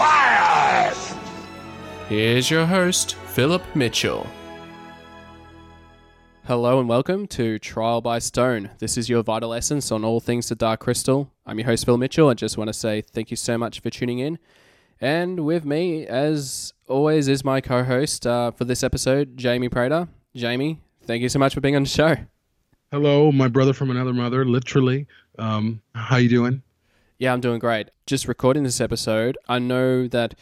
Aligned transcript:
Quiet! 0.00 0.96
Here's 2.08 2.50
your 2.50 2.64
host, 2.64 3.16
Philip 3.16 3.62
Mitchell. 3.76 4.26
Hello 6.46 6.80
and 6.80 6.88
welcome 6.88 7.26
to 7.26 7.58
Trial 7.58 8.00
by 8.00 8.18
Stone. 8.18 8.70
This 8.78 8.96
is 8.96 9.10
your 9.10 9.22
vital 9.22 9.52
essence 9.52 9.92
on 9.92 10.02
all 10.02 10.18
things 10.18 10.48
the 10.48 10.54
Dark 10.54 10.80
Crystal. 10.80 11.30
I'm 11.44 11.58
your 11.58 11.66
host, 11.66 11.84
Phil 11.84 11.98
Mitchell. 11.98 12.30
I 12.30 12.32
just 12.32 12.56
want 12.56 12.68
to 12.68 12.72
say 12.72 13.02
thank 13.02 13.30
you 13.30 13.36
so 13.36 13.58
much 13.58 13.80
for 13.80 13.90
tuning 13.90 14.20
in. 14.20 14.38
And 15.02 15.40
with 15.44 15.66
me, 15.66 16.06
as 16.06 16.72
always, 16.88 17.28
is 17.28 17.44
my 17.44 17.60
co 17.60 17.84
host 17.84 18.26
uh, 18.26 18.52
for 18.52 18.64
this 18.64 18.82
episode, 18.82 19.36
Jamie 19.36 19.68
Prater. 19.68 20.08
Jamie, 20.34 20.80
thank 21.02 21.20
you 21.20 21.28
so 21.28 21.38
much 21.38 21.52
for 21.52 21.60
being 21.60 21.76
on 21.76 21.82
the 21.82 21.88
show. 21.90 22.16
Hello, 22.90 23.30
my 23.30 23.48
brother 23.48 23.74
from 23.74 23.90
another 23.90 24.14
mother, 24.14 24.46
literally. 24.46 25.06
Um, 25.38 25.82
how 25.94 26.16
you 26.16 26.30
doing? 26.30 26.62
Yeah, 27.20 27.34
I'm 27.34 27.42
doing 27.42 27.58
great. 27.58 27.90
Just 28.06 28.26
recording 28.26 28.62
this 28.62 28.80
episode. 28.80 29.36
I 29.46 29.58
know 29.58 30.08
that 30.08 30.34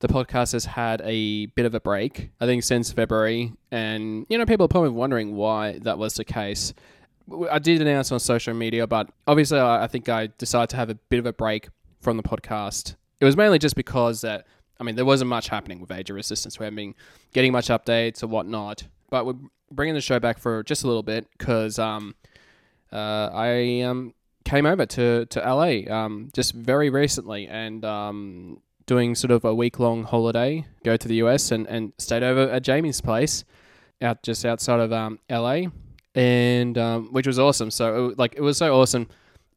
the 0.00 0.08
podcast 0.08 0.50
has 0.50 0.64
had 0.64 1.00
a 1.04 1.46
bit 1.46 1.64
of 1.64 1.76
a 1.76 1.80
break, 1.80 2.30
I 2.40 2.46
think, 2.46 2.64
since 2.64 2.90
February. 2.90 3.52
And, 3.70 4.26
you 4.28 4.36
know, 4.36 4.44
people 4.44 4.64
are 4.64 4.68
probably 4.68 4.90
wondering 4.90 5.36
why 5.36 5.78
that 5.82 5.96
was 5.96 6.14
the 6.14 6.24
case. 6.24 6.74
I 7.48 7.60
did 7.60 7.80
announce 7.80 8.10
on 8.10 8.18
social 8.18 8.52
media, 8.52 8.88
but 8.88 9.08
obviously, 9.28 9.60
I 9.60 9.86
think 9.86 10.08
I 10.08 10.30
decided 10.38 10.70
to 10.70 10.76
have 10.76 10.90
a 10.90 10.96
bit 10.96 11.20
of 11.20 11.26
a 11.26 11.32
break 11.32 11.68
from 12.00 12.16
the 12.16 12.24
podcast. 12.24 12.96
It 13.20 13.24
was 13.24 13.36
mainly 13.36 13.60
just 13.60 13.76
because 13.76 14.22
that, 14.22 14.44
I 14.80 14.82
mean, 14.82 14.96
there 14.96 15.04
wasn't 15.04 15.28
much 15.28 15.48
happening 15.48 15.80
with 15.80 15.92
Age 15.92 16.10
of 16.10 16.16
Resistance. 16.16 16.58
We 16.58 16.64
haven't 16.64 16.78
been 16.78 16.94
getting 17.32 17.52
much 17.52 17.68
updates 17.68 18.24
or 18.24 18.26
whatnot. 18.26 18.88
But 19.08 19.24
we're 19.24 19.36
bringing 19.70 19.94
the 19.94 20.00
show 20.00 20.18
back 20.18 20.40
for 20.40 20.64
just 20.64 20.82
a 20.82 20.88
little 20.88 21.04
bit 21.04 21.28
because 21.38 21.78
um, 21.78 22.16
uh, 22.92 23.30
I 23.32 23.82
um, 23.82 24.14
came 24.48 24.64
over 24.64 24.86
to, 24.86 25.26
to 25.26 25.40
LA 25.40 25.92
um, 25.94 26.30
just 26.32 26.54
very 26.54 26.88
recently 26.88 27.46
and 27.46 27.84
um, 27.84 28.60
doing 28.86 29.14
sort 29.14 29.30
of 29.30 29.44
a 29.44 29.54
week 29.54 29.78
long 29.78 30.04
holiday, 30.04 30.64
go 30.82 30.96
to 30.96 31.06
the 31.06 31.16
US 31.16 31.52
and, 31.52 31.66
and 31.66 31.92
stayed 31.98 32.22
over 32.22 32.50
at 32.50 32.62
Jamie's 32.62 33.00
place 33.00 33.44
out 34.00 34.22
just 34.22 34.46
outside 34.46 34.80
of 34.80 34.92
um, 34.92 35.18
LA, 35.30 35.64
and 36.14 36.78
um, 36.78 37.12
which 37.12 37.26
was 37.26 37.38
awesome. 37.38 37.70
So 37.70 38.08
it, 38.08 38.18
like 38.18 38.34
it 38.36 38.40
was 38.40 38.56
so 38.56 38.74
awesome 38.74 39.08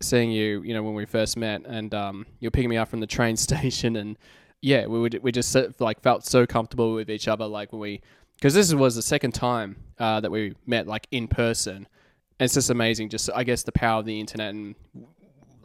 seeing 0.02 0.32
you, 0.32 0.62
you 0.64 0.74
know, 0.74 0.84
when 0.84 0.94
we 0.94 1.06
first 1.06 1.38
met, 1.38 1.62
and 1.66 1.94
um, 1.94 2.26
you 2.40 2.48
were 2.48 2.52
picking 2.52 2.70
me 2.70 2.78
up 2.78 2.90
from 2.90 3.00
the 3.00 3.08
train 3.08 3.38
station, 3.48 3.96
and 3.96 4.18
yeah, 4.62 4.86
we 4.88 5.00
would 5.00 5.20
we 5.24 5.32
just 5.32 5.56
like 5.80 6.02
felt 6.02 6.26
so 6.26 6.46
comfortable 6.46 6.94
with 6.94 7.10
each 7.10 7.28
other, 7.28 7.46
like 7.46 7.72
when 7.72 7.80
we 7.80 8.02
because 8.36 8.54
this 8.54 8.74
was 8.74 8.96
the 8.96 9.02
second 9.02 9.34
time 9.34 9.78
uh, 10.00 10.20
that 10.20 10.32
we 10.32 10.56
met 10.66 10.88
like 10.88 11.08
in 11.12 11.28
person. 11.28 11.88
It's 12.42 12.56
just 12.56 12.70
amazing, 12.70 13.10
just 13.10 13.30
I 13.34 13.44
guess 13.44 13.64
the 13.64 13.72
power 13.72 14.00
of 14.00 14.06
the 14.06 14.20
internet 14.20 14.54
and 14.54 14.76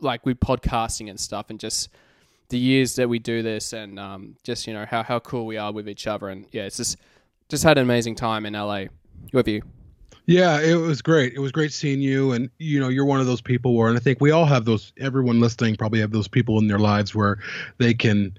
like 0.00 0.26
with 0.26 0.38
podcasting 0.40 1.08
and 1.08 1.18
stuff, 1.18 1.46
and 1.48 1.58
just 1.58 1.88
the 2.50 2.58
years 2.58 2.96
that 2.96 3.08
we 3.08 3.18
do 3.18 3.42
this, 3.42 3.72
and 3.72 3.98
um, 3.98 4.36
just 4.44 4.66
you 4.66 4.74
know 4.74 4.84
how 4.84 5.02
how 5.02 5.18
cool 5.18 5.46
we 5.46 5.56
are 5.56 5.72
with 5.72 5.88
each 5.88 6.06
other, 6.06 6.28
and 6.28 6.46
yeah, 6.52 6.64
it's 6.64 6.76
just 6.76 6.98
just 7.48 7.64
had 7.64 7.78
an 7.78 7.82
amazing 7.82 8.14
time 8.14 8.44
in 8.44 8.52
LA 8.52 8.84
with 9.32 9.48
you. 9.48 9.62
Yeah, 10.26 10.60
it 10.60 10.74
was 10.74 11.02
great. 11.02 11.34
It 11.34 11.38
was 11.38 11.52
great 11.52 11.72
seeing 11.72 12.00
you, 12.00 12.32
and 12.32 12.50
you 12.58 12.80
know, 12.80 12.88
you're 12.88 13.04
one 13.04 13.20
of 13.20 13.26
those 13.26 13.40
people 13.40 13.74
where, 13.74 13.88
and 13.88 13.96
I 13.96 14.00
think 14.00 14.20
we 14.20 14.32
all 14.32 14.44
have 14.44 14.64
those. 14.64 14.92
Everyone 14.98 15.40
listening 15.40 15.76
probably 15.76 16.00
have 16.00 16.10
those 16.10 16.28
people 16.28 16.58
in 16.58 16.66
their 16.66 16.80
lives 16.80 17.14
where 17.14 17.38
they 17.78 17.94
can 17.94 18.36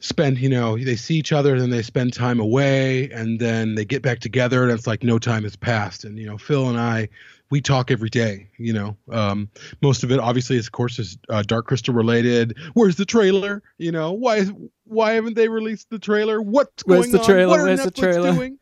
spend, 0.00 0.38
you 0.38 0.48
know, 0.48 0.76
they 0.76 0.96
see 0.96 1.14
each 1.14 1.32
other, 1.32 1.52
and 1.52 1.62
then 1.62 1.70
they 1.70 1.82
spend 1.82 2.12
time 2.12 2.40
away, 2.40 3.08
and 3.12 3.38
then 3.40 3.76
they 3.76 3.84
get 3.84 4.02
back 4.02 4.18
together, 4.18 4.64
and 4.64 4.72
it's 4.72 4.86
like 4.86 5.04
no 5.04 5.18
time 5.18 5.44
has 5.44 5.54
passed. 5.54 6.04
And 6.04 6.18
you 6.18 6.26
know, 6.26 6.36
Phil 6.36 6.68
and 6.68 6.78
I, 6.78 7.08
we 7.50 7.60
talk 7.60 7.90
every 7.90 8.10
day. 8.10 8.48
You 8.58 8.72
know, 8.72 8.96
um, 9.10 9.48
most 9.82 10.02
of 10.04 10.10
it 10.10 10.18
obviously, 10.18 10.56
is, 10.56 10.66
of 10.66 10.72
course, 10.72 10.98
is 10.98 11.16
uh, 11.28 11.42
Dark 11.42 11.66
Crystal 11.66 11.94
related. 11.94 12.56
Where's 12.74 12.96
the 12.96 13.04
trailer? 13.04 13.62
You 13.78 13.92
know, 13.92 14.12
why 14.12 14.36
is 14.36 14.52
why 14.84 15.12
haven't 15.12 15.34
they 15.34 15.48
released 15.48 15.90
the 15.90 15.98
trailer? 15.98 16.40
What's 16.42 16.84
Where's 16.86 17.06
going 17.06 17.12
the 17.12 17.18
on? 17.20 17.24
trailer? 17.24 17.48
What 17.50 17.60
are 17.60 17.64
Where's 17.64 17.84
the 17.84 17.90
trailer? 17.90 18.32
Doing? 18.32 18.58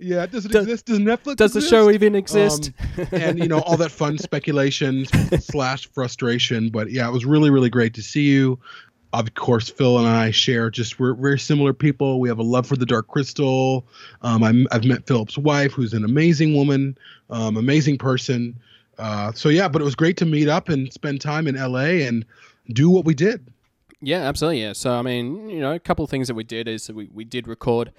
Yeah, 0.00 0.26
does 0.26 0.46
it 0.46 0.52
Does- 0.52 0.62
exist? 0.64 0.86
Does 0.86 1.00
Netflix? 1.00 1.36
Does 1.36 1.52
the 1.54 1.60
show 1.60 1.90
even 1.90 2.14
exist? 2.14 2.70
Um, 2.96 3.06
and 3.10 3.38
you 3.38 3.48
know 3.48 3.58
all 3.60 3.76
that 3.78 3.90
fun 3.90 4.16
speculation 4.18 5.06
slash 5.40 5.88
frustration. 5.90 6.68
But 6.70 6.92
yeah, 6.92 7.08
it 7.08 7.12
was 7.12 7.24
really 7.26 7.50
really 7.50 7.70
great 7.70 7.94
to 7.94 8.02
see 8.02 8.22
you. 8.22 8.60
Of 9.14 9.34
course, 9.34 9.70
Phil 9.70 9.98
and 9.98 10.06
I 10.06 10.30
share 10.30 10.70
just 10.70 10.98
we're 10.98 11.14
very 11.14 11.38
similar 11.38 11.72
people. 11.72 12.20
We 12.20 12.28
have 12.28 12.38
a 12.38 12.42
love 12.42 12.66
for 12.66 12.76
the 12.76 12.84
Dark 12.84 13.08
Crystal. 13.08 13.86
Um, 14.20 14.42
I'm, 14.42 14.68
I've 14.70 14.84
met 14.84 15.06
Philip's 15.06 15.38
wife, 15.38 15.72
who's 15.72 15.94
an 15.94 16.04
amazing 16.04 16.54
woman, 16.54 16.98
um, 17.30 17.56
amazing 17.56 17.96
person. 17.96 18.58
Uh, 18.98 19.32
so 19.32 19.48
yeah, 19.48 19.66
but 19.66 19.80
it 19.80 19.84
was 19.84 19.94
great 19.94 20.18
to 20.18 20.26
meet 20.26 20.48
up 20.48 20.68
and 20.68 20.92
spend 20.92 21.22
time 21.22 21.46
in 21.46 21.54
LA 21.54 22.04
and 22.06 22.26
do 22.74 22.90
what 22.90 23.06
we 23.06 23.14
did. 23.14 23.50
Yeah, 24.00 24.20
absolutely. 24.20 24.62
Yeah. 24.62 24.74
So, 24.74 24.92
I 24.92 25.02
mean, 25.02 25.48
you 25.48 25.60
know, 25.60 25.72
a 25.72 25.80
couple 25.80 26.04
of 26.04 26.10
things 26.10 26.28
that 26.28 26.34
we 26.34 26.44
did 26.44 26.68
is 26.68 26.90
we, 26.92 27.08
we 27.12 27.24
did 27.24 27.48
record 27.48 27.92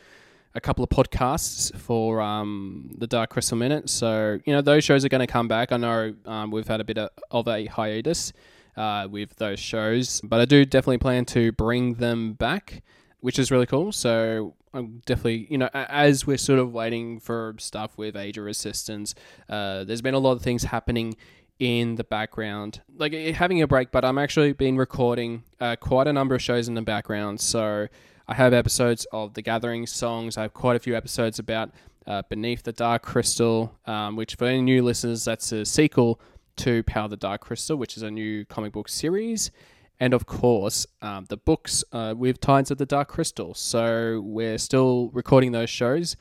a 0.56 0.62
couple 0.62 0.84
of 0.84 0.90
podcasts 0.90 1.76
for 1.76 2.22
um, 2.22 2.92
the 2.98 3.08
Dark 3.08 3.32
Crystal 3.32 3.58
Minute. 3.58 3.90
So, 3.90 4.40
you 4.46 4.54
know, 4.54 4.62
those 4.62 4.84
shows 4.84 5.04
are 5.04 5.10
going 5.10 5.26
to 5.26 5.28
come 5.28 5.48
back. 5.48 5.72
I 5.72 5.78
know 5.78 6.14
um, 6.26 6.52
we've 6.52 6.68
had 6.68 6.82
a 6.82 6.84
bit 6.84 6.98
of, 6.98 7.10
of 7.32 7.48
a 7.48 7.66
hiatus 7.66 8.32
uh, 8.80 9.08
with 9.12 9.36
those 9.36 9.60
shows, 9.60 10.22
but 10.24 10.40
I 10.40 10.46
do 10.46 10.64
definitely 10.64 11.00
plan 11.00 11.26
to 11.26 11.52
bring 11.52 11.96
them 11.96 12.34
back, 12.34 12.82
which 13.20 13.38
is 13.38 13.52
really 13.52 13.66
cool. 13.66 13.92
So, 13.92 14.56
I'm 14.74 15.02
definitely, 15.06 15.48
you 15.50 15.58
know, 15.58 15.70
as 15.74 16.26
we're 16.26 16.38
sort 16.38 16.60
of 16.60 16.72
waiting 16.72 17.20
for 17.20 17.56
stuff 17.58 17.98
with 17.98 18.16
Age 18.16 18.38
of 18.38 18.46
Resistance, 18.46 19.16
uh, 19.50 19.84
there's 19.84 20.02
been 20.02 20.14
a 20.14 20.20
lot 20.20 20.34
of 20.34 20.42
things 20.42 20.64
happening 20.64 21.18
in 21.60 21.96
the 21.96 22.04
background, 22.06 22.82
like 22.96 23.14
eh, 23.14 23.34
having 23.34 23.62
a 23.62 23.68
break. 23.68 23.92
But 23.92 24.06
I'm 24.06 24.18
actually 24.18 24.54
been 24.54 24.78
recording 24.78 25.44
uh, 25.60 25.76
quite 25.76 26.08
a 26.08 26.14
number 26.14 26.36
of 26.36 26.42
shows 26.42 26.68
in 26.68 26.76
the 26.76 26.82
background. 26.82 27.42
So 27.42 27.88
I 28.28 28.34
have 28.36 28.54
episodes 28.54 29.06
of 29.12 29.34
the 29.34 29.42
Gathering 29.42 29.88
songs. 29.88 30.38
I 30.38 30.44
have 30.44 30.54
quite 30.54 30.76
a 30.76 30.80
few 30.80 30.96
episodes 30.96 31.40
about 31.40 31.72
uh, 32.08 32.22
Beneath 32.30 32.64
the 32.64 32.72
Dark 32.72 33.02
Crystal, 33.02 33.76
um, 33.86 34.16
which 34.16 34.36
for 34.36 34.46
any 34.46 34.62
new 34.62 34.84
listeners, 34.84 35.26
that's 35.26 35.52
a 35.52 35.66
sequel 35.66 36.22
to 36.60 36.84
Power 36.84 37.08
the 37.08 37.18
Dark 37.18 37.42
Crystal, 37.42 37.78
which 37.78 37.98
is 37.98 38.04
a 38.04 38.12
new 38.12 38.46
comic 38.46 38.74
book 38.74 38.90
series. 38.90 39.52
And 40.00 40.14
of 40.14 40.26
course, 40.26 40.88
um, 41.02 41.26
the 41.30 41.38
books 41.38 41.84
uh, 41.92 42.14
with 42.18 42.40
Tides 42.40 42.72
of 42.72 42.78
the 42.78 42.86
Dark 42.86 43.10
Crystal. 43.10 43.54
So 43.54 44.22
we're 44.24 44.58
still 44.58 45.10
recording 45.14 45.52
those 45.52 45.70
shows. 45.70 46.16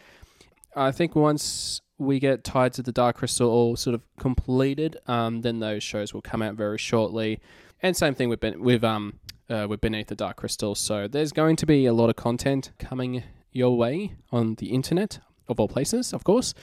I 0.74 0.90
think 0.92 1.14
once 1.14 1.80
we 1.98 2.18
get 2.18 2.44
Tides 2.44 2.78
of 2.78 2.84
the 2.84 2.92
Dark 2.92 3.16
Crystal 3.16 3.48
all 3.48 3.76
sort 3.76 3.94
of 3.94 4.02
completed, 4.18 4.96
um, 5.06 5.42
then 5.42 5.60
those 5.60 5.82
shows 5.82 6.14
will 6.14 6.22
come 6.22 6.42
out 6.42 6.54
very 6.54 6.78
shortly. 6.78 7.40
And 7.82 7.96
same 7.96 8.14
thing 8.14 8.28
with 8.28 8.40
Ben- 8.40 8.60
with 8.60 8.82
um 8.84 9.20
uh, 9.50 9.66
with 9.68 9.80
Beneath 9.80 10.08
the 10.08 10.16
Dark 10.16 10.36
Crystal. 10.36 10.74
So 10.74 11.08
there's 11.08 11.32
going 11.32 11.56
to 11.56 11.66
be 11.66 11.86
a 11.86 11.92
lot 11.92 12.10
of 12.10 12.16
content 12.16 12.72
coming 12.78 13.22
your 13.52 13.76
way 13.76 14.14
on 14.30 14.56
the 14.56 14.66
internet 14.66 15.20
of 15.48 15.58
all 15.58 15.68
places, 15.68 16.12
of 16.12 16.22
course. 16.22 16.54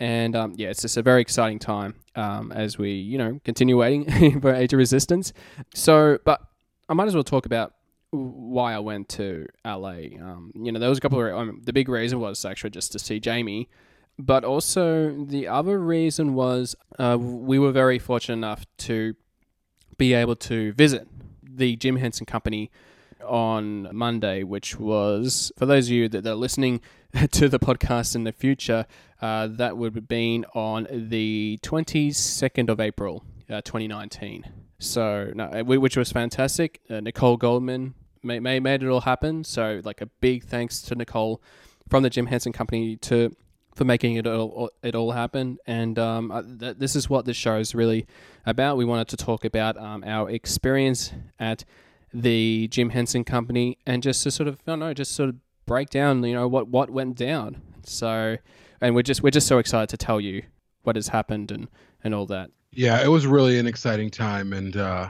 And 0.00 0.34
um, 0.34 0.54
yeah, 0.56 0.68
it's 0.68 0.82
just 0.82 0.96
a 0.96 1.02
very 1.02 1.20
exciting 1.20 1.58
time 1.58 1.94
um, 2.16 2.50
as 2.52 2.78
we 2.78 2.92
you 2.92 3.18
know 3.18 3.38
continue 3.44 3.76
waiting 3.76 4.40
for 4.40 4.52
Age 4.52 4.72
of 4.72 4.78
Resistance. 4.78 5.32
So, 5.74 6.18
but 6.24 6.40
I 6.88 6.94
might 6.94 7.06
as 7.06 7.14
well 7.14 7.22
talk 7.22 7.46
about 7.46 7.74
why 8.10 8.74
I 8.74 8.78
went 8.78 9.08
to 9.10 9.46
LA. 9.64 10.16
Um, 10.20 10.52
you 10.54 10.72
know, 10.72 10.80
there 10.80 10.88
was 10.88 10.98
a 10.98 11.00
couple 11.00 11.24
of 11.24 11.32
um, 11.32 11.60
the 11.64 11.72
big 11.72 11.88
reason 11.88 12.18
was 12.18 12.44
actually 12.44 12.70
just 12.70 12.92
to 12.92 12.98
see 12.98 13.20
Jamie, 13.20 13.68
but 14.18 14.42
also 14.42 15.14
the 15.24 15.46
other 15.46 15.78
reason 15.78 16.34
was 16.34 16.74
uh, 16.98 17.16
we 17.20 17.58
were 17.58 17.72
very 17.72 17.98
fortunate 17.98 18.34
enough 18.34 18.64
to 18.78 19.14
be 19.98 20.14
able 20.14 20.34
to 20.34 20.72
visit 20.72 21.06
the 21.42 21.76
Jim 21.76 21.96
Henson 21.96 22.24
Company 22.24 22.70
on 23.22 23.88
Monday, 23.94 24.42
which 24.42 24.78
was 24.78 25.52
for 25.56 25.66
those 25.66 25.86
of 25.86 25.92
you 25.92 26.08
that 26.08 26.26
are 26.26 26.34
listening 26.34 26.80
to 27.32 27.48
the 27.48 27.58
podcast 27.58 28.14
in 28.14 28.24
the 28.24 28.32
future, 28.32 28.86
uh, 29.20 29.46
that 29.48 29.76
would 29.76 29.94
have 29.94 30.08
been 30.08 30.44
on 30.54 30.86
the 30.90 31.58
22nd 31.62 32.68
of 32.68 32.80
April, 32.80 33.24
uh, 33.48 33.60
2019. 33.62 34.44
So, 34.78 35.30
no, 35.34 35.44
uh, 35.44 35.62
which 35.62 35.96
was 35.96 36.10
fantastic. 36.10 36.80
Uh, 36.88 37.00
Nicole 37.00 37.36
Goldman 37.36 37.94
made, 38.22 38.40
made, 38.40 38.82
it 38.82 38.88
all 38.88 39.02
happen. 39.02 39.44
So, 39.44 39.80
like 39.84 40.00
a 40.00 40.06
big 40.06 40.44
thanks 40.44 40.80
to 40.82 40.94
Nicole 40.94 41.42
from 41.88 42.02
the 42.02 42.10
Jim 42.10 42.26
Henson 42.26 42.52
Company 42.52 42.96
to 42.96 43.34
for 43.74 43.84
making 43.84 44.16
it 44.16 44.26
all 44.26 44.70
it 44.82 44.94
all 44.94 45.12
happen. 45.12 45.58
And 45.66 45.98
um, 45.98 46.30
uh, 46.30 46.42
th- 46.42 46.76
this 46.78 46.96
is 46.96 47.08
what 47.08 47.24
this 47.24 47.36
show 47.36 47.56
is 47.56 47.74
really 47.74 48.06
about. 48.46 48.76
We 48.76 48.84
wanted 48.84 49.08
to 49.08 49.16
talk 49.16 49.44
about 49.44 49.76
um, 49.76 50.02
our 50.04 50.30
experience 50.30 51.12
at 51.38 51.64
the 52.12 52.68
Jim 52.68 52.90
Henson 52.90 53.24
Company 53.24 53.78
and 53.86 54.02
just 54.02 54.22
to 54.24 54.30
sort 54.30 54.48
of, 54.48 54.56
I 54.66 54.72
don't 54.72 54.80
know, 54.80 54.94
just 54.94 55.12
sort 55.12 55.28
of 55.28 55.36
break 55.66 55.90
down, 55.90 56.22
you 56.24 56.34
know, 56.34 56.48
what 56.48 56.68
what 56.68 56.90
went 56.90 57.16
down. 57.16 57.60
So, 57.84 58.36
and 58.80 58.94
we're 58.94 59.02
just 59.02 59.22
we're 59.22 59.30
just 59.30 59.46
so 59.46 59.58
excited 59.58 59.88
to 59.90 59.96
tell 59.96 60.20
you 60.20 60.42
what 60.82 60.96
has 60.96 61.08
happened 61.08 61.50
and 61.50 61.68
and 62.02 62.14
all 62.14 62.26
that. 62.26 62.50
Yeah, 62.72 63.02
it 63.02 63.08
was 63.08 63.26
really 63.26 63.58
an 63.58 63.66
exciting 63.66 64.10
time, 64.10 64.52
and 64.52 64.76
uh, 64.76 65.08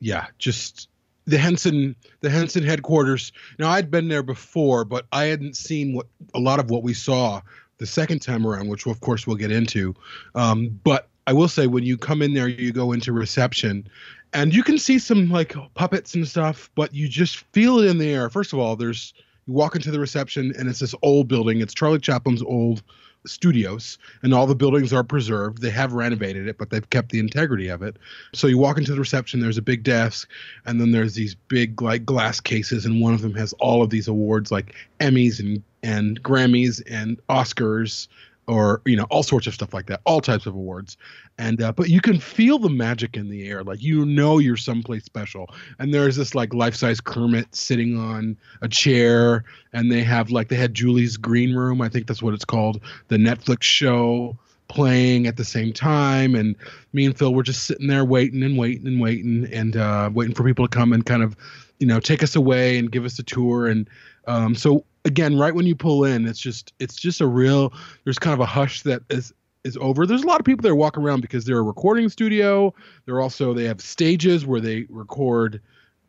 yeah, 0.00 0.26
just 0.38 0.88
the 1.26 1.38
Henson 1.38 1.96
the 2.20 2.30
Henson 2.30 2.62
headquarters. 2.62 3.32
Now 3.58 3.70
I'd 3.70 3.90
been 3.90 4.08
there 4.08 4.22
before, 4.22 4.84
but 4.84 5.06
I 5.12 5.24
hadn't 5.24 5.56
seen 5.56 5.94
what 5.94 6.06
a 6.34 6.40
lot 6.40 6.58
of 6.58 6.70
what 6.70 6.82
we 6.82 6.94
saw 6.94 7.40
the 7.78 7.86
second 7.86 8.20
time 8.20 8.46
around, 8.46 8.68
which 8.68 8.86
of 8.86 9.00
course 9.00 9.26
we'll 9.26 9.36
get 9.36 9.50
into. 9.50 9.94
Um, 10.34 10.80
but 10.84 11.08
I 11.26 11.32
will 11.32 11.48
say 11.48 11.66
when 11.66 11.84
you 11.84 11.96
come 11.96 12.22
in 12.22 12.34
there, 12.34 12.48
you 12.48 12.72
go 12.72 12.92
into 12.92 13.12
reception, 13.12 13.88
and 14.32 14.54
you 14.54 14.62
can 14.62 14.78
see 14.78 14.98
some 14.98 15.30
like 15.30 15.54
puppets 15.74 16.14
and 16.14 16.26
stuff, 16.26 16.70
but 16.74 16.94
you 16.94 17.08
just 17.08 17.38
feel 17.52 17.78
it 17.78 17.88
in 17.88 17.98
the 17.98 18.10
air. 18.10 18.30
First 18.30 18.52
of 18.52 18.58
all, 18.58 18.76
there's 18.76 19.14
you 19.46 19.54
walk 19.54 19.74
into 19.74 19.90
the 19.90 19.98
reception, 19.98 20.52
and 20.58 20.68
it's 20.68 20.78
this 20.78 20.94
old 21.02 21.28
building. 21.28 21.60
It's 21.60 21.74
Charlie 21.74 21.98
Chaplin's 21.98 22.42
old 22.42 22.82
studios 23.26 23.98
and 24.22 24.34
all 24.34 24.46
the 24.46 24.54
buildings 24.54 24.92
are 24.92 25.04
preserved 25.04 25.62
they 25.62 25.70
have 25.70 25.92
renovated 25.92 26.48
it 26.48 26.58
but 26.58 26.70
they've 26.70 26.90
kept 26.90 27.10
the 27.10 27.18
integrity 27.18 27.68
of 27.68 27.82
it 27.82 27.96
so 28.34 28.46
you 28.46 28.58
walk 28.58 28.76
into 28.78 28.92
the 28.92 28.98
reception 28.98 29.40
there's 29.40 29.58
a 29.58 29.62
big 29.62 29.82
desk 29.82 30.28
and 30.66 30.80
then 30.80 30.90
there's 30.90 31.14
these 31.14 31.34
big 31.48 31.80
like 31.80 32.04
glass 32.04 32.40
cases 32.40 32.84
and 32.84 33.00
one 33.00 33.14
of 33.14 33.22
them 33.22 33.34
has 33.34 33.52
all 33.54 33.82
of 33.82 33.90
these 33.90 34.08
awards 34.08 34.50
like 34.50 34.74
emmys 35.00 35.38
and 35.38 35.62
and 35.82 36.22
grammys 36.22 36.82
and 36.90 37.20
oscars 37.28 38.08
or 38.46 38.82
you 38.84 38.96
know 38.96 39.04
all 39.04 39.22
sorts 39.22 39.46
of 39.46 39.54
stuff 39.54 39.72
like 39.72 39.86
that 39.86 40.00
all 40.04 40.20
types 40.20 40.46
of 40.46 40.54
awards. 40.54 40.96
And 41.38 41.62
uh, 41.62 41.72
but 41.72 41.88
you 41.88 42.00
can 42.00 42.18
feel 42.18 42.58
the 42.58 42.68
magic 42.68 43.16
in 43.16 43.30
the 43.30 43.48
air 43.48 43.62
like 43.62 43.82
you 43.82 44.04
know 44.04 44.38
you're 44.38 44.56
someplace 44.56 45.04
special. 45.04 45.48
And 45.78 45.92
there's 45.92 46.16
this 46.16 46.34
like 46.34 46.52
life-size 46.54 47.00
kermit 47.00 47.54
sitting 47.54 47.98
on 47.98 48.36
a 48.60 48.68
chair 48.68 49.44
and 49.72 49.90
they 49.90 50.02
have 50.02 50.30
like 50.30 50.48
they 50.48 50.56
had 50.56 50.74
julie's 50.74 51.16
green 51.16 51.54
room 51.54 51.80
i 51.80 51.88
think 51.88 52.06
that's 52.06 52.22
what 52.22 52.34
it's 52.34 52.44
called 52.44 52.80
the 53.08 53.16
netflix 53.16 53.62
show 53.62 54.36
playing 54.72 55.26
at 55.26 55.36
the 55.36 55.44
same 55.44 55.72
time. 55.72 56.34
And 56.34 56.56
me 56.92 57.04
and 57.04 57.16
phil 57.16 57.34
were 57.34 57.42
just 57.42 57.64
sitting 57.64 57.86
there 57.86 58.04
waiting 58.04 58.42
and 58.42 58.56
waiting 58.56 58.86
and 58.86 59.00
waiting 59.00 59.46
and 59.52 59.76
uh, 59.76 60.10
waiting 60.12 60.34
for 60.34 60.44
people 60.44 60.66
to 60.66 60.74
come 60.74 60.92
and 60.92 61.04
kind 61.04 61.22
of 61.22 61.36
you 61.78 61.86
know 61.86 62.00
take 62.00 62.22
us 62.22 62.34
away 62.34 62.78
and 62.78 62.90
give 62.90 63.04
us 63.04 63.18
a 63.18 63.22
tour. 63.22 63.66
And 63.66 63.88
um, 64.26 64.54
so 64.54 64.84
again, 65.04 65.38
right 65.38 65.54
when 65.54 65.66
you 65.66 65.74
pull 65.74 66.04
in, 66.04 66.26
it's 66.26 66.38
just 66.38 66.72
it's 66.78 66.96
just 66.96 67.20
a 67.20 67.26
real. 67.26 67.72
There's 68.04 68.18
kind 68.18 68.34
of 68.34 68.40
a 68.40 68.46
hush 68.46 68.82
that 68.82 69.02
is 69.10 69.32
is 69.64 69.76
over. 69.80 70.06
There's 70.06 70.22
a 70.22 70.26
lot 70.26 70.40
of 70.40 70.46
people 70.46 70.62
there 70.62 70.74
walking 70.74 71.02
around 71.02 71.20
because 71.20 71.44
they're 71.44 71.58
a 71.58 71.62
recording 71.62 72.08
studio. 72.08 72.74
They're 73.06 73.20
also 73.20 73.54
they 73.54 73.64
have 73.64 73.80
stages 73.80 74.46
where 74.46 74.60
they 74.60 74.86
record 74.88 75.60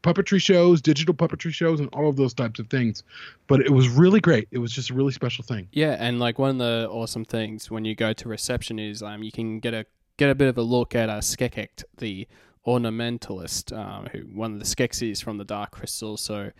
puppetry 0.03 0.41
shows, 0.41 0.81
digital 0.81 1.13
puppetry 1.13 1.53
shows, 1.53 1.79
and 1.79 1.89
all 1.93 2.09
of 2.09 2.17
those 2.17 2.33
types 2.33 2.59
of 2.59 2.67
things. 2.67 3.03
But 3.47 3.61
it 3.61 3.71
was 3.71 3.87
really 3.87 4.19
great. 4.19 4.47
It 4.51 4.57
was 4.57 4.71
just 4.71 4.89
a 4.89 4.93
really 4.93 5.13
special 5.13 5.43
thing. 5.43 5.67
Yeah, 5.71 5.95
and 5.99 6.19
like 6.19 6.39
one 6.39 6.49
of 6.49 6.57
the 6.57 6.87
awesome 6.89 7.25
things 7.25 7.71
when 7.71 7.85
you 7.85 7.95
go 7.95 8.13
to 8.13 8.29
reception 8.29 8.79
is 8.79 9.01
um 9.01 9.23
you 9.23 9.31
can 9.31 9.59
get 9.59 9.73
a 9.73 9.85
get 10.17 10.29
a 10.29 10.35
bit 10.35 10.47
of 10.47 10.57
a 10.57 10.61
look 10.61 10.95
at 10.95 11.09
uh, 11.09 11.19
Skekekt, 11.19 11.83
the 11.97 12.27
ornamentalist, 12.67 13.75
um, 13.75 14.07
who 14.11 14.19
one 14.19 14.53
of 14.53 14.59
the 14.59 14.65
Skeksis 14.65 15.23
from 15.23 15.37
the 15.37 15.43
Dark 15.43 15.71
Crystal. 15.71 16.17
So 16.17 16.51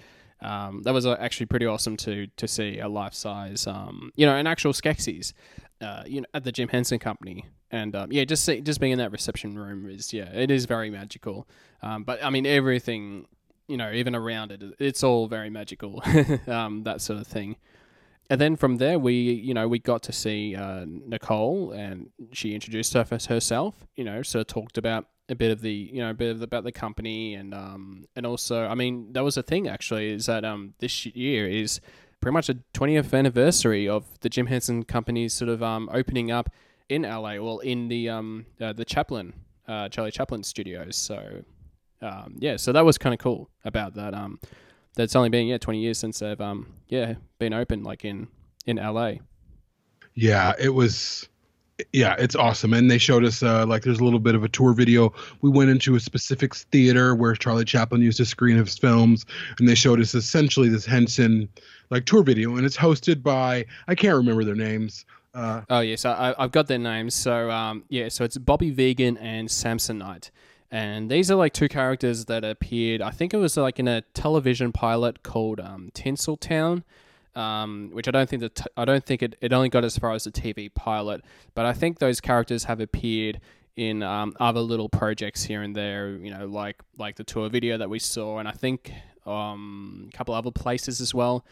um, 0.44 0.84
that 0.84 0.94
was 0.94 1.06
uh, 1.06 1.16
actually 1.20 1.46
pretty 1.46 1.66
awesome 1.66 1.98
to 1.98 2.28
to 2.38 2.48
see 2.48 2.80
a 2.80 2.88
life 2.88 3.14
size, 3.14 3.66
um, 3.68 4.12
you 4.16 4.26
know, 4.26 4.36
an 4.36 4.48
actual 4.48 4.74
Skeksis, 4.74 5.34
uh, 5.82 6.04
you 6.06 6.22
know, 6.22 6.28
at 6.34 6.44
the 6.44 6.52
Jim 6.52 6.68
Henson 6.68 7.00
Company, 7.00 7.46
and 7.72 7.96
um, 7.96 8.12
yeah, 8.12 8.26
just 8.26 8.44
see, 8.44 8.62
just 8.62 8.80
being 8.80 8.92
in 8.92 9.00
that 9.00 9.12
reception 9.12 9.58
room 9.58 9.90
is 9.90 10.14
yeah, 10.14 10.30
it 10.34 10.52
is 10.52 10.66
very 10.66 10.90
magical. 10.90 11.48
Um, 11.82 12.04
but 12.04 12.24
I 12.24 12.30
mean, 12.30 12.46
everything, 12.46 13.26
you 13.68 13.78
know, 13.78 13.92
even 13.92 14.16
around 14.16 14.52
it, 14.52 14.62
it's 14.80 15.04
all 15.04 15.28
very 15.28 15.50
magical, 15.50 16.04
um, 16.48 16.84
that 16.84 17.02
sort 17.02 17.20
of 17.20 17.28
thing. 17.28 17.56
And 18.30 18.40
then 18.40 18.56
from 18.56 18.78
there, 18.78 19.00
we 19.00 19.14
you 19.14 19.54
know 19.54 19.68
we 19.68 19.80
got 19.80 20.04
to 20.04 20.12
see 20.12 20.56
uh, 20.56 20.86
Nicole, 20.88 21.72
and 21.72 22.10
she 22.32 22.54
introduced 22.54 22.94
her 22.94 23.06
herself. 23.28 23.86
You 23.96 24.04
know, 24.04 24.22
of 24.42 24.48
talked 24.48 24.78
about 24.78 25.08
a 25.30 25.36
bit 25.36 25.52
of 25.52 25.62
the 25.62 25.72
you 25.72 26.00
know 26.00 26.10
a 26.10 26.14
bit 26.14 26.32
of 26.32 26.40
the, 26.40 26.44
about 26.44 26.64
the 26.64 26.72
company 26.72 27.34
and 27.34 27.54
um 27.54 28.06
and 28.16 28.26
also 28.26 28.66
I 28.66 28.76
mean 28.76 29.14
that 29.14 29.24
was 29.24 29.38
a 29.38 29.44
thing 29.44 29.68
actually 29.68 30.12
is 30.12 30.26
that 30.26 30.44
um 30.44 30.74
this 30.80 31.06
year 31.06 31.48
is 31.48 31.80
pretty 32.20 32.34
much 32.34 32.50
a 32.50 32.58
20th 32.74 33.18
anniversary 33.18 33.88
of 33.88 34.06
the 34.20 34.30
Jim 34.30 34.48
Henson 34.48 34.84
company's 34.84 35.34
sort 35.34 35.50
of 35.50 35.64
um 35.64 35.90
opening 35.94 36.32
up 36.32 36.50
in 36.90 37.04
LA 37.04 37.36
well 37.36 37.60
in 37.60 37.88
the 37.88 38.10
um 38.10 38.46
uh, 38.60 38.74
the 38.74 38.86
Chaplin 38.86 39.34
uh, 39.68 39.88
Charlie 39.88 40.12
Chaplin 40.12 40.44
studios. 40.44 40.98
So 40.98 41.44
um 42.02 42.36
yeah 42.40 42.58
so 42.58 42.72
that 42.74 42.84
was 42.84 42.98
kind 42.98 43.14
of 43.14 43.20
cool 43.20 43.50
about 43.64 43.96
that 43.96 44.14
um 44.14 44.40
that's 44.96 45.16
only 45.16 45.30
been 45.30 45.48
yeah 45.48 45.58
20 45.58 45.80
years 45.80 45.98
since 45.98 46.20
they've 46.20 46.42
um 46.42 46.68
yeah 46.90 47.16
been 47.40 47.54
open 47.54 47.84
like 47.84 48.04
in 48.04 48.28
in 48.66 48.76
LA 48.76 49.14
yeah 50.14 50.54
it 50.60 50.70
was 50.70 51.30
yeah, 51.92 52.16
it's 52.20 52.36
awesome. 52.36 52.74
And 52.74 52.90
they 52.90 52.98
showed 52.98 53.24
us 53.26 53.42
uh, 53.42 53.66
like 53.66 53.84
there's 53.84 54.00
a 54.00 54.04
little 54.04 54.20
bit 54.20 54.36
of 54.36 54.44
a 54.44 54.50
tour 54.50 54.74
video. 54.74 55.14
We 55.42 55.50
went 55.50 55.70
into 55.70 55.96
a 55.96 56.00
specific 56.00 56.56
theater 56.56 57.16
where 57.16 57.34
Charlie 57.36 57.66
Chaplin 57.66 58.02
used 58.02 58.18
to 58.18 58.26
screen 58.26 58.58
his 58.58 58.78
films, 58.78 59.26
and 59.60 59.68
they 59.68 59.76
showed 59.76 60.00
us 60.00 60.14
essentially 60.14 60.70
this 60.70 60.86
Henson 60.86 61.50
like 61.90 62.06
tour 62.06 62.24
video, 62.24 62.56
and 62.56 62.66
it's 62.66 62.78
hosted 62.78 63.24
by 63.24 63.66
I 63.88 63.96
can't 63.96 64.16
remember 64.16 64.44
their 64.44 64.56
names. 64.56 65.06
Uh, 65.34 65.62
oh 65.70 65.80
yes, 65.80 66.06
I, 66.06 66.36
I've 66.38 66.52
got 66.52 66.68
their 66.68 66.78
names. 66.78 67.16
So 67.16 67.50
um, 67.50 67.84
yeah, 67.90 68.10
so 68.10 68.24
it's 68.24 68.38
Bobby 68.38 68.70
Vegan 68.70 69.18
and 69.18 69.50
Samsonite. 69.50 70.30
And 70.70 71.10
these 71.10 71.30
are 71.30 71.36
like 71.36 71.54
two 71.54 71.70
characters 71.70 72.26
that 72.26 72.44
appeared. 72.44 73.00
I 73.00 73.12
think 73.12 73.32
it 73.32 73.38
was 73.38 73.58
like 73.58 73.78
in 73.78 73.88
a 73.88 74.02
television 74.16 74.72
pilot 74.72 75.22
called 75.22 75.60
um, 75.60 75.92
Tinseltown 75.94 76.84
um, 77.36 77.90
which 77.94 78.08
I 78.08 78.12
don't 78.12 78.30
think 78.30 78.42
that 78.42 78.68
I 78.78 78.86
don't 78.86 79.06
think 79.06 79.24
it, 79.24 79.36
it 79.42 79.54
only 79.54 79.70
got 79.70 79.84
as 79.84 79.98
far 79.98 80.12
as 80.12 80.24
the 80.24 80.32
TV 80.32 80.74
pilot, 80.74 81.24
but 81.56 81.66
I 81.66 81.74
think 81.74 82.00
those 82.00 82.22
characters 82.22 82.66
have 82.66 82.80
appeared 82.80 83.40
in 83.76 84.04
um, 84.04 84.36
other 84.40 84.60
little 84.60 84.90
projects 84.90 85.44
here 85.44 85.62
and 85.62 85.76
there. 85.76 86.12
You 86.12 86.32
know, 86.32 86.46
like 86.46 86.82
like 86.98 87.16
the 87.16 87.24
tour 87.24 87.50
video 87.50 87.78
that 87.78 87.90
we 87.90 88.00
saw, 88.00 88.40
and 88.40 88.48
I 88.48 88.52
think 88.52 88.92
um, 89.26 90.10
a 90.14 90.18
couple 90.18 90.34
other 90.36 90.52
places 90.52 91.02
as 91.02 91.14
well. 91.14 91.46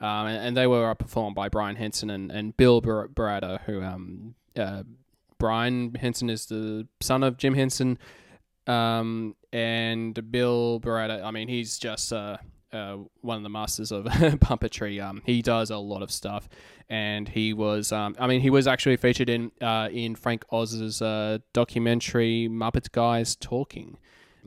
Um, 0.00 0.26
and, 0.28 0.46
and, 0.46 0.56
they 0.56 0.68
were 0.68 0.94
performed 0.94 1.34
by 1.34 1.48
Brian 1.48 1.74
Henson 1.74 2.08
and, 2.08 2.30
and 2.30 2.56
Bill 2.56 2.80
Bar- 2.80 3.08
Barretta, 3.08 3.60
who 3.62 3.82
um, 3.82 4.36
uh, 4.56 4.84
Brian 5.38 5.92
Henson 5.94 6.30
is 6.30 6.46
the 6.46 6.86
son 7.00 7.24
of 7.24 7.36
Jim 7.36 7.54
Henson, 7.54 7.98
um, 8.68 9.34
and 9.52 10.30
Bill 10.30 10.78
Barretta. 10.80 11.24
I 11.24 11.32
mean, 11.32 11.48
he's 11.48 11.78
just 11.78 12.12
uh, 12.12 12.36
uh, 12.72 12.96
one 13.20 13.36
of 13.36 13.42
the 13.42 13.48
masters 13.48 13.92
of 13.92 14.04
puppetry. 14.40 15.02
Um, 15.02 15.22
he 15.24 15.42
does 15.42 15.70
a 15.70 15.76
lot 15.76 16.02
of 16.02 16.10
stuff, 16.10 16.48
and 16.88 17.28
he 17.28 17.52
was, 17.52 17.92
um, 17.92 18.16
I 18.18 18.26
mean, 18.26 18.40
he 18.40 18.50
was 18.50 18.66
actually 18.66 18.96
featured 18.96 19.28
in 19.28 19.50
uh, 19.60 19.88
in 19.90 20.14
Frank 20.14 20.44
Oz's 20.50 21.02
uh, 21.02 21.38
documentary 21.52 22.48
Muppet 22.50 22.92
Guys 22.92 23.36
Talking. 23.36 23.98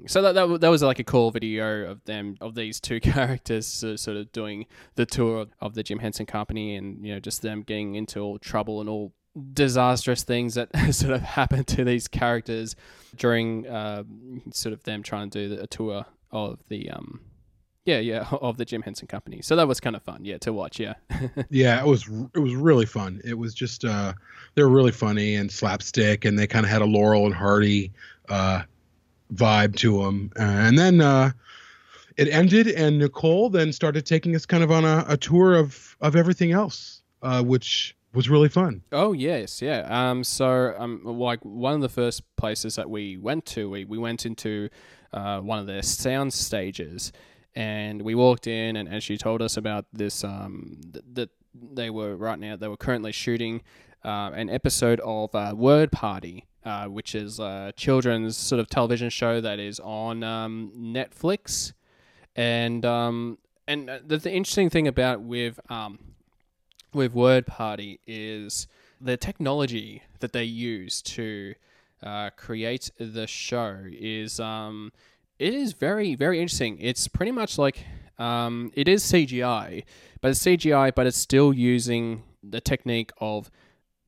So 0.08 0.22
that, 0.22 0.34
that 0.34 0.62
that 0.62 0.70
was 0.70 0.82
like 0.82 1.00
a 1.00 1.04
cool 1.04 1.32
video 1.32 1.90
of 1.90 2.04
them 2.06 2.38
of 2.42 2.56
these 2.56 2.80
two 2.80 3.00
characters 3.02 3.68
sort 3.68 4.18
of 4.18 4.32
doing 4.32 4.66
the 4.96 5.06
tour 5.06 5.48
of 5.60 5.74
the 5.76 5.84
Jim 5.84 6.00
Henson 6.00 6.26
Company, 6.26 6.76
and 6.76 7.06
you 7.06 7.14
know 7.14 7.20
just 7.20 7.42
them 7.42 7.62
getting 7.64 7.96
into 7.96 8.20
all 8.20 8.40
trouble 8.40 8.80
and 8.80 8.90
all 8.90 9.14
disastrous 9.54 10.24
things 10.24 10.56
that 10.56 10.70
sort 10.94 11.14
of 11.14 11.22
happened 11.22 11.68
to 11.68 11.84
these 11.84 12.08
characters 12.08 12.76
during 13.16 13.68
uh, 13.68 14.04
sort 14.52 14.74
of 14.74 14.84
them 14.84 15.04
trying 15.04 15.30
to 15.30 15.56
do 15.56 15.62
a 15.62 15.68
tour 15.68 16.06
of 16.32 16.60
the 16.70 16.90
um, 16.90 17.20
yeah, 17.86 18.00
yeah, 18.00 18.28
of 18.42 18.58
the 18.58 18.66
Jim 18.66 18.82
Henson 18.82 19.08
Company. 19.08 19.42
So 19.42 19.56
that 19.56 19.68
was 19.68 19.80
kind 19.80 19.96
of 19.96 20.04
fun, 20.04 20.26
yeah, 20.26 20.38
to 20.40 20.54
watch. 20.54 20.80
Yeah, 20.80 20.94
yeah, 21.50 21.80
it 21.80 21.88
was 21.88 22.08
it 22.36 22.40
was 22.40 22.56
really 22.56 22.86
fun. 22.86 23.22
It 23.24 23.38
was 23.38 23.54
just 23.54 23.86
uh, 23.86 24.14
they 24.56 24.64
were 24.64 24.70
really 24.70 24.92
funny 24.92 25.36
and 25.36 25.52
slapstick, 25.52 26.26
and 26.26 26.38
they 26.38 26.48
kind 26.48 26.66
of 26.66 26.72
had 26.72 26.82
a 26.82 26.86
Laurel 26.86 27.26
and 27.26 27.36
Hardy 27.36 27.92
uh, 28.30 28.64
vibe 29.34 29.76
to 29.78 30.04
them. 30.04 30.32
and 30.36 30.78
then 30.78 31.02
uh, 31.02 31.32
it 32.18 32.28
ended, 32.30 32.68
and 32.68 33.00
Nicole 33.00 33.50
then 33.50 33.72
started 33.74 34.06
taking 34.06 34.36
us 34.36 34.46
kind 34.46 34.64
of 34.64 34.72
on 34.72 34.86
a, 34.86 35.06
a 35.08 35.18
tour 35.18 35.56
of 35.56 35.98
of 36.02 36.16
everything 36.16 36.52
else, 36.52 37.02
uh, 37.22 37.42
which 37.44 37.96
was 38.14 38.30
really 38.30 38.50
fun. 38.50 38.82
Oh 38.92 39.14
yes, 39.14 39.62
yeah. 39.62 39.88
Um, 39.90 40.24
so 40.24 40.76
um, 40.78 41.02
like 41.04 41.44
one 41.44 41.74
of 41.74 41.82
the 41.82 41.90
first 41.90 42.24
places 42.36 42.76
that 42.76 42.90
we 42.90 43.18
went 43.18 43.46
to, 43.48 43.70
we 43.70 43.86
we 43.86 43.98
went 43.98 44.26
into 44.26 44.70
uh, 45.14 45.40
one 45.40 45.60
of 45.60 45.68
their 45.68 45.82
sound 45.82 46.34
stages 46.34 47.12
and 47.56 48.02
we 48.02 48.16
walked 48.16 48.48
in 48.48 48.76
and, 48.76 48.88
and 48.88 49.04
she 49.04 49.18
told 49.18 49.42
us 49.42 49.58
about 49.58 49.86
this 49.94 50.24
um, 50.24 50.80
th- 50.94 51.06
that 51.14 51.30
they 51.54 51.90
were 51.90 52.16
right 52.16 52.40
now 52.40 52.56
they 52.56 52.68
were 52.68 52.78
currently 52.78 53.12
shooting 53.12 53.62
uh, 54.04 54.32
an 54.34 54.50
episode 54.50 55.00
of 55.02 55.34
uh, 55.36 55.54
Word 55.56 55.92
Party, 55.92 56.48
uh, 56.66 56.86
which 56.86 57.14
is 57.16 57.40
a 57.40 57.74
children's 57.76 58.38
sort 58.38 58.60
of 58.60 58.68
television 58.68 59.10
show 59.10 59.42
that 59.42 59.60
is 59.60 59.80
on 59.80 60.24
um, 60.24 60.72
Netflix, 60.76 61.74
and 62.36 62.86
um, 62.86 63.38
and 63.68 63.90
uh, 63.90 64.00
the, 64.06 64.18
the, 64.18 64.32
interesting 64.32 64.70
thing 64.70 64.88
about 64.88 65.22
with 65.22 65.60
um, 65.70 66.00
with 66.94 67.14
Word 67.14 67.46
Party 67.46 68.00
is 68.08 68.68
the 69.00 69.18
technology 69.18 70.04
that 70.20 70.34
they 70.34 70.44
use 70.44 71.02
to 71.02 71.56
uh, 72.04 72.30
create 72.36 72.92
the 72.98 73.28
show 73.28 73.78
is 73.92 74.40
um, 74.40 74.92
it 75.42 75.56
is 75.56 75.74
very 75.74 76.14
very 76.16 76.40
interesting. 76.40 76.78
It's 76.80 77.08
pretty 77.08 77.32
much 77.32 77.58
like 77.58 77.84
um, 78.20 78.72
it 78.76 78.88
is 78.88 79.04
CGI, 79.04 79.84
but 80.22 80.32
it's 80.32 80.40
CGI, 80.40 80.94
but 80.94 81.08
it's 81.08 81.18
still 81.18 81.52
using 81.52 82.24
the 82.44 82.62
technique 82.62 83.12
of 83.20 83.50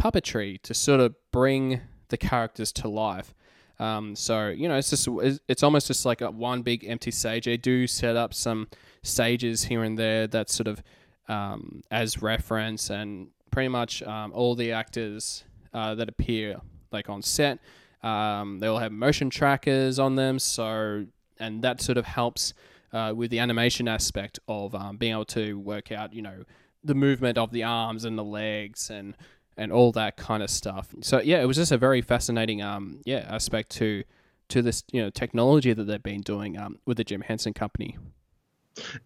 puppetry 0.02 0.62
to 0.62 0.74
sort 0.76 1.00
of 1.00 1.16
bring 1.32 1.82
the 2.10 2.18
characters 2.18 2.72
to 2.74 2.88
life. 2.88 3.34
Um, 3.80 4.16
so 4.16 4.50
you 4.50 4.68
know, 4.68 4.76
it's 4.76 4.92
just 4.92 5.08
it's 5.48 5.64
almost 5.64 5.88
just 5.88 6.06
like 6.06 6.22
a 6.22 6.30
one 6.30 6.62
big 6.62 6.86
empty 6.86 7.10
stage. 7.10 7.46
They 7.46 7.58
do 7.58 7.88
set 7.88 8.16
up 8.16 8.36
some 8.36 8.68
stages 9.02 9.64
here 9.64 9.84
and 9.84 9.98
there 9.98 10.28
that 10.28 10.52
sort 10.52 10.68
of 10.68 10.84
um, 11.28 11.82
as 11.90 12.22
reference, 12.22 12.92
and 12.92 13.30
pretty 13.50 13.70
much 13.70 14.04
um, 14.04 14.32
all 14.34 14.54
the 14.54 14.72
actors 14.72 15.44
uh, 15.74 15.96
that 15.96 16.10
appear 16.10 16.62
like 16.92 17.10
on 17.10 17.24
set, 17.24 17.58
um, 18.04 18.60
they 18.60 18.68
all 18.68 18.78
have 18.78 18.92
motion 18.92 19.32
trackers 19.32 19.98
on 19.98 20.16
them. 20.16 20.38
So 20.38 21.08
and 21.40 21.64
that 21.64 21.82
sort 21.82 21.98
of 21.98 22.06
helps 22.06 22.54
uh, 22.92 23.14
with 23.16 23.32
the 23.32 23.40
animation 23.40 23.88
aspect 23.88 24.40
of 24.48 24.76
um, 24.76 24.98
being 24.98 25.14
able 25.14 25.26
to 25.26 25.58
work 25.60 25.92
out, 25.92 26.14
you 26.14 26.22
know, 26.22 26.44
the 26.84 26.94
movement 26.94 27.38
of 27.38 27.52
the 27.52 27.64
arms 27.64 28.06
and 28.06 28.18
the 28.18 28.24
legs 28.24 28.90
and 28.90 29.16
and 29.56 29.72
all 29.72 29.92
that 29.92 30.18
kind 30.18 30.42
of 30.42 30.50
stuff. 30.50 30.90
So 31.02 31.22
yeah, 31.22 31.42
it 31.42 31.46
was 31.46 31.58
just 31.58 31.72
a 31.72 31.78
very 31.78 32.02
fascinating 32.02 32.62
um 32.62 33.02
yeah 33.06 33.26
aspect 33.30 33.70
to 33.72 34.04
to 34.50 34.62
this 34.62 34.84
you 34.92 35.02
know 35.02 35.10
technology 35.10 35.74
that 35.74 35.84
they've 35.84 36.04
been 36.04 36.22
doing 36.22 36.58
um 36.58 36.80
with 36.86 36.98
the 36.98 37.04
Jim 37.04 37.22
Henson 37.22 37.54
Company. 37.54 37.98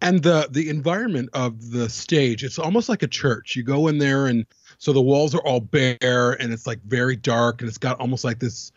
And 0.00 0.22
the 0.22 0.48
the 0.50 0.70
environment 0.70 1.28
of 1.34 1.70
the 1.70 1.88
stage, 1.88 2.42
it's 2.42 2.58
almost 2.58 2.88
like 2.88 3.02
a 3.02 3.08
church. 3.08 3.54
You 3.54 3.62
go 3.62 3.88
in 3.88 3.98
there 3.98 4.26
and 4.26 4.46
so 4.78 4.92
the 4.92 5.02
walls 5.02 5.34
are 5.34 5.42
all 5.42 5.60
bare 5.60 6.36
and 6.40 6.52
it's 6.52 6.66
like 6.66 6.80
very 6.84 7.16
dark 7.16 7.60
and 7.60 7.68
it's 7.68 7.78
got 7.78 8.00
almost 8.00 8.24
like 8.24 8.38
this 8.38 8.72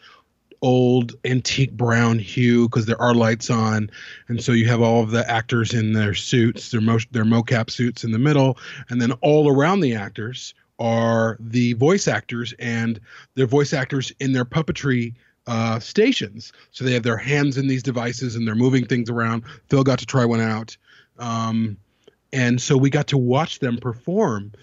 old 0.61 1.15
antique 1.25 1.71
brown 1.71 2.19
hue 2.19 2.67
because 2.67 2.85
there 2.85 3.01
are 3.01 3.13
lights 3.13 3.49
on, 3.49 3.89
and 4.27 4.43
so 4.43 4.51
you 4.51 4.67
have 4.67 4.81
all 4.81 5.01
of 5.01 5.11
the 5.11 5.29
actors 5.29 5.73
in 5.73 5.93
their 5.93 6.13
suits, 6.13 6.71
their 6.71 6.81
mo- 6.81 6.99
their 7.11 7.25
mocap 7.25 7.69
suits 7.69 8.03
in 8.03 8.11
the 8.11 8.19
middle, 8.19 8.57
and 8.89 9.01
then 9.01 9.11
all 9.21 9.49
around 9.49 9.79
the 9.79 9.95
actors 9.95 10.53
are 10.79 11.37
the 11.39 11.73
voice 11.73 12.07
actors 12.07 12.53
and 12.57 12.99
their 13.35 13.45
voice 13.45 13.71
actors 13.71 14.11
in 14.19 14.31
their 14.33 14.45
puppetry 14.45 15.13
uh, 15.47 15.79
stations. 15.79 16.51
So 16.71 16.83
they 16.83 16.93
have 16.93 17.03
their 17.03 17.17
hands 17.17 17.57
in 17.57 17.67
these 17.67 17.83
devices 17.83 18.35
and 18.35 18.47
they're 18.47 18.55
moving 18.55 18.85
things 18.85 19.09
around. 19.09 19.43
Phil 19.69 19.83
got 19.83 19.99
to 19.99 20.05
try 20.05 20.25
one 20.25 20.41
out. 20.41 20.75
Um, 21.19 21.77
and 22.33 22.61
so 22.61 22.77
we 22.77 22.89
got 22.89 23.07
to 23.07 23.17
watch 23.17 23.59
them 23.59 23.77
perform 23.77 24.53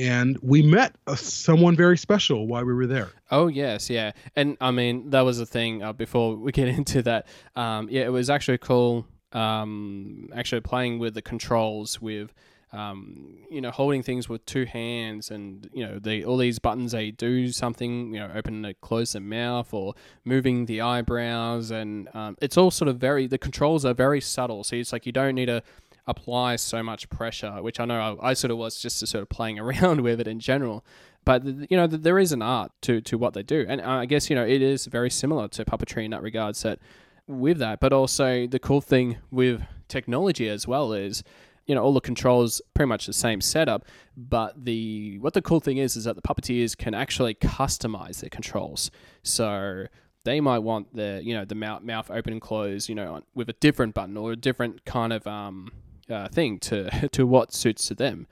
and 0.00 0.38
we 0.40 0.62
met 0.62 0.96
uh, 1.06 1.14
someone 1.14 1.76
very 1.76 1.98
special 1.98 2.46
while 2.46 2.64
we 2.64 2.72
were 2.72 2.86
there. 2.86 3.10
Oh 3.30 3.48
yes, 3.48 3.90
yeah, 3.90 4.12
and 4.34 4.56
I 4.60 4.70
mean 4.70 5.10
that 5.10 5.20
was 5.20 5.38
the 5.38 5.46
thing. 5.46 5.82
Uh, 5.82 5.92
before 5.92 6.36
we 6.36 6.52
get 6.52 6.68
into 6.78 7.02
that, 7.02 7.26
um, 7.54 7.88
yeah, 7.90 8.02
it 8.02 8.12
was 8.12 8.30
actually 8.30 8.58
cool. 8.58 9.06
Um, 9.32 10.28
actually 10.34 10.62
playing 10.62 10.98
with 10.98 11.14
the 11.14 11.22
controls 11.22 12.00
with. 12.00 12.32
Um, 12.72 13.38
you 13.50 13.60
know, 13.60 13.72
holding 13.72 14.04
things 14.04 14.28
with 14.28 14.46
two 14.46 14.64
hands, 14.64 15.32
and 15.32 15.68
you 15.72 15.84
know, 15.84 15.98
the 15.98 16.24
all 16.24 16.36
these 16.36 16.60
buttons 16.60 16.92
they 16.92 17.10
do 17.10 17.50
something. 17.50 18.14
You 18.14 18.20
know, 18.20 18.30
open 18.32 18.64
and 18.64 18.80
close 18.80 19.14
the 19.14 19.18
mouth, 19.18 19.74
or 19.74 19.94
moving 20.24 20.66
the 20.66 20.80
eyebrows, 20.80 21.72
and 21.72 22.08
um, 22.14 22.36
it's 22.40 22.56
all 22.56 22.70
sort 22.70 22.86
of 22.86 22.98
very. 22.98 23.26
The 23.26 23.38
controls 23.38 23.84
are 23.84 23.92
very 23.92 24.20
subtle, 24.20 24.62
so 24.62 24.76
it's 24.76 24.92
like 24.92 25.04
you 25.04 25.10
don't 25.10 25.34
need 25.34 25.46
to 25.46 25.64
apply 26.06 26.56
so 26.56 26.82
much 26.82 27.08
pressure, 27.10 27.62
which 27.62 27.80
I 27.80 27.84
know 27.84 28.18
I, 28.20 28.30
I 28.30 28.34
sort 28.34 28.50
of 28.50 28.58
was 28.58 28.80
just 28.80 29.06
sort 29.06 29.22
of 29.22 29.28
playing 29.28 29.58
around 29.60 30.02
with 30.02 30.20
it 30.20 30.28
in 30.28 30.40
general. 30.40 30.84
But 31.24 31.44
you 31.44 31.76
know, 31.76 31.86
there 31.86 32.18
is 32.18 32.32
an 32.32 32.42
art 32.42 32.72
to 32.82 33.00
to 33.02 33.18
what 33.18 33.34
they 33.34 33.42
do, 33.42 33.66
and 33.68 33.80
I 33.80 34.06
guess 34.06 34.30
you 34.30 34.36
know 34.36 34.46
it 34.46 34.62
is 34.62 34.86
very 34.86 35.10
similar 35.10 35.48
to 35.48 35.64
puppetry 35.64 36.04
in 36.04 36.10
that 36.12 36.22
regards. 36.22 36.62
That 36.62 36.78
with 37.26 37.58
that, 37.58 37.80
but 37.80 37.92
also 37.92 38.46
the 38.46 38.58
cool 38.58 38.80
thing 38.80 39.18
with 39.30 39.62
technology 39.88 40.48
as 40.48 40.66
well 40.66 40.92
is 40.92 41.22
you 41.66 41.74
know 41.74 41.82
all 41.82 41.92
the 41.92 42.00
controls 42.00 42.60
pretty 42.74 42.88
much 42.88 43.06
the 43.06 43.12
same 43.12 43.40
setup 43.40 43.84
but 44.16 44.64
the 44.64 45.18
what 45.18 45.34
the 45.34 45.42
cool 45.42 45.60
thing 45.60 45.76
is 45.76 45.96
is 45.96 46.04
that 46.04 46.16
the 46.16 46.22
puppeteers 46.22 46.76
can 46.76 46.94
actually 46.94 47.34
customize 47.34 48.20
their 48.20 48.30
controls 48.30 48.90
so 49.22 49.86
they 50.24 50.40
might 50.40 50.58
want 50.58 50.94
the 50.94 51.20
you 51.22 51.34
know 51.34 51.44
the 51.44 51.54
mouth 51.54 51.82
mouth 51.82 52.10
open 52.10 52.32
and 52.32 52.42
close 52.42 52.88
you 52.88 52.94
know 52.94 53.22
with 53.34 53.48
a 53.48 53.52
different 53.54 53.94
button 53.94 54.16
or 54.16 54.32
a 54.32 54.36
different 54.36 54.84
kind 54.84 55.12
of 55.12 55.26
um 55.26 55.70
uh, 56.10 56.28
thing 56.28 56.58
to 56.60 57.08
to 57.12 57.26
what 57.26 57.52
suits 57.52 57.86
to 57.88 57.94
them. 57.94 58.26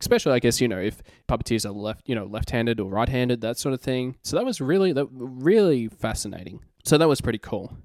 Especially, 0.00 0.32
I 0.32 0.40
guess 0.40 0.60
you 0.60 0.68
know 0.68 0.80
if 0.80 1.02
puppeteers 1.28 1.64
are 1.64 1.72
left, 1.72 2.08
you 2.08 2.14
know, 2.14 2.24
left-handed 2.24 2.80
or 2.80 2.90
right-handed, 2.90 3.40
that 3.42 3.58
sort 3.58 3.72
of 3.72 3.80
thing. 3.80 4.16
So 4.22 4.36
that 4.36 4.44
was 4.44 4.60
really 4.60 4.92
that 4.92 5.06
really 5.12 5.88
fascinating. 5.88 6.60
So 6.84 6.98
that 6.98 7.08
was 7.08 7.20
pretty 7.20 7.38
cool. 7.38 7.76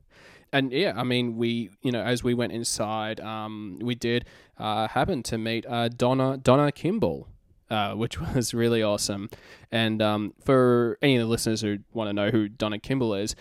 And 0.52 0.72
yeah, 0.72 0.94
I 0.96 1.04
mean, 1.04 1.36
we 1.38 1.70
you 1.82 1.92
know 1.92 2.02
as 2.02 2.24
we 2.24 2.34
went 2.34 2.54
inside, 2.54 3.20
um, 3.20 3.78
we 3.82 3.96
did 3.96 4.26
uh, 4.58 4.88
happen 4.88 5.24
to 5.24 5.38
meet 5.38 5.66
uh, 5.68 5.90
Donna 5.90 6.38
Donna 6.38 6.72
Kimball, 6.72 7.28
uh, 7.70 7.94
which 7.94 8.20
was 8.36 8.54
really 8.54 8.82
awesome. 8.82 9.30
And 9.72 10.02
um, 10.02 10.34
for 10.44 10.98
any 11.02 11.18
of 11.18 11.22
the 11.22 11.28
listeners 11.28 11.62
who 11.62 11.80
want 11.94 12.10
to 12.10 12.14
know 12.14 12.30
who 12.32 12.50
Donna 12.50 12.80
Kimball 12.80 13.14
is, 13.14 13.36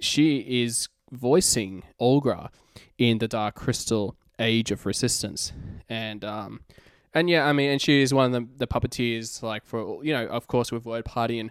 she 0.00 0.38
is 0.38 0.88
voicing 1.12 1.84
Aughra 2.00 2.48
in 2.98 3.18
the 3.18 3.28
Dark 3.28 3.54
Crystal 3.54 4.16
Age 4.38 4.70
of 4.70 4.86
Resistance, 4.86 5.52
and 5.88 6.24
um, 6.24 6.60
and 7.14 7.30
yeah, 7.30 7.46
I 7.46 7.52
mean, 7.52 7.70
and 7.70 7.80
she 7.80 8.02
is 8.02 8.12
one 8.12 8.26
of 8.26 8.32
the, 8.32 8.48
the 8.58 8.66
puppeteers, 8.66 9.42
like 9.42 9.64
for 9.64 10.04
you 10.04 10.12
know, 10.12 10.26
of 10.26 10.46
course, 10.46 10.70
with 10.70 10.84
Word 10.84 11.04
Party 11.04 11.38
and 11.38 11.50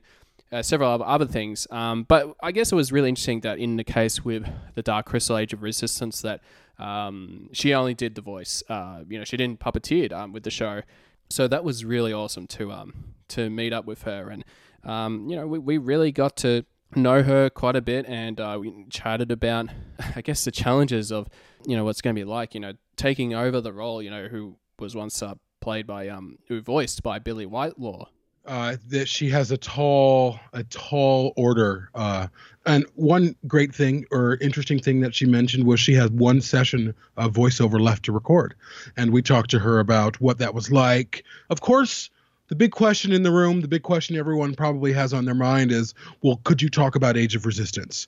uh, 0.51 0.61
several 0.61 1.01
other 1.03 1.25
things. 1.25 1.67
Um, 1.71 2.03
but 2.03 2.35
I 2.41 2.51
guess 2.51 2.71
it 2.71 2.75
was 2.75 2.91
really 2.91 3.09
interesting 3.09 3.41
that 3.41 3.57
in 3.57 3.75
the 3.77 3.83
case 3.83 4.23
with 4.23 4.47
the 4.75 4.81
Dark 4.81 5.07
Crystal 5.07 5.37
Age 5.37 5.53
of 5.53 5.63
Resistance, 5.63 6.21
that 6.21 6.41
um, 6.77 7.49
she 7.51 7.73
only 7.73 7.93
did 7.93 8.15
the 8.15 8.21
voice. 8.21 8.63
Uh, 8.69 9.03
you 9.09 9.17
know, 9.17 9.23
she 9.23 9.37
didn't 9.37 9.59
puppeteer 9.59 10.11
um, 10.11 10.33
with 10.33 10.43
the 10.43 10.51
show, 10.51 10.81
so 11.29 11.47
that 11.47 11.63
was 11.63 11.83
really 11.83 12.13
awesome 12.13 12.47
to 12.47 12.71
um 12.71 12.93
to 13.29 13.49
meet 13.49 13.73
up 13.73 13.85
with 13.85 14.03
her, 14.03 14.29
and 14.29 14.45
um, 14.83 15.27
you 15.29 15.35
know, 15.35 15.47
we, 15.47 15.57
we 15.57 15.77
really 15.77 16.11
got 16.11 16.37
to 16.37 16.65
know 16.95 17.23
her 17.23 17.49
quite 17.49 17.75
a 17.75 17.81
bit, 17.81 18.05
and 18.07 18.39
uh, 18.39 18.57
we 18.59 18.85
chatted 18.89 19.31
about, 19.31 19.69
I 20.15 20.21
guess, 20.21 20.45
the 20.45 20.51
challenges 20.51 21.11
of 21.11 21.29
you 21.65 21.75
know 21.75 21.83
what's 21.83 22.01
going 22.01 22.15
to 22.15 22.19
be 22.19 22.25
like. 22.25 22.53
You 22.53 22.59
know, 22.61 22.73
taking 22.95 23.33
over 23.33 23.61
the 23.61 23.73
role. 23.73 24.01
You 24.01 24.09
know, 24.09 24.27
who 24.27 24.57
was 24.79 24.95
once 24.95 25.21
uh, 25.21 25.35
played 25.61 25.87
by 25.87 26.09
um, 26.09 26.37
who 26.47 26.61
voiced 26.61 27.03
by 27.03 27.19
Billie 27.19 27.45
Whitelaw. 27.45 28.07
Uh, 28.45 28.75
that 28.89 29.09
she 29.09 29.27
has 29.27 29.49
a 29.49 29.57
tall, 29.57 30.39
a 30.53 30.63
tall 30.65 31.33
order. 31.35 31.89
Uh, 31.95 32.27
and 32.67 32.85
one 32.93 33.35
great 33.47 33.73
thing 33.73 34.05
or 34.11 34.37
interesting 34.39 34.79
thing 34.79 35.01
that 35.01 35.15
she 35.15 35.25
mentioned 35.25 35.63
was 35.65 35.79
she 35.79 35.95
had 35.95 36.19
one 36.19 36.39
session 36.41 36.93
of 37.17 37.33
voiceover 37.33 37.81
left 37.81 38.05
to 38.05 38.11
record, 38.11 38.53
and 38.95 39.11
we 39.11 39.23
talked 39.23 39.49
to 39.49 39.57
her 39.57 39.79
about 39.79 40.21
what 40.21 40.37
that 40.37 40.53
was 40.53 40.71
like. 40.71 41.23
Of 41.49 41.61
course, 41.61 42.11
the 42.47 42.55
big 42.55 42.71
question 42.71 43.11
in 43.11 43.23
the 43.23 43.31
room, 43.31 43.61
the 43.61 43.67
big 43.67 43.83
question 43.83 44.15
everyone 44.15 44.53
probably 44.53 44.93
has 44.93 45.13
on 45.13 45.25
their 45.25 45.35
mind 45.35 45.71
is, 45.71 45.93
well, 46.21 46.39
could 46.43 46.61
you 46.61 46.69
talk 46.69 46.95
about 46.95 47.17
Age 47.17 47.35
of 47.35 47.45
Resistance? 47.45 48.07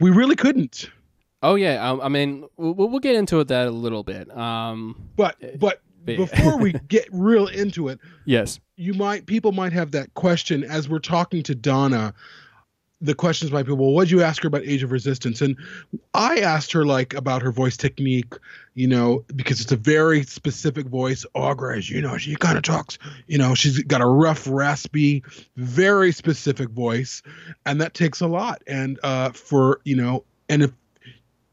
We 0.00 0.10
really 0.10 0.36
couldn't. 0.36 0.90
Oh 1.42 1.56
yeah, 1.56 1.88
um, 1.88 2.00
I 2.00 2.08
mean, 2.08 2.46
we'll, 2.56 2.74
we'll 2.74 3.00
get 3.00 3.16
into 3.16 3.44
that 3.44 3.66
a 3.66 3.70
little 3.70 4.02
bit. 4.02 4.34
Um, 4.36 5.10
but 5.14 5.36
but 5.58 5.82
before 6.04 6.56
we 6.56 6.72
get 6.88 7.06
real 7.12 7.48
into 7.48 7.88
it, 7.88 7.98
yes, 8.24 8.60
you 8.76 8.94
might 8.94 9.26
people 9.26 9.52
might 9.52 9.72
have 9.72 9.90
that 9.90 10.14
question 10.14 10.64
as 10.64 10.88
we're 10.88 10.98
talking 10.98 11.42
to 11.42 11.54
Donna. 11.54 12.14
The 13.04 13.14
questions 13.14 13.52
might 13.52 13.66
be, 13.66 13.72
well, 13.72 13.92
what 13.92 14.04
did 14.04 14.12
you 14.12 14.22
ask 14.22 14.42
her 14.42 14.48
about 14.48 14.62
Age 14.62 14.82
of 14.82 14.90
Resistance? 14.90 15.42
And 15.42 15.56
I 16.14 16.38
asked 16.38 16.72
her 16.72 16.86
like 16.86 17.12
about 17.12 17.42
her 17.42 17.52
voice 17.52 17.76
technique, 17.76 18.32
you 18.74 18.88
know, 18.88 19.24
because 19.36 19.60
it's 19.60 19.72
a 19.72 19.76
very 19.76 20.22
specific 20.22 20.86
voice. 20.86 21.26
Aughra, 21.36 21.76
as 21.76 21.90
you 21.90 22.00
know, 22.00 22.16
she 22.16 22.34
kind 22.34 22.56
of 22.56 22.64
talks, 22.64 22.98
you 23.26 23.36
know, 23.36 23.54
she's 23.54 23.78
got 23.82 24.00
a 24.00 24.06
rough, 24.06 24.46
raspy, 24.48 25.22
very 25.56 26.12
specific 26.12 26.70
voice, 26.70 27.20
and 27.66 27.78
that 27.80 27.92
takes 27.92 28.22
a 28.22 28.26
lot. 28.26 28.62
And 28.66 28.98
uh, 29.02 29.30
for 29.32 29.80
you 29.84 29.96
know, 29.96 30.24
and 30.48 30.62
if 30.62 30.72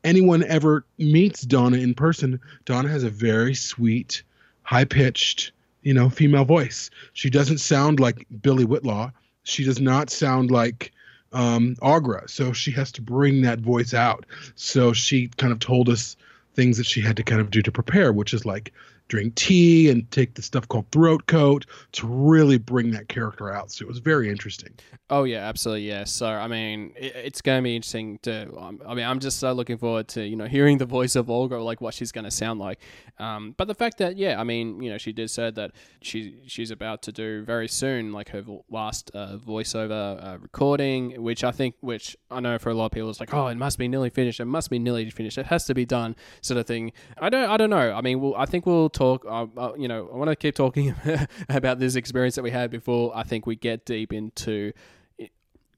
anyone 0.05 0.43
ever 0.43 0.85
meets 0.97 1.41
Donna 1.41 1.77
in 1.77 1.93
person, 1.93 2.39
Donna 2.63 2.87
has 2.87 3.03
a 3.03 3.09
very 3.09 3.55
sweet, 3.55 4.23
high 4.63 4.85
pitched, 4.85 5.51
you 5.81 5.93
know, 5.93 6.09
female 6.09 6.45
voice. 6.45 6.89
She 7.13 7.29
doesn't 7.29 7.57
sound 7.57 7.99
like 7.99 8.25
Billie 8.41 8.65
Whitelaw. 8.65 9.11
She 9.43 9.63
does 9.63 9.81
not 9.81 10.09
sound 10.09 10.49
like 10.49 10.93
um, 11.33 11.75
Aughra. 11.81 12.29
So 12.29 12.53
she 12.53 12.71
has 12.71 12.91
to 12.93 13.01
bring 13.01 13.41
that 13.41 13.59
voice 13.59 13.93
out. 13.93 14.25
So 14.55 14.93
she 14.93 15.29
kind 15.37 15.53
of 15.53 15.59
told 15.59 15.89
us 15.89 16.15
things 16.53 16.77
that 16.77 16.85
she 16.85 17.01
had 17.01 17.17
to 17.17 17.23
kind 17.23 17.41
of 17.41 17.49
do 17.49 17.61
to 17.61 17.71
prepare, 17.71 18.11
which 18.11 18.33
is 18.33 18.45
like 18.45 18.73
drink 19.11 19.35
tea 19.35 19.89
and 19.89 20.09
take 20.09 20.35
the 20.35 20.41
stuff 20.41 20.65
called 20.69 20.89
throat 20.89 21.27
coat 21.27 21.65
to 21.91 22.07
really 22.07 22.57
bring 22.57 22.91
that 22.91 23.09
character 23.09 23.53
out. 23.53 23.69
So 23.69 23.83
it 23.83 23.87
was 23.89 23.99
very 23.99 24.29
interesting. 24.29 24.73
Oh 25.09 25.25
yeah, 25.25 25.39
absolutely. 25.39 25.85
Yeah. 25.85 26.05
So 26.05 26.27
I 26.27 26.47
mean, 26.47 26.93
it, 26.95 27.13
it's 27.13 27.41
going 27.41 27.59
to 27.59 27.63
be 27.63 27.75
interesting 27.75 28.19
to. 28.23 28.49
Um, 28.57 28.81
I 28.87 28.93
mean, 28.93 29.05
I'm 29.05 29.19
just 29.19 29.37
so 29.37 29.51
looking 29.51 29.77
forward 29.77 30.07
to 30.09 30.25
you 30.25 30.37
know 30.37 30.45
hearing 30.45 30.77
the 30.77 30.85
voice 30.85 31.17
of 31.17 31.25
Aughra, 31.27 31.61
like 31.61 31.81
what 31.81 31.93
she's 31.93 32.13
going 32.13 32.23
to 32.23 32.31
sound 32.31 32.61
like. 32.61 32.79
Um, 33.19 33.53
but 33.57 33.67
the 33.67 33.75
fact 33.75 33.97
that 33.97 34.15
yeah, 34.15 34.39
I 34.39 34.45
mean, 34.45 34.81
you 34.81 34.89
know, 34.89 34.97
she 34.97 35.11
did 35.11 35.29
say 35.29 35.51
that 35.51 35.71
she 36.01 36.37
she's 36.47 36.71
about 36.71 37.01
to 37.01 37.11
do 37.11 37.43
very 37.43 37.67
soon, 37.67 38.13
like 38.13 38.29
her 38.29 38.45
last 38.69 39.11
uh, 39.13 39.37
voiceover 39.45 40.23
uh, 40.23 40.37
recording, 40.39 41.21
which 41.21 41.43
I 41.43 41.51
think, 41.51 41.75
which 41.81 42.15
I 42.29 42.39
know 42.39 42.57
for 42.57 42.69
a 42.69 42.73
lot 42.73 42.85
of 42.85 42.91
people, 42.93 43.09
it's 43.09 43.19
like, 43.19 43.33
oh, 43.33 43.47
it 43.47 43.55
must 43.55 43.77
be 43.77 43.89
nearly 43.89 44.09
finished. 44.09 44.39
It 44.39 44.45
must 44.45 44.69
be 44.69 44.79
nearly 44.79 45.09
finished. 45.09 45.37
It 45.37 45.47
has 45.47 45.65
to 45.65 45.73
be 45.73 45.85
done, 45.85 46.15
sort 46.39 46.57
of 46.57 46.65
thing. 46.65 46.93
I 47.17 47.27
don't, 47.27 47.49
I 47.49 47.57
don't 47.57 47.69
know. 47.69 47.91
I 47.91 47.99
mean, 47.99 48.21
we'll, 48.21 48.37
I 48.37 48.45
think 48.45 48.65
we'll 48.65 48.89
talk. 48.89 49.00
Uh, 49.01 49.47
uh, 49.57 49.73
you 49.77 49.87
know, 49.87 50.09
I 50.13 50.15
want 50.15 50.29
to 50.29 50.35
keep 50.35 50.55
talking 50.55 50.95
about 51.49 51.79
this 51.79 51.95
experience 51.95 52.35
that 52.35 52.43
we 52.43 52.51
had 52.51 52.69
before. 52.69 53.11
I 53.15 53.23
think 53.23 53.45
we 53.45 53.55
get 53.55 53.85
deep 53.85 54.13
into 54.13 54.73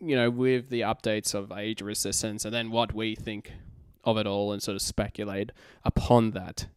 you 0.06 0.16
know, 0.16 0.30
with 0.30 0.70
the 0.70 0.82
updates 0.82 1.34
of 1.34 1.52
Age 1.52 1.82
Resistance 1.82 2.44
and 2.44 2.54
then 2.54 2.72
what 2.72 2.94
we 2.94 3.16
think 3.16 3.54
of 4.04 4.18
it 4.18 4.28
all 4.28 4.52
and 4.52 4.62
sort 4.62 4.76
of 4.76 4.82
speculate 4.82 5.52
upon 5.86 6.32
that. 6.32 6.68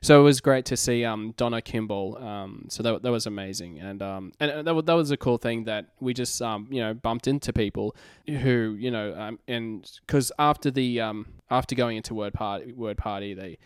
So 0.00 0.18
it 0.20 0.24
was 0.24 0.40
great 0.40 0.64
to 0.66 0.76
see 0.76 1.04
um, 1.04 1.34
Donna 1.36 1.60
Kimball. 1.60 2.16
Um, 2.16 2.66
so 2.70 2.82
that, 2.82 3.02
that 3.02 3.10
was 3.10 3.26
amazing, 3.26 3.78
and 3.78 4.00
um, 4.00 4.32
and 4.40 4.66
that, 4.66 4.86
that 4.86 4.94
was 4.94 5.10
a 5.10 5.18
cool 5.18 5.36
thing 5.36 5.64
that 5.64 5.88
we 6.00 6.14
just 6.14 6.40
um, 6.40 6.66
you 6.70 6.80
know 6.80 6.94
bumped 6.94 7.26
into 7.26 7.52
people 7.52 7.94
who 8.26 8.74
you 8.78 8.90
know 8.90 9.14
um, 9.14 9.38
and 9.46 9.90
because 10.06 10.32
after 10.38 10.70
the 10.70 10.98
um, 11.02 11.26
after 11.50 11.74
going 11.74 11.98
into 11.98 12.14
word 12.14 12.32
party 12.32 12.72
word 12.72 12.96
party 12.96 13.34
they 13.34 13.58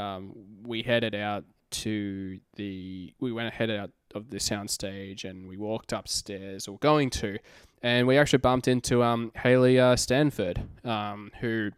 um, 0.00 0.32
we 0.62 0.82
headed 0.82 1.14
out 1.14 1.44
to 1.82 2.38
the 2.56 3.12
we 3.20 3.32
went 3.32 3.48
ahead 3.48 3.70
out 3.70 3.90
of 4.14 4.30
the 4.30 4.38
soundstage 4.38 5.24
and 5.24 5.48
we 5.48 5.56
walked 5.56 5.92
upstairs 5.92 6.68
or 6.68 6.78
going 6.78 7.10
to 7.10 7.38
and 7.82 8.06
we 8.06 8.18
actually 8.18 8.38
bumped 8.38 8.68
into 8.68 9.02
um, 9.02 9.32
Haley 9.36 9.78
uh, 9.78 9.96
Stanford, 9.96 10.60
um, 10.84 11.30
who 11.40 11.70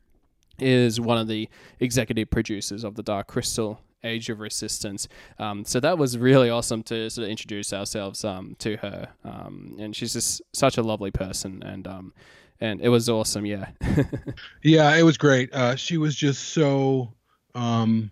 is 0.58 1.00
one 1.00 1.18
of 1.18 1.28
the 1.28 1.48
executive 1.80 2.30
producers 2.30 2.84
of 2.84 2.94
the 2.94 3.02
Dark 3.02 3.26
Crystal 3.26 3.80
Age 4.04 4.30
of 4.30 4.40
Resistance. 4.40 5.08
Um, 5.38 5.64
so 5.64 5.80
that 5.80 5.98
was 5.98 6.16
really 6.16 6.50
awesome 6.50 6.82
to 6.84 7.10
sort 7.10 7.24
of 7.24 7.30
introduce 7.30 7.72
ourselves 7.72 8.24
um, 8.24 8.56
to 8.60 8.76
her, 8.78 9.08
um, 9.24 9.76
and 9.78 9.94
she's 9.94 10.12
just 10.12 10.40
such 10.54 10.78
a 10.78 10.82
lovely 10.82 11.10
person, 11.10 11.62
and 11.62 11.86
um, 11.86 12.14
and 12.60 12.80
it 12.80 12.88
was 12.88 13.08
awesome, 13.08 13.44
yeah. 13.44 13.68
yeah, 14.62 14.96
it 14.96 15.02
was 15.02 15.18
great. 15.18 15.52
Uh, 15.52 15.76
she 15.76 15.96
was 15.96 16.16
just 16.16 16.48
so 16.48 17.12
um, 17.54 18.10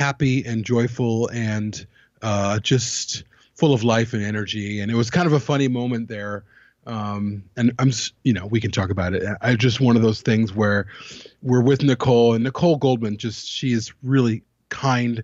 happy 0.00 0.44
and 0.44 0.64
joyful, 0.64 1.28
and 1.28 1.86
uh, 2.22 2.58
just 2.58 3.24
full 3.54 3.72
of 3.72 3.84
life 3.84 4.12
and 4.14 4.24
energy, 4.24 4.80
and 4.80 4.90
it 4.90 4.94
was 4.94 5.10
kind 5.10 5.26
of 5.26 5.32
a 5.34 5.40
funny 5.40 5.68
moment 5.68 6.08
there 6.08 6.44
um, 6.86 7.44
and 7.56 7.72
I'm, 7.78 7.92
you 8.24 8.32
know, 8.32 8.46
we 8.46 8.60
can 8.60 8.70
talk 8.70 8.90
about 8.90 9.14
it. 9.14 9.22
I 9.40 9.54
just 9.54 9.80
one 9.80 9.96
of 9.96 10.02
those 10.02 10.22
things 10.22 10.54
where 10.54 10.86
we're 11.42 11.62
with 11.62 11.82
Nicole 11.82 12.34
and 12.34 12.42
Nicole 12.42 12.76
Goldman. 12.76 13.16
Just 13.16 13.46
she 13.46 13.72
is 13.72 13.92
really 14.02 14.42
kind 14.70 15.22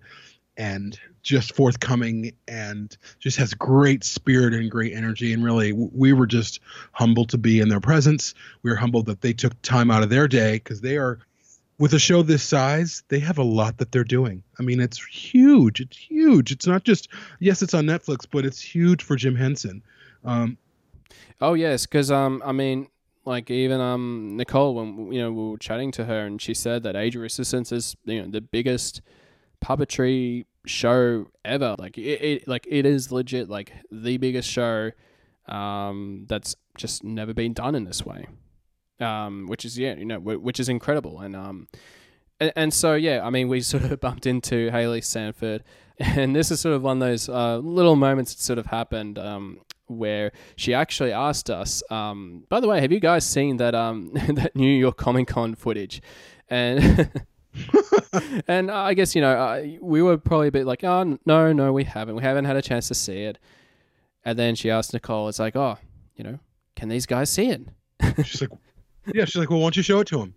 and 0.55 0.99
just 1.23 1.55
forthcoming 1.55 2.31
and 2.47 2.95
just 3.19 3.37
has 3.37 3.53
great 3.53 4.03
spirit 4.03 4.53
and 4.53 4.71
great 4.71 4.93
energy. 4.93 5.33
And 5.33 5.43
really, 5.43 5.73
we 5.73 6.13
were 6.13 6.27
just 6.27 6.59
humbled 6.93 7.29
to 7.29 7.37
be 7.37 7.59
in 7.59 7.69
their 7.69 7.81
presence. 7.81 8.33
We 8.61 8.69
were 8.69 8.77
humbled 8.77 9.07
that 9.07 9.21
they 9.21 9.33
took 9.33 9.59
time 9.61 9.91
out 9.91 10.03
of 10.03 10.09
their 10.09 10.27
day 10.27 10.53
because 10.53 10.81
they 10.81 10.97
are, 10.97 11.19
with 11.79 11.93
a 11.93 11.99
show 11.99 12.23
this 12.23 12.43
size, 12.43 13.03
they 13.09 13.19
have 13.19 13.37
a 13.37 13.43
lot 13.43 13.77
that 13.77 13.91
they're 13.91 14.03
doing. 14.03 14.43
I 14.59 14.63
mean, 14.63 14.79
it's 14.79 15.03
huge. 15.05 15.79
It's 15.79 15.97
huge. 15.97 16.51
It's 16.51 16.67
not 16.67 16.83
just 16.83 17.09
yes, 17.39 17.61
it's 17.61 17.73
on 17.73 17.85
Netflix, 17.85 18.25
but 18.29 18.45
it's 18.45 18.61
huge 18.61 19.03
for 19.03 19.15
Jim 19.15 19.35
Henson. 19.35 19.83
Um, 20.25 20.57
Oh 21.39 21.53
yes, 21.53 21.85
because 21.85 22.11
um, 22.11 22.41
I 22.45 22.51
mean, 22.51 22.87
like 23.25 23.51
even 23.51 23.79
um 23.79 24.37
Nicole 24.37 24.75
when 24.75 25.11
you 25.11 25.21
know 25.21 25.31
we 25.31 25.51
were 25.51 25.57
chatting 25.57 25.91
to 25.93 26.05
her 26.05 26.25
and 26.25 26.41
she 26.41 26.53
said 26.53 26.83
that 26.83 26.95
Age 26.95 27.15
of 27.15 27.21
Resistance 27.21 27.71
is 27.71 27.95
you 28.05 28.21
know 28.21 28.29
the 28.29 28.41
biggest 28.41 29.01
puppetry 29.63 30.45
show 30.65 31.27
ever. 31.45 31.75
Like 31.77 31.97
it, 31.97 32.21
it 32.21 32.47
like 32.47 32.65
it 32.69 32.85
is 32.85 33.11
legit 33.11 33.49
like 33.49 33.73
the 33.91 34.17
biggest 34.17 34.49
show 34.49 34.91
um 35.47 36.25
that's 36.27 36.55
just 36.77 37.03
never 37.03 37.33
been 37.33 37.53
done 37.53 37.75
in 37.75 37.83
this 37.83 38.05
way. 38.05 38.27
Um, 38.99 39.45
which 39.47 39.63
is 39.63 39.77
yeah, 39.77 39.95
you 39.95 40.05
know, 40.05 40.19
which 40.19 40.59
is 40.59 40.69
incredible 40.69 41.19
and 41.19 41.35
um. 41.35 41.67
And, 42.39 42.53
and 42.55 42.73
so 42.73 42.93
yeah, 42.93 43.25
I 43.25 43.29
mean, 43.29 43.47
we 43.47 43.61
sort 43.73 43.83
of 43.83 43.99
bumped 43.99 44.25
into 44.25 44.69
Haley 44.71 45.01
Stanford, 45.01 45.63
and 45.99 46.35
this 46.35 46.51
is 46.51 46.59
sort 46.59 46.75
of 46.75 46.83
one 46.83 47.01
of 47.01 47.07
those 47.07 47.29
uh, 47.29 47.57
little 47.57 47.95
moments 47.95 48.33
that 48.33 48.41
sort 48.41 48.59
of 48.59 48.67
happened 48.67 49.17
um, 49.17 49.61
where 49.87 50.31
she 50.55 50.73
actually 50.73 51.11
asked 51.11 51.49
us, 51.49 51.81
um, 51.89 52.43
by 52.49 52.59
the 52.59 52.67
way, 52.67 52.81
have 52.81 52.91
you 52.91 52.99
guys 52.99 53.25
seen 53.25 53.57
that 53.57 53.73
um, 53.73 54.11
that 54.29 54.55
New 54.55 54.71
York 54.71 54.97
Comic 54.97 55.27
Con 55.27 55.55
footage? 55.55 56.01
And 56.49 57.09
and 58.47 58.71
I 58.71 58.93
guess 58.93 59.15
you 59.15 59.21
know 59.21 59.33
uh, 59.33 59.65
we 59.81 60.01
were 60.01 60.17
probably 60.17 60.47
a 60.47 60.51
bit 60.51 60.65
like, 60.65 60.83
oh 60.83 61.17
no, 61.25 61.53
no, 61.53 61.73
we 61.73 61.83
haven't, 61.83 62.15
we 62.15 62.23
haven't 62.23 62.45
had 62.45 62.55
a 62.55 62.61
chance 62.61 62.87
to 62.89 62.95
see 62.95 63.23
it. 63.23 63.39
And 64.23 64.37
then 64.37 64.55
she 64.55 64.69
asked 64.69 64.93
Nicole, 64.93 65.29
it's 65.29 65.39
like, 65.39 65.55
oh, 65.55 65.77
you 66.15 66.23
know, 66.23 66.39
can 66.75 66.89
these 66.89 67.05
guys 67.05 67.29
see 67.29 67.49
it? 67.49 67.61
she's 68.25 68.41
like, 68.41 68.51
yeah, 69.13 69.25
she's 69.25 69.35
like, 69.35 69.49
well, 69.49 69.59
why 69.59 69.65
don't 69.65 69.77
you 69.77 69.83
show 69.83 69.99
it 69.99 70.07
to 70.07 70.21
him? 70.21 70.33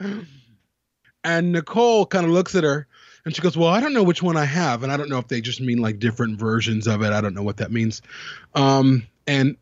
and 1.24 1.52
Nicole 1.52 2.06
kind 2.06 2.24
of 2.26 2.32
looks 2.32 2.54
at 2.54 2.64
her 2.64 2.86
and 3.24 3.34
she 3.34 3.42
goes, 3.42 3.56
Well, 3.56 3.68
I 3.68 3.80
don't 3.80 3.92
know 3.92 4.02
which 4.02 4.22
one 4.22 4.36
I 4.36 4.44
have. 4.44 4.82
And 4.82 4.90
I 4.92 4.96
don't 4.96 5.08
know 5.08 5.18
if 5.18 5.28
they 5.28 5.40
just 5.40 5.60
mean 5.60 5.78
like 5.78 5.98
different 5.98 6.38
versions 6.38 6.86
of 6.86 7.02
it. 7.02 7.12
I 7.12 7.20
don't 7.20 7.34
know 7.34 7.42
what 7.42 7.58
that 7.58 7.70
means. 7.70 8.02
Um, 8.54 9.06
and 9.26 9.56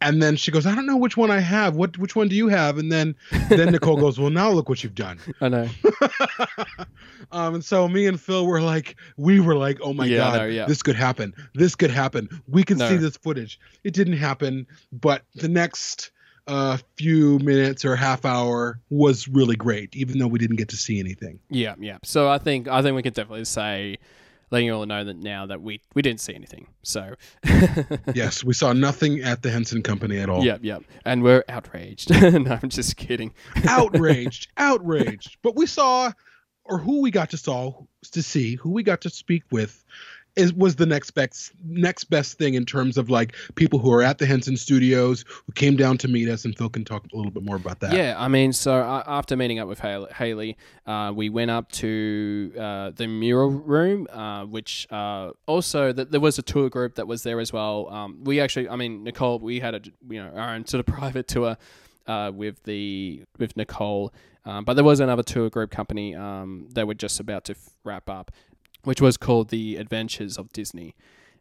and 0.00 0.20
then 0.20 0.34
she 0.34 0.50
goes, 0.50 0.66
I 0.66 0.74
don't 0.74 0.86
know 0.86 0.96
which 0.96 1.16
one 1.16 1.30
I 1.30 1.38
have. 1.38 1.76
What 1.76 1.96
which 1.98 2.16
one 2.16 2.26
do 2.26 2.34
you 2.34 2.48
have? 2.48 2.78
And 2.78 2.90
then 2.90 3.14
then 3.48 3.70
Nicole 3.70 3.96
goes, 3.96 4.18
Well, 4.18 4.30
now 4.30 4.50
look 4.50 4.68
what 4.68 4.82
you've 4.82 4.96
done. 4.96 5.20
I 5.40 5.48
know. 5.48 5.68
um, 7.32 7.54
and 7.54 7.64
so 7.64 7.86
me 7.88 8.06
and 8.08 8.20
Phil 8.20 8.46
were 8.46 8.60
like, 8.60 8.96
we 9.16 9.38
were 9.38 9.54
like, 9.54 9.78
Oh 9.80 9.92
my 9.92 10.06
yeah, 10.06 10.16
god, 10.18 10.36
no, 10.38 10.44
yeah. 10.46 10.66
this 10.66 10.82
could 10.82 10.96
happen. 10.96 11.32
This 11.54 11.76
could 11.76 11.92
happen. 11.92 12.28
We 12.48 12.64
can 12.64 12.78
No. 12.78 12.88
see 12.88 12.96
this 12.96 13.16
footage. 13.16 13.60
It 13.84 13.94
didn't 13.94 14.16
happen, 14.16 14.66
but 14.90 15.22
the 15.36 15.48
next 15.48 16.10
uh, 16.46 16.78
few 16.96 17.38
minutes 17.38 17.84
or 17.84 17.96
half 17.96 18.24
hour 18.24 18.80
was 18.90 19.28
really 19.28 19.56
great, 19.56 19.94
even 19.94 20.18
though 20.18 20.26
we 20.26 20.38
didn't 20.38 20.56
get 20.56 20.68
to 20.70 20.76
see 20.76 20.98
anything. 20.98 21.38
Yeah, 21.48 21.74
yeah. 21.78 21.98
So 22.02 22.28
I 22.28 22.38
think 22.38 22.68
I 22.68 22.82
think 22.82 22.96
we 22.96 23.02
could 23.02 23.14
definitely 23.14 23.44
say, 23.44 23.98
letting 24.50 24.66
you 24.66 24.74
all 24.74 24.86
know 24.86 25.02
that 25.02 25.16
now 25.16 25.46
that 25.46 25.62
we 25.62 25.80
we 25.94 26.02
didn't 26.02 26.20
see 26.20 26.34
anything. 26.34 26.68
So 26.82 27.14
yes, 28.14 28.44
we 28.44 28.54
saw 28.54 28.72
nothing 28.72 29.20
at 29.22 29.42
the 29.42 29.50
Henson 29.50 29.82
Company 29.82 30.18
at 30.18 30.28
all. 30.28 30.44
Yep, 30.44 30.60
yep. 30.62 30.82
And 31.04 31.22
we're 31.22 31.44
outraged. 31.48 32.10
no, 32.22 32.58
I'm 32.62 32.68
just 32.68 32.96
kidding. 32.96 33.32
outraged, 33.66 34.48
outraged. 34.56 35.38
But 35.42 35.56
we 35.56 35.66
saw, 35.66 36.12
or 36.64 36.78
who 36.78 37.00
we 37.00 37.10
got 37.10 37.30
to 37.30 37.36
saw 37.36 37.86
to 38.12 38.22
see, 38.22 38.56
who 38.56 38.70
we 38.70 38.82
got 38.82 39.00
to 39.02 39.10
speak 39.10 39.44
with, 39.50 39.82
is 40.36 40.52
was 40.54 40.76
the 40.76 40.86
next 40.86 41.10
best 41.12 41.52
next 41.64 42.04
best 42.04 42.38
thing 42.38 42.54
in 42.54 42.64
terms 42.64 42.96
of 42.96 43.10
like 43.10 43.34
people 43.54 43.78
who 43.78 43.92
are 43.92 44.02
at 44.02 44.18
the 44.18 44.26
Henson 44.26 44.56
Studios 44.56 45.24
who 45.46 45.52
came 45.52 45.76
down 45.76 45.98
to 45.98 46.08
meet 46.08 46.28
us, 46.28 46.44
and 46.44 46.56
Phil 46.56 46.68
can 46.68 46.84
talk 46.84 47.04
a 47.12 47.16
little 47.16 47.30
bit 47.30 47.42
more 47.42 47.56
about 47.56 47.80
that. 47.80 47.92
Yeah, 47.92 48.14
I 48.18 48.28
mean, 48.28 48.52
so 48.52 48.74
after 49.06 49.36
meeting 49.36 49.58
up 49.58 49.68
with 49.68 49.80
Haley, 49.80 50.56
uh, 50.86 51.12
we 51.14 51.28
went 51.28 51.50
up 51.50 51.70
to 51.72 52.52
uh, 52.58 52.90
the 52.90 53.06
mural 53.06 53.50
room, 53.50 54.06
uh, 54.10 54.44
which 54.44 54.86
uh, 54.90 55.32
also 55.46 55.92
th- 55.92 56.08
there 56.08 56.20
was 56.20 56.38
a 56.38 56.42
tour 56.42 56.68
group 56.70 56.94
that 56.94 57.06
was 57.06 57.22
there 57.22 57.40
as 57.40 57.52
well. 57.52 57.88
Um, 57.90 58.24
we 58.24 58.40
actually, 58.40 58.68
I 58.68 58.76
mean, 58.76 59.04
Nicole, 59.04 59.38
we 59.38 59.60
had 59.60 59.74
a 59.74 59.80
you 60.08 60.22
know 60.22 60.30
our 60.34 60.54
own 60.54 60.66
sort 60.66 60.80
of 60.80 60.86
private 60.94 61.28
tour 61.28 61.56
uh, 62.06 62.32
with 62.34 62.62
the 62.64 63.22
with 63.38 63.56
Nicole, 63.56 64.12
um, 64.44 64.64
but 64.64 64.74
there 64.74 64.84
was 64.84 65.00
another 65.00 65.22
tour 65.22 65.50
group 65.50 65.70
company 65.70 66.14
um, 66.14 66.68
that 66.72 66.86
were 66.86 66.94
just 66.94 67.20
about 67.20 67.44
to 67.44 67.52
f- 67.52 67.70
wrap 67.84 68.08
up, 68.08 68.30
which 68.84 69.00
was 69.00 69.16
called 69.16 69.48
the 69.48 69.76
Adventures 69.76 70.36
of 70.36 70.52
Disney. 70.52 70.94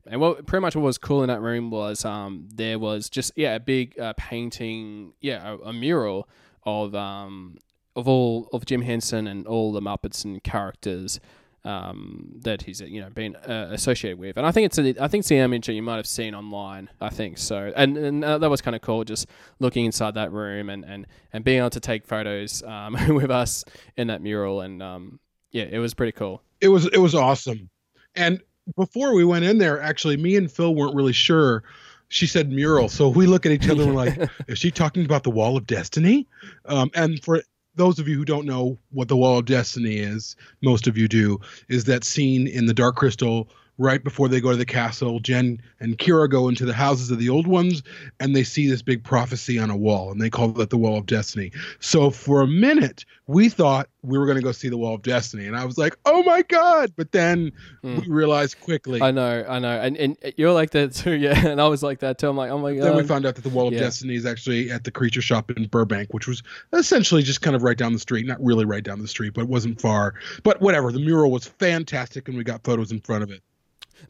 And 0.07 0.19
what 0.19 0.45
pretty 0.45 0.61
much 0.61 0.75
what 0.75 0.83
was 0.83 0.97
cool 0.97 1.21
in 1.21 1.27
that 1.27 1.41
room 1.41 1.69
was 1.69 2.03
um, 2.05 2.47
there 2.53 2.79
was 2.79 3.09
just 3.09 3.33
yeah 3.35 3.55
a 3.55 3.59
big 3.59 3.99
uh, 3.99 4.13
painting 4.17 5.13
yeah 5.21 5.51
a, 5.53 5.69
a 5.69 5.73
mural 5.73 6.27
of 6.63 6.95
um, 6.95 7.57
of 7.95 8.07
all 8.07 8.49
of 8.51 8.65
Jim 8.65 8.81
Henson 8.81 9.27
and 9.27 9.45
all 9.45 9.71
the 9.71 9.81
Muppets 9.81 10.25
and 10.25 10.43
characters 10.43 11.19
um, 11.63 12.39
that 12.41 12.63
he's 12.63 12.81
you 12.81 13.01
know 13.01 13.09
been 13.09 13.35
uh, 13.35 13.69
associated 13.71 14.17
with, 14.17 14.37
and 14.37 14.45
I 14.45 14.51
think 14.51 14.65
it's 14.65 14.77
a, 14.79 15.03
I 15.03 15.07
think 15.07 15.21
it's 15.21 15.31
an 15.31 15.37
image 15.37 15.67
that 15.67 15.73
you 15.73 15.83
might 15.83 15.97
have 15.97 16.07
seen 16.07 16.33
online. 16.33 16.89
I 16.99 17.09
think 17.09 17.37
so, 17.37 17.71
and 17.75 17.97
and 17.97 18.23
uh, 18.23 18.37
that 18.39 18.49
was 18.49 18.61
kind 18.61 18.75
of 18.75 18.81
cool, 18.81 19.03
just 19.03 19.27
looking 19.59 19.85
inside 19.85 20.15
that 20.15 20.31
room 20.31 20.69
and 20.69 20.83
and 20.83 21.05
and 21.31 21.43
being 21.43 21.59
able 21.59 21.69
to 21.71 21.79
take 21.79 22.07
photos 22.07 22.63
um, 22.63 22.97
with 23.15 23.29
us 23.29 23.63
in 23.95 24.07
that 24.07 24.21
mural, 24.21 24.61
and 24.61 24.81
um, 24.81 25.19
yeah, 25.51 25.65
it 25.65 25.79
was 25.79 25.93
pretty 25.93 26.13
cool. 26.13 26.41
It 26.61 26.69
was 26.69 26.85
it 26.87 26.99
was 26.99 27.15
awesome. 27.15 27.69
And 28.15 28.41
before 28.75 29.13
we 29.13 29.25
went 29.25 29.45
in 29.45 29.57
there, 29.57 29.81
actually, 29.81 30.17
me 30.17 30.35
and 30.35 30.51
Phil 30.51 30.75
weren't 30.75 30.95
really 30.95 31.13
sure. 31.13 31.63
She 32.09 32.27
said 32.27 32.51
mural, 32.51 32.89
so 32.89 33.07
we 33.07 33.25
look 33.25 33.45
at 33.45 33.53
each 33.53 33.69
other 33.69 33.83
and 33.83 33.95
we're 33.95 34.05
like, 34.05 34.29
"Is 34.47 34.59
she 34.59 34.69
talking 34.69 35.05
about 35.05 35.23
the 35.23 35.29
Wall 35.29 35.55
of 35.55 35.65
Destiny?" 35.65 36.27
Um, 36.65 36.91
and 36.93 37.23
for 37.23 37.41
those 37.75 37.99
of 37.99 38.07
you 38.07 38.17
who 38.17 38.25
don't 38.25 38.45
know 38.45 38.77
what 38.91 39.07
the 39.07 39.15
Wall 39.15 39.39
of 39.39 39.45
Destiny 39.45 39.97
is, 39.97 40.35
most 40.61 40.87
of 40.87 40.97
you 40.97 41.07
do, 41.07 41.39
is 41.69 41.85
that 41.85 42.03
scene 42.03 42.47
in 42.47 42.65
the 42.65 42.73
Dark 42.73 42.97
Crystal 42.97 43.49
right 43.77 44.03
before 44.03 44.27
they 44.27 44.39
go 44.39 44.51
to 44.51 44.57
the 44.57 44.65
castle. 44.65 45.19
Jen 45.19 45.59
and 45.79 45.97
Kira 45.97 46.29
go 46.29 46.47
into 46.47 46.65
the 46.65 46.73
houses 46.73 47.09
of 47.09 47.17
the 47.17 47.29
old 47.29 47.47
ones 47.47 47.81
and 48.19 48.35
they 48.35 48.43
see 48.43 48.69
this 48.69 48.81
big 48.81 49.03
prophecy 49.03 49.57
on 49.57 49.69
a 49.69 49.77
wall 49.77 50.11
and 50.11 50.21
they 50.21 50.29
call 50.29 50.49
that 50.49 50.69
the 50.69 50.77
Wall 50.77 50.97
of 50.97 51.07
Destiny. 51.07 51.51
So 51.79 52.11
for 52.11 52.41
a 52.41 52.47
minute, 52.47 53.05
we 53.27 53.49
thought 53.49 53.89
we 54.03 54.17
were 54.17 54.25
going 54.25 54.37
to 54.37 54.43
go 54.43 54.51
see 54.51 54.69
the 54.69 54.77
Wall 54.77 54.95
of 54.95 55.03
Destiny. 55.03 55.45
And 55.45 55.55
I 55.55 55.65
was 55.65 55.77
like, 55.77 55.95
oh 56.05 56.23
my 56.23 56.41
God. 56.43 56.93
But 56.95 57.11
then 57.11 57.51
we 57.83 58.07
realized 58.07 58.59
quickly. 58.61 59.01
I 59.01 59.11
know, 59.11 59.45
I 59.47 59.59
know, 59.59 59.79
and 59.79 59.95
and 59.97 60.17
you're 60.37 60.51
like 60.51 60.71
that 60.71 60.93
too, 60.93 61.11
yeah. 61.15 61.47
And 61.47 61.61
I 61.61 61.67
was 61.67 61.83
like 61.83 61.99
that 61.99 62.17
too. 62.17 62.27
I'm 62.27 62.37
like, 62.37 62.51
oh 62.51 62.57
my 62.57 62.73
god. 62.73 62.83
Then 62.83 62.95
we 62.97 63.03
found 63.03 63.25
out 63.25 63.35
that 63.35 63.43
the 63.43 63.49
Wall 63.49 63.67
of 63.67 63.73
yeah. 63.73 63.79
Destiny 63.79 64.15
is 64.15 64.25
actually 64.25 64.71
at 64.71 64.83
the 64.83 64.91
Creature 64.91 65.21
Shop 65.21 65.51
in 65.51 65.67
Burbank, 65.67 66.13
which 66.13 66.27
was 66.27 66.41
essentially 66.73 67.21
just 67.21 67.41
kind 67.41 67.55
of 67.55 67.63
right 67.63 67.77
down 67.77 67.93
the 67.93 67.99
street. 67.99 68.25
Not 68.25 68.43
really 68.43 68.65
right 68.65 68.83
down 68.83 68.99
the 68.99 69.07
street, 69.07 69.33
but 69.33 69.41
it 69.41 69.49
wasn't 69.49 69.79
far. 69.79 70.15
But 70.43 70.61
whatever. 70.61 70.91
The 70.91 70.99
mural 70.99 71.31
was 71.31 71.45
fantastic, 71.45 72.27
and 72.27 72.37
we 72.37 72.43
got 72.43 72.63
photos 72.63 72.91
in 72.91 73.01
front 73.01 73.23
of 73.23 73.31
it. 73.31 73.41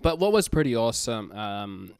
But 0.01 0.19
what 0.19 0.31
was 0.31 0.47
pretty 0.47 0.75
awesome 0.75 1.31
um, 1.33 1.93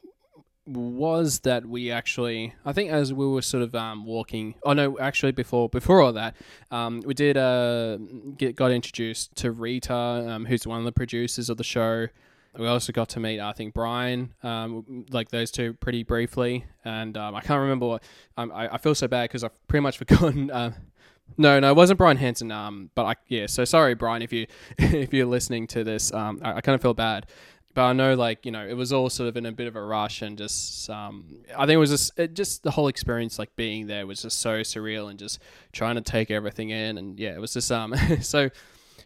was 0.66 1.40
that 1.42 1.66
we 1.66 1.92
actually, 1.92 2.54
I 2.66 2.74
think, 2.74 2.92
as 2.92 3.14
we 3.14 3.26
were 3.26 3.42
sort 3.42 3.64
of 3.64 3.74
um, 3.76 4.06
walking. 4.06 4.56
Oh 4.64 4.74
no, 4.74 4.98
actually, 5.00 5.32
before 5.32 5.70
before 5.70 6.02
all 6.02 6.14
that, 6.14 6.36
um, 6.70 7.02
we 7.06 7.14
did 7.14 7.38
uh, 7.38 7.98
get 8.38 8.56
got 8.56 8.72
introduced 8.72 9.36
to 9.38 9.52
Rita, 9.52 9.94
um, 9.94 10.46
who's 10.46 10.68
one 10.68 10.80
of 10.80 10.86
the 10.86 10.92
producers 10.92 11.50
of 11.50 11.58
the 11.58 11.64
show. 11.64 12.08
We 12.58 12.68
also 12.68 12.92
got 12.92 13.08
to 13.10 13.20
meet, 13.20 13.40
I 13.40 13.54
think, 13.54 13.74
Brian, 13.74 14.34
um, 14.44 15.06
like 15.10 15.30
those 15.30 15.52
two, 15.52 15.74
pretty 15.74 16.04
briefly. 16.04 16.66
And 16.84 17.16
um, 17.18 17.34
I 17.34 17.40
can't 17.40 17.62
remember 17.62 17.88
what. 17.88 18.04
Um, 18.36 18.52
I, 18.54 18.76
I 18.76 18.78
feel 18.78 18.94
so 18.94 19.08
bad 19.08 19.30
because 19.30 19.44
I've 19.44 19.68
pretty 19.68 19.84
much 19.84 19.98
forgotten. 20.00 20.52
Uh, 20.52 20.74
no, 21.38 21.62
no, 21.62 21.70
it 21.70 21.76
wasn't 21.76 21.98
Brian 21.98 22.18
Henson. 22.18 22.52
Um, 22.52 22.90
but 22.94 23.06
I 23.06 23.16
yeah. 23.30 23.46
So 23.48 23.64
sorry, 23.66 23.96
Brian, 23.96 24.22
if 24.22 24.34
you 24.34 24.48
if 24.78 25.14
you're 25.14 25.26
listening 25.26 25.66
to 25.68 25.84
this. 25.84 26.14
Um, 26.14 26.42
I, 26.44 26.56
I 26.56 26.62
kind 26.62 26.76
of 26.76 26.82
feel 26.82 26.94
bad 26.94 27.26
but 27.74 27.84
I 27.84 27.94
know 27.94 28.14
like 28.16 28.46
you 28.46 28.52
know 28.52 28.66
it 28.66 28.74
was 28.76 28.92
all 28.94 29.10
sort 29.10 29.30
of 29.30 29.38
in 29.38 29.46
a 29.46 29.52
bit 29.52 29.68
of 29.68 29.76
a 29.76 29.84
rush 29.84 30.22
and 30.22 30.38
just 30.38 30.90
um, 30.90 31.26
I 31.56 31.66
think 31.66 31.76
it 31.76 31.78
was 31.78 31.90
just 31.92 32.18
it, 32.20 32.34
just 32.34 32.64
the 32.64 32.72
whole 32.72 32.88
experience 32.88 33.40
like 33.40 33.56
being 33.56 33.88
there 33.88 34.06
was 34.08 34.22
just 34.22 34.40
so 34.40 34.62
surreal 34.62 35.10
and 35.10 35.20
just 35.20 35.40
trying 35.72 35.96
to 35.96 36.02
take 36.02 36.32
everything 36.32 36.70
in 36.70 36.98
and 36.98 37.20
yeah 37.20 37.34
it 37.34 37.40
was 37.42 37.54
just 37.54 37.72
um 37.72 37.94
so 38.22 38.50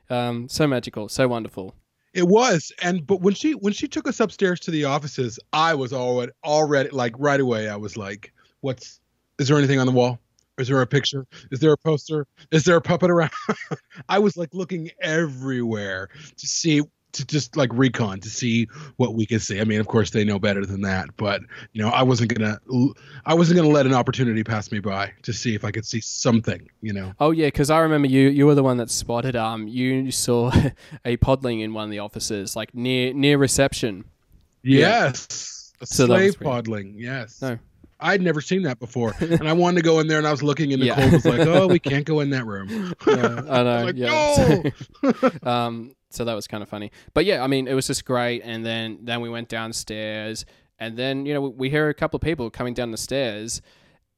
um 0.09 0.47
so 0.49 0.67
magical 0.67 1.09
so 1.09 1.27
wonderful 1.27 1.75
It 2.13 2.27
was, 2.27 2.71
and 2.81 3.05
but 3.05 3.21
when 3.21 3.33
she 3.33 3.53
when 3.53 3.73
she 3.73 3.87
took 3.87 4.07
us 4.07 4.19
upstairs 4.21 4.59
to 4.61 4.71
the 4.71 4.85
offices, 4.85 5.37
I 5.51 5.75
was 5.75 5.91
already 5.93 6.31
already 6.45 6.89
like 6.91 7.13
right 7.19 7.39
away. 7.41 7.67
I 7.69 7.75
was 7.75 7.97
like, 7.97 8.31
"What's? 8.61 9.01
Is 9.37 9.49
there 9.49 9.57
anything 9.57 9.79
on 9.79 9.85
the 9.85 9.91
wall? 9.91 10.19
Is 10.57 10.69
there 10.69 10.81
a 10.81 10.87
picture? 10.87 11.27
Is 11.51 11.59
there 11.59 11.73
a 11.73 11.77
poster? 11.77 12.25
Is 12.51 12.63
there 12.63 12.77
a 12.77 12.81
puppet 12.81 13.09
around?" 13.11 13.31
I 14.09 14.19
was 14.19 14.37
like 14.37 14.53
looking 14.53 14.91
everywhere 15.01 16.09
to 16.37 16.47
see 16.47 16.81
to 17.15 17.25
just 17.25 17.57
like 17.57 17.69
recon 17.73 18.19
to 18.21 18.29
see 18.29 18.67
what 18.97 19.13
we 19.15 19.25
could 19.25 19.41
see. 19.41 19.59
I 19.59 19.63
mean, 19.63 19.79
of 19.79 19.87
course 19.87 20.11
they 20.11 20.23
know 20.23 20.39
better 20.39 20.65
than 20.65 20.81
that, 20.81 21.09
but 21.17 21.41
you 21.73 21.81
know, 21.81 21.89
I 21.89 22.03
wasn't 22.03 22.33
gonna 22.33 22.59
I 23.25 23.33
wasn't 23.33 23.57
gonna 23.57 23.69
let 23.69 23.85
an 23.85 23.93
opportunity 23.93 24.43
pass 24.43 24.71
me 24.71 24.79
by 24.79 25.11
to 25.23 25.33
see 25.33 25.55
if 25.55 25.65
I 25.65 25.71
could 25.71 25.85
see 25.85 26.01
something. 26.01 26.69
You 26.81 26.93
know. 26.93 27.13
oh 27.19 27.31
yeah 27.31 27.47
because 27.47 27.69
I 27.69 27.79
remember 27.79 28.07
you 28.07 28.29
you 28.29 28.45
were 28.45 28.55
the 28.55 28.63
one 28.63 28.77
that 28.77 28.89
spotted 28.89 29.35
um 29.35 29.67
you 29.67 30.11
saw 30.11 30.51
a 31.05 31.17
podling 31.17 31.61
in 31.63 31.73
one 31.73 31.85
of 31.85 31.91
the 31.91 31.99
offices 31.99 32.55
like 32.55 32.73
near 32.75 33.13
near 33.13 33.37
reception 33.37 34.05
Yes. 34.67 35.71
A 35.81 35.85
So 35.85 36.05
slave 36.07 36.39
podling. 36.39 36.93
Yes. 36.95 37.41
No. 37.41 37.57
I'd 37.99 38.21
never 38.21 38.41
seen 38.41 38.63
that 38.63 38.77
before, 38.79 39.13
and 39.21 39.47
I 39.47 39.53
wanted 39.53 39.77
to 39.77 39.81
go 39.83 39.99
in 39.99 40.07
there, 40.07 40.17
and 40.17 40.27
I 40.27 40.31
was 40.31 40.43
looking, 40.43 40.73
and 40.73 40.83
Yeah. 40.83 40.95
Nicole 40.95 41.11
was 41.13 41.25
like, 41.25 41.39
"Oh, 41.47 41.67
we 41.67 41.79
can't 41.79 42.05
go 42.05 42.19
in 42.19 42.29
that 42.31 42.45
room." 42.45 42.93
Yeah, 43.07 43.41
I 43.49 43.63
know. 43.63 43.83
like, 43.85 43.95
yeah. 43.95 44.61
no. 45.01 45.49
um, 45.49 45.95
so 46.15 46.25
that 46.25 46.33
was 46.33 46.47
kind 46.47 46.63
of 46.63 46.69
funny. 46.69 46.91
But 47.13 47.25
yeah, 47.25 47.43
I 47.43 47.47
mean, 47.47 47.67
it 47.67 47.73
was 47.73 47.87
just 47.87 48.05
great. 48.05 48.41
And 48.43 48.65
then 48.65 48.99
then 49.01 49.21
we 49.21 49.29
went 49.29 49.49
downstairs, 49.49 50.45
and 50.79 50.97
then 50.97 51.25
you 51.25 51.33
know 51.33 51.41
we, 51.41 51.49
we 51.49 51.69
hear 51.69 51.89
a 51.89 51.93
couple 51.93 52.17
of 52.17 52.21
people 52.21 52.49
coming 52.49 52.73
down 52.73 52.91
the 52.91 52.97
stairs, 52.97 53.61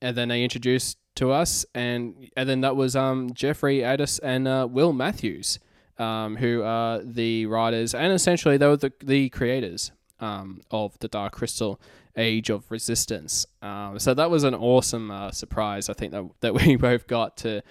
and 0.01 0.15
then 0.15 0.29
they 0.29 0.43
introduced 0.43 0.97
to 1.15 1.31
us, 1.31 1.65
and 1.73 2.29
and 2.37 2.47
then 2.47 2.61
that 2.61 2.75
was 2.75 2.95
um 2.95 3.33
Jeffrey 3.33 3.79
Addiss 3.79 4.19
and 4.23 4.47
uh, 4.47 4.67
Will 4.69 4.93
Matthews, 4.93 5.59
um, 5.97 6.37
who 6.37 6.63
are 6.63 6.99
the 6.99 7.45
writers 7.47 7.93
and 7.93 8.13
essentially 8.13 8.57
they 8.57 8.67
were 8.67 8.77
the 8.77 8.93
the 9.03 9.29
creators 9.29 9.91
um 10.19 10.61
of 10.71 10.97
the 10.99 11.07
Dark 11.07 11.33
Crystal. 11.33 11.79
Age 12.19 12.49
of 12.49 12.71
Resistance. 12.71 13.45
Um, 13.61 13.99
so 13.99 14.15
that 14.15 14.31
was 14.31 14.43
an 14.43 14.55
awesome 14.55 15.11
uh, 15.11 15.29
surprise. 15.29 15.87
I 15.87 15.93
think 15.93 16.11
that 16.13 16.27
that 16.41 16.53
we 16.65 16.75
both 16.75 17.05
got 17.05 17.37
to 17.37 17.61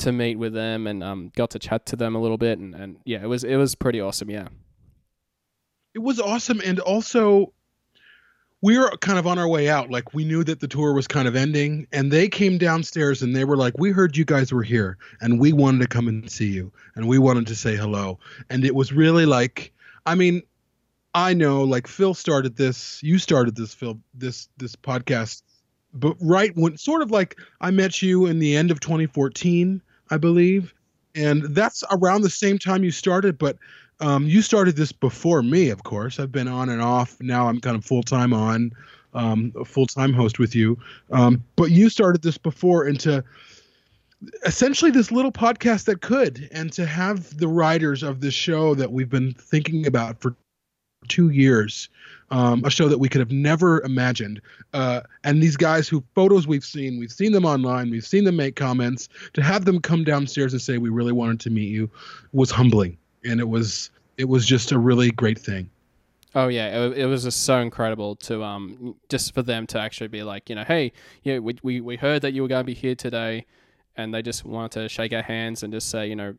to 0.00 0.12
meet 0.12 0.36
with 0.36 0.52
them 0.52 0.86
and 0.86 1.02
um, 1.02 1.32
got 1.36 1.50
to 1.50 1.58
chat 1.58 1.86
to 1.86 1.96
them 1.96 2.14
a 2.14 2.20
little 2.20 2.38
bit 2.38 2.58
and, 2.58 2.74
and 2.74 2.96
yeah 3.04 3.22
it 3.22 3.28
was 3.28 3.44
it 3.44 3.56
was 3.56 3.74
pretty 3.74 4.00
awesome 4.00 4.28
yeah 4.28 4.48
it 5.94 6.00
was 6.00 6.20
awesome, 6.20 6.60
and 6.64 6.78
also 6.78 7.52
we 8.62 8.78
were 8.78 8.90
kind 8.98 9.18
of 9.18 9.26
on 9.26 9.38
our 9.38 9.48
way 9.48 9.68
out. 9.68 9.90
Like 9.90 10.14
we 10.14 10.24
knew 10.24 10.44
that 10.44 10.60
the 10.60 10.68
tour 10.68 10.92
was 10.92 11.08
kind 11.08 11.26
of 11.26 11.34
ending, 11.34 11.86
and 11.92 12.12
they 12.12 12.28
came 12.28 12.58
downstairs 12.58 13.22
and 13.22 13.34
they 13.34 13.44
were 13.44 13.56
like, 13.56 13.76
"We 13.78 13.90
heard 13.90 14.16
you 14.16 14.24
guys 14.24 14.52
were 14.52 14.62
here, 14.62 14.98
and 15.20 15.40
we 15.40 15.52
wanted 15.52 15.80
to 15.80 15.88
come 15.88 16.06
and 16.06 16.30
see 16.30 16.48
you, 16.48 16.72
and 16.94 17.08
we 17.08 17.18
wanted 17.18 17.46
to 17.48 17.56
say 17.56 17.76
hello." 17.76 18.18
And 18.50 18.64
it 18.64 18.74
was 18.74 18.92
really 18.92 19.26
like, 19.26 19.72
I 20.06 20.14
mean, 20.14 20.42
I 21.14 21.34
know 21.34 21.64
like 21.64 21.86
Phil 21.88 22.14
started 22.14 22.56
this, 22.56 23.02
you 23.02 23.18
started 23.18 23.56
this 23.56 23.74
Phil 23.74 23.98
this 24.14 24.48
this 24.58 24.76
podcast, 24.76 25.42
but 25.92 26.16
right 26.20 26.52
when 26.54 26.76
sort 26.76 27.02
of 27.02 27.10
like 27.10 27.36
I 27.60 27.72
met 27.72 28.00
you 28.00 28.26
in 28.26 28.38
the 28.38 28.56
end 28.56 28.70
of 28.70 28.78
2014, 28.78 29.82
I 30.10 30.16
believe, 30.16 30.74
and 31.14 31.42
that's 31.54 31.84
around 31.90 32.22
the 32.22 32.30
same 32.30 32.58
time 32.58 32.84
you 32.84 32.90
started, 32.90 33.38
but 33.38 33.56
um, 34.00 34.26
you 34.26 34.42
started 34.42 34.76
this 34.76 34.92
before 34.92 35.42
me, 35.42 35.68
of 35.70 35.84
course. 35.84 36.18
I've 36.18 36.32
been 36.32 36.48
on 36.48 36.68
and 36.68 36.80
off. 36.80 37.16
Now 37.20 37.48
I'm 37.48 37.60
kind 37.60 37.76
of 37.76 37.84
full 37.84 38.02
time 38.02 38.32
on, 38.32 38.72
um, 39.14 39.52
full 39.64 39.86
time 39.86 40.12
host 40.12 40.38
with 40.38 40.54
you. 40.54 40.78
Um, 41.12 41.44
but 41.56 41.70
you 41.70 41.88
started 41.90 42.22
this 42.22 42.38
before, 42.38 42.84
and 42.84 42.98
to 43.00 43.22
essentially 44.44 44.90
this 44.90 45.10
little 45.10 45.32
podcast 45.32 45.84
that 45.84 46.00
could, 46.00 46.48
and 46.52 46.72
to 46.72 46.86
have 46.86 47.36
the 47.38 47.48
writers 47.48 48.02
of 48.02 48.20
this 48.20 48.34
show 48.34 48.74
that 48.74 48.92
we've 48.92 49.10
been 49.10 49.34
thinking 49.34 49.86
about 49.86 50.20
for 50.20 50.34
two 51.08 51.30
years, 51.30 51.88
um, 52.30 52.64
a 52.64 52.70
show 52.70 52.88
that 52.88 52.98
we 52.98 53.08
could 53.08 53.20
have 53.20 53.30
never 53.32 53.82
imagined. 53.82 54.40
Uh, 54.72 55.00
and 55.24 55.42
these 55.42 55.56
guys 55.56 55.88
who 55.88 56.04
photos 56.14 56.46
we've 56.46 56.64
seen, 56.64 56.98
we've 56.98 57.12
seen 57.12 57.32
them 57.32 57.44
online, 57.44 57.90
we've 57.90 58.06
seen 58.06 58.24
them 58.24 58.36
make 58.36 58.56
comments. 58.56 59.08
To 59.34 59.42
have 59.42 59.64
them 59.64 59.80
come 59.80 60.04
downstairs 60.04 60.52
and 60.52 60.62
say 60.62 60.78
we 60.78 60.90
really 60.90 61.12
wanted 61.12 61.40
to 61.40 61.50
meet 61.50 61.68
you 61.68 61.90
was 62.32 62.50
humbling, 62.50 62.96
and 63.24 63.40
it 63.40 63.48
was 63.48 63.90
it 64.16 64.28
was 64.28 64.46
just 64.46 64.70
a 64.72 64.78
really 64.78 65.10
great 65.10 65.38
thing. 65.38 65.70
oh 66.34 66.46
yeah 66.48 66.84
it, 66.84 66.98
it 66.98 67.06
was 67.06 67.24
just 67.24 67.42
so 67.44 67.58
incredible 67.58 68.14
to 68.14 68.44
um 68.44 68.94
just 69.08 69.34
for 69.34 69.42
them 69.42 69.66
to 69.66 69.80
actually 69.80 70.06
be 70.08 70.22
like 70.22 70.48
you 70.48 70.54
know 70.54 70.62
hey 70.64 70.92
yeah 71.24 71.38
we, 71.40 71.56
we, 71.62 71.80
we 71.80 71.96
heard 71.96 72.22
that 72.22 72.32
you 72.32 72.42
were 72.42 72.48
going 72.48 72.60
to 72.60 72.66
be 72.66 72.74
here 72.74 72.94
today 72.94 73.44
and 73.96 74.14
they 74.14 74.22
just 74.22 74.44
wanted 74.44 74.70
to 74.70 74.88
shake 74.88 75.12
our 75.12 75.22
hands 75.22 75.62
and 75.64 75.72
just 75.72 75.88
say 75.90 76.06
you 76.06 76.14
know 76.14 76.34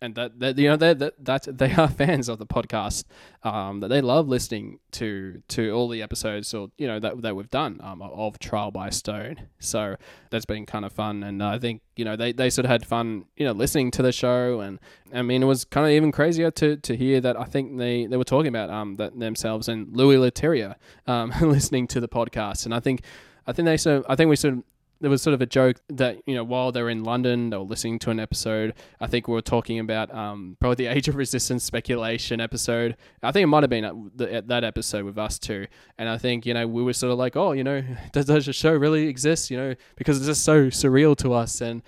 and 0.00 0.14
that, 0.14 0.38
that 0.38 0.58
you 0.58 0.68
know 0.68 0.76
that 0.76 1.24
that 1.24 1.48
they 1.58 1.72
are 1.74 1.88
fans 1.88 2.28
of 2.28 2.38
the 2.38 2.46
podcast 2.46 3.04
um 3.42 3.80
that 3.80 3.88
they 3.88 4.00
love 4.00 4.28
listening 4.28 4.78
to 4.92 5.42
to 5.48 5.70
all 5.72 5.88
the 5.88 6.02
episodes 6.02 6.54
or 6.54 6.68
you 6.78 6.86
know 6.86 6.98
that 6.98 7.20
that 7.22 7.34
we've 7.34 7.50
done 7.50 7.80
um 7.82 8.02
of 8.02 8.38
trial 8.38 8.70
by 8.70 8.90
stone. 8.90 9.36
So 9.58 9.96
that's 10.30 10.44
been 10.44 10.66
kind 10.66 10.84
of 10.84 10.92
fun. 10.92 11.22
And 11.22 11.42
i 11.42 11.58
think 11.58 11.82
you 11.96 12.04
know 12.04 12.16
they, 12.16 12.32
they 12.32 12.50
sort 12.50 12.64
of 12.64 12.70
had 12.70 12.86
fun 12.86 13.24
you 13.36 13.44
know 13.44 13.52
listening 13.52 13.90
to 13.92 14.02
the 14.02 14.12
show. 14.12 14.60
And 14.60 14.78
i 15.12 15.22
mean 15.22 15.42
it 15.42 15.46
was 15.46 15.64
kind 15.64 15.86
of 15.86 15.92
even 15.92 16.12
crazier 16.12 16.50
to 16.52 16.76
to 16.76 16.96
hear 16.96 17.20
that 17.20 17.38
i 17.38 17.44
think 17.44 17.78
they 17.78 18.06
they 18.06 18.16
were 18.16 18.24
talking 18.24 18.48
about 18.48 18.70
um 18.70 18.96
that 18.96 19.18
themselves 19.18 19.68
and 19.68 19.96
louis 19.96 20.16
leterrier 20.16 20.76
um 21.06 21.32
listening 21.40 21.86
to 21.88 22.00
the 22.00 22.08
podcast. 22.08 22.64
And 22.64 22.74
i 22.74 22.80
think 22.80 23.02
i 23.46 23.52
think 23.52 23.66
they 23.66 23.76
so 23.76 24.04
i 24.08 24.14
think 24.14 24.28
we 24.28 24.36
sort 24.36 24.54
of 24.54 24.62
there 25.00 25.10
was 25.10 25.22
sort 25.22 25.34
of 25.34 25.40
a 25.40 25.46
joke 25.46 25.80
that 25.88 26.18
you 26.26 26.34
know 26.34 26.44
while 26.44 26.72
they 26.72 26.82
were 26.82 26.90
in 26.90 27.04
London, 27.04 27.50
they 27.50 27.56
were 27.56 27.62
listening 27.62 27.98
to 28.00 28.10
an 28.10 28.18
episode. 28.18 28.74
I 29.00 29.06
think 29.06 29.28
we 29.28 29.34
were 29.34 29.42
talking 29.42 29.78
about 29.78 30.12
um, 30.14 30.56
probably 30.60 30.86
the 30.86 30.86
Age 30.94 31.08
of 31.08 31.16
Resistance 31.16 31.64
speculation 31.64 32.40
episode. 32.40 32.96
I 33.22 33.32
think 33.32 33.44
it 33.44 33.46
might 33.46 33.62
have 33.62 33.70
been 33.70 33.84
at, 34.20 34.48
that 34.48 34.64
episode 34.64 35.04
with 35.04 35.18
us 35.18 35.38
too. 35.38 35.66
And 35.98 36.08
I 36.08 36.18
think 36.18 36.46
you 36.46 36.54
know 36.54 36.66
we 36.66 36.82
were 36.82 36.92
sort 36.92 37.12
of 37.12 37.18
like, 37.18 37.36
oh, 37.36 37.52
you 37.52 37.64
know, 37.64 37.82
does, 38.12 38.26
does 38.26 38.46
the 38.46 38.52
show 38.52 38.72
really 38.72 39.06
exist? 39.06 39.50
You 39.50 39.56
know, 39.56 39.74
because 39.96 40.18
it's 40.18 40.26
just 40.26 40.44
so 40.44 40.66
surreal 40.66 41.16
to 41.18 41.32
us. 41.32 41.60
And 41.60 41.82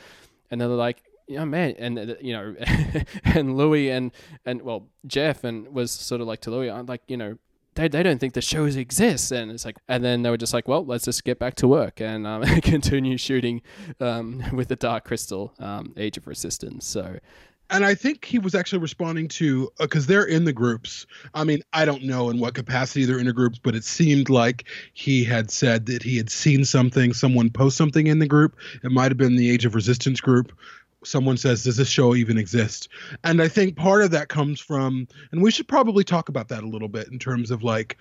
and 0.51 0.61
they're 0.61 0.69
like, 0.69 1.03
yeah, 1.27 1.45
man, 1.45 1.75
and 1.79 1.99
uh, 1.99 2.15
you 2.21 2.33
know, 2.33 2.55
and 3.25 3.57
Louis 3.57 3.91
and 3.91 4.13
and 4.45 4.63
well 4.63 4.89
Jeff 5.07 5.45
and 5.45 5.69
was 5.69 5.91
sort 5.91 6.21
of 6.21 6.27
like 6.27 6.41
to 6.43 6.51
Louis, 6.51 6.71
I'm 6.71 6.87
like, 6.87 7.03
you 7.09 7.17
know, 7.17 7.39
they, 7.75 7.89
they 7.89 8.03
don't 8.03 8.19
think 8.19 8.35
the 8.35 8.43
shows 8.43 8.77
exist 8.77 9.33
and 9.33 9.51
it's 9.51 9.65
like 9.65 9.77
and 9.89 10.05
then 10.05 10.23
they 10.23 10.31
were 10.31 10.37
just 10.37 10.53
like 10.53 10.67
well 10.69 10.85
let's 10.85 11.05
just 11.05 11.25
get 11.25 11.39
back 11.39 11.55
to 11.55 11.69
work 11.69 12.01
and 12.01 12.27
um, 12.27 12.43
continue 12.63 13.17
shooting 13.17 13.63
um, 14.01 14.43
with 14.53 14.69
the 14.69 14.77
dark 14.77 15.05
crystal 15.05 15.53
um, 15.59 15.93
age 15.97 16.17
of 16.17 16.27
resistance 16.27 16.87
so 16.87 17.19
and 17.71 17.85
I 17.85 17.95
think 17.95 18.25
he 18.25 18.39
was 18.39 18.55
actually 18.55 18.81
responding 18.81 19.29
to 19.29 19.71
because 19.79 20.07
they're 20.07 20.25
in 20.25 20.45
the 20.45 20.53
groups. 20.53 21.07
I 21.35 21.45
mean, 21.45 21.63
I 21.73 21.85
don't 21.85 22.03
know 22.03 22.29
in 22.29 22.41
what 22.41 22.55
capacity 22.55 23.05
they're 23.05 23.19
in 23.19 23.27
the 23.27 23.33
groups, 23.33 23.61
but 23.63 23.77
it 23.77 23.85
seemed 23.85 24.29
like 24.29 24.65
he 24.93 25.25
had 25.25 25.51
said 25.51 25.87
that 25.87 26.03
he 26.03 26.17
had 26.17 26.31
seen 26.31 26.65
something, 26.65 27.13
someone 27.13 27.49
post 27.49 27.77
something 27.77 28.09
in 28.09 28.19
the 28.19 28.27
group. 28.27 28.57
It 28.83 28.91
might 28.91 29.13
have 29.13 29.19
been 29.19 29.37
the 29.37 29.51
Age 29.51 29.65
of 29.65 29.77
Resistance 29.77 30.21
group. 30.21 30.53
Someone 31.05 31.37
says, 31.37 31.65
"Does 31.65 31.77
this 31.77 31.89
show 31.89 32.15
even 32.15 32.39
exist?" 32.39 32.89
And 33.25 33.41
I 33.41 33.49
think 33.49 33.77
part 33.77 34.03
of 34.03 34.11
that 34.11 34.29
comes 34.29 34.61
from, 34.61 35.09
and 35.33 35.43
we 35.43 35.51
should 35.51 35.69
probably 35.69 36.05
talk 36.05 36.29
about 36.29 36.49
that 36.49 36.63
a 36.63 36.69
little 36.69 36.89
bit 36.89 37.09
in 37.09 37.19
terms 37.19 37.51
of 37.51 37.63
like 37.63 37.97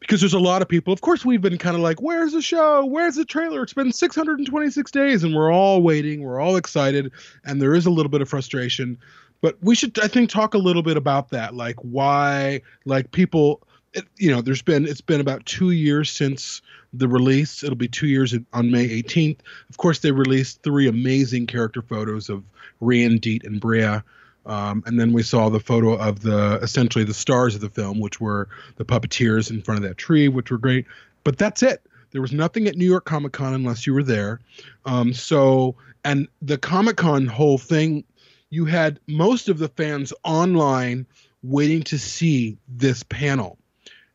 because 0.00 0.20
there's 0.20 0.34
a 0.34 0.38
lot 0.38 0.62
of 0.62 0.68
people. 0.68 0.92
Of 0.92 1.02
course, 1.02 1.24
we've 1.24 1.42
been 1.42 1.58
kind 1.58 1.76
of 1.76 1.82
like, 1.82 2.00
"Where's 2.00 2.32
the 2.32 2.42
show? 2.42 2.84
Where's 2.84 3.16
the 3.16 3.24
trailer?" 3.24 3.62
It's 3.62 3.74
been 3.74 3.92
626 3.92 4.90
days, 4.90 5.22
and 5.22 5.34
we're 5.34 5.52
all 5.52 5.82
waiting. 5.82 6.22
We're 6.22 6.40
all 6.40 6.56
excited, 6.56 7.12
and 7.44 7.60
there 7.60 7.74
is 7.74 7.86
a 7.86 7.90
little 7.90 8.10
bit 8.10 8.22
of 8.22 8.28
frustration. 8.28 8.98
But 9.42 9.56
we 9.62 9.74
should, 9.74 9.98
I 10.00 10.08
think, 10.08 10.30
talk 10.30 10.54
a 10.54 10.58
little 10.58 10.82
bit 10.82 10.96
about 10.96 11.30
that, 11.30 11.54
like 11.54 11.76
why, 11.76 12.60
like 12.84 13.10
people, 13.12 13.62
it, 13.94 14.04
you 14.16 14.30
know, 14.30 14.40
there's 14.40 14.62
been 14.62 14.86
it's 14.86 15.00
been 15.00 15.20
about 15.20 15.46
two 15.46 15.70
years 15.70 16.10
since 16.10 16.62
the 16.92 17.08
release. 17.08 17.62
It'll 17.62 17.76
be 17.76 17.88
two 17.88 18.06
years 18.06 18.34
on 18.52 18.70
May 18.70 18.88
18th. 18.88 19.38
Of 19.68 19.76
course, 19.76 20.00
they 20.00 20.12
released 20.12 20.62
three 20.62 20.88
amazing 20.88 21.46
character 21.46 21.82
photos 21.82 22.28
of 22.28 22.44
Rian, 22.82 23.20
Deet, 23.20 23.44
and 23.44 23.60
Brea. 23.60 24.00
Um, 24.46 24.82
and 24.86 24.98
then 24.98 25.12
we 25.12 25.22
saw 25.22 25.48
the 25.48 25.60
photo 25.60 25.92
of 25.92 26.20
the 26.20 26.58
essentially 26.62 27.04
the 27.04 27.14
stars 27.14 27.54
of 27.54 27.60
the 27.60 27.68
film, 27.68 28.00
which 28.00 28.20
were 28.20 28.48
the 28.76 28.84
puppeteers 28.84 29.50
in 29.50 29.62
front 29.62 29.82
of 29.82 29.88
that 29.88 29.98
tree, 29.98 30.28
which 30.28 30.50
were 30.50 30.58
great. 30.58 30.86
But 31.24 31.38
that's 31.38 31.62
it. 31.62 31.82
There 32.12 32.22
was 32.22 32.32
nothing 32.32 32.66
at 32.66 32.74
New 32.74 32.86
York 32.86 33.04
Comic 33.04 33.32
Con 33.32 33.54
unless 33.54 33.86
you 33.86 33.94
were 33.94 34.02
there. 34.02 34.40
Um, 34.84 35.12
so, 35.12 35.76
and 36.04 36.26
the 36.42 36.58
Comic 36.58 36.96
Con 36.96 37.26
whole 37.26 37.58
thing, 37.58 38.04
you 38.48 38.64
had 38.64 38.98
most 39.06 39.48
of 39.48 39.58
the 39.58 39.68
fans 39.68 40.12
online 40.24 41.06
waiting 41.42 41.82
to 41.84 41.98
see 41.98 42.58
this 42.68 43.02
panel. 43.04 43.58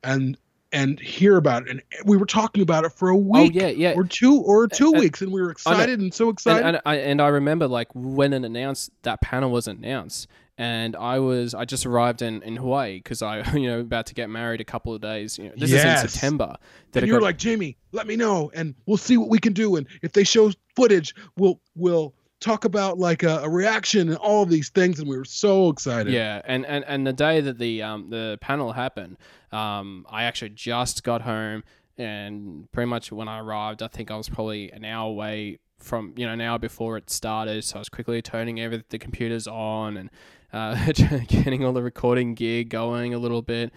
And 0.03 0.37
and 0.75 0.99
hear 0.99 1.37
about 1.37 1.63
it. 1.63 1.69
And 1.69 1.81
we 2.05 2.17
were 2.17 2.25
talking 2.27 2.61
about 2.61 2.83
it 2.85 2.91
for 2.91 3.09
a 3.09 3.15
oh, 3.15 3.19
week, 3.19 3.53
Oh, 3.55 3.59
yeah, 3.59 3.67
yeah. 3.69 3.93
or 3.95 4.03
two, 4.03 4.41
or 4.41 4.67
two 4.67 4.91
And- 4.91 4.99
weeks, 4.99 5.21
and 5.21 5.31
we 5.31 5.41
were 5.41 5.49
excited 5.49 5.99
and 5.99 6.13
so 6.13 6.29
excited. 6.29 6.65
and 6.65 6.81
I 6.85 6.95
and 6.97 7.21
I 7.21 7.29
remember 7.29 7.67
like 7.67 7.87
when 7.95 8.33
it 8.33 8.43
announced 8.45 8.91
that 9.03 9.21
panel 9.21 9.49
was 9.49 9.67
announced, 9.67 10.27
and 10.57 10.95
I 10.95 11.19
was 11.19 11.53
I 11.55 11.65
just 11.65 11.85
arrived 11.85 12.21
in 12.21 12.41
in 12.43 12.57
Hawaii 12.57 12.97
because 12.97 13.21
I 13.21 13.49
you 13.53 13.67
know 13.67 13.79
about 13.79 14.05
to 14.07 14.13
get 14.13 14.29
married 14.29 14.61
a 14.61 14.65
couple 14.65 14.93
of 14.93 15.01
days. 15.01 15.37
You 15.37 15.45
know, 15.45 15.53
this 15.57 15.71
is 15.71 15.83
in 15.83 15.97
September. 16.09 16.55
That 16.91 16.99
and 17.03 17.07
you 17.07 17.13
were 17.13 17.19
got- 17.19 17.25
like, 17.27 17.37
Jamie, 17.37 17.77
let 17.91 18.05
me 18.05 18.15
know, 18.17 18.51
and 18.53 18.75
we'll 18.85 18.97
see 18.97 19.17
what 19.17 19.29
we 19.29 19.39
can 19.39 19.53
do. 19.53 19.77
And 19.77 19.87
if 20.03 20.11
they 20.11 20.23
show 20.23 20.51
footage, 20.75 21.15
we'll 21.37 21.59
we'll 21.75 22.13
talk 22.45 22.65
about 22.65 22.99
like 22.99 23.23
a, 23.23 23.39
a 23.39 23.49
reaction 23.49 24.09
and 24.09 24.17
all 24.17 24.43
of 24.43 24.49
these 24.49 24.69
things. 24.69 24.99
And 24.99 25.09
we 25.09 25.17
were 25.17 25.25
so 25.25 25.69
excited. 25.69 26.13
Yeah, 26.13 26.41
and, 26.45 26.65
and, 26.65 26.85
and 26.85 27.05
the 27.05 27.13
day 27.13 27.41
that 27.41 27.57
the 27.57 27.81
um 27.81 28.09
the 28.09 28.37
panel 28.41 28.73
happened, 28.73 29.17
um 29.51 30.05
I 30.09 30.23
actually 30.23 30.51
just 30.51 31.03
got 31.03 31.21
home 31.21 31.63
and 31.97 32.69
pretty 32.71 32.89
much 32.89 33.11
when 33.11 33.27
I 33.27 33.39
arrived, 33.39 33.81
I 33.81 33.87
think 33.87 34.11
I 34.11 34.17
was 34.17 34.29
probably 34.29 34.71
an 34.71 34.83
hour 34.85 35.09
away 35.09 35.59
from 35.79 36.13
you 36.17 36.25
know 36.25 36.33
an 36.33 36.41
hour 36.41 36.59
before 36.59 36.97
it 36.97 37.09
started, 37.09 37.63
so 37.63 37.77
I 37.77 37.79
was 37.79 37.89
quickly 37.89 38.21
turning 38.21 38.59
every 38.59 38.83
the 38.89 38.97
computers 38.97 39.47
on 39.47 39.97
and 39.97 40.09
uh, 40.53 40.91
getting 41.27 41.63
all 41.65 41.73
the 41.73 41.83
recording 41.83 42.33
gear 42.33 42.63
going 42.63 43.13
a 43.13 43.17
little 43.17 43.41
bit. 43.41 43.73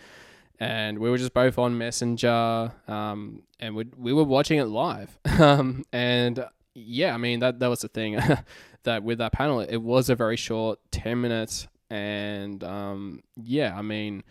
And 0.60 0.98
we 0.98 1.08
were 1.08 1.18
just 1.18 1.34
both 1.34 1.56
on 1.56 1.78
Messenger, 1.78 2.72
um, 2.88 3.42
and 3.60 3.76
we 3.76 3.86
we 3.96 4.12
were 4.12 4.24
watching 4.24 4.58
it 4.58 4.64
live. 4.64 5.16
um, 5.38 5.84
and 5.92 6.44
yeah, 6.78 7.14
I 7.14 7.18
mean 7.18 7.40
that 7.40 7.58
that 7.60 7.68
was 7.68 7.80
the 7.80 7.88
thing 7.88 8.18
that 8.84 9.02
with 9.02 9.18
that 9.18 9.32
panel, 9.32 9.60
it 9.60 9.78
was 9.78 10.10
a 10.10 10.14
very 10.14 10.36
short 10.36 10.78
ten 10.90 11.20
minutes, 11.20 11.68
and 11.90 12.62
um, 12.64 13.22
yeah, 13.36 13.76
I 13.76 13.82
mean, 13.82 14.22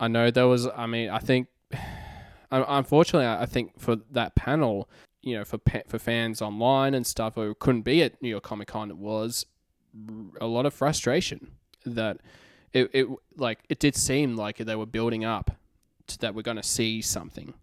I 0.00 0.08
know 0.08 0.30
there 0.30 0.46
was. 0.46 0.66
I 0.66 0.86
mean, 0.86 1.10
I 1.10 1.18
think, 1.18 1.48
unfortunately, 2.50 3.26
I 3.26 3.46
think 3.46 3.78
for 3.78 3.96
that 4.10 4.34
panel, 4.34 4.88
you 5.22 5.36
know, 5.36 5.44
for 5.44 5.58
for 5.88 5.98
fans 5.98 6.40
online 6.42 6.94
and 6.94 7.06
stuff 7.06 7.34
who 7.34 7.54
couldn't 7.54 7.82
be 7.82 8.02
at 8.02 8.20
New 8.22 8.28
York 8.28 8.44
Comic 8.44 8.68
Con, 8.68 8.90
it 8.90 8.96
was 8.96 9.46
a 10.40 10.46
lot 10.46 10.66
of 10.66 10.74
frustration 10.74 11.52
that 11.84 12.18
it, 12.72 12.90
it 12.92 13.08
like 13.36 13.60
it 13.68 13.78
did 13.78 13.96
seem 13.96 14.36
like 14.36 14.58
they 14.58 14.76
were 14.76 14.86
building 14.86 15.24
up 15.24 15.50
to 16.08 16.18
that 16.18 16.34
we're 16.34 16.42
going 16.42 16.56
to 16.56 16.62
see 16.62 17.02
something. 17.02 17.54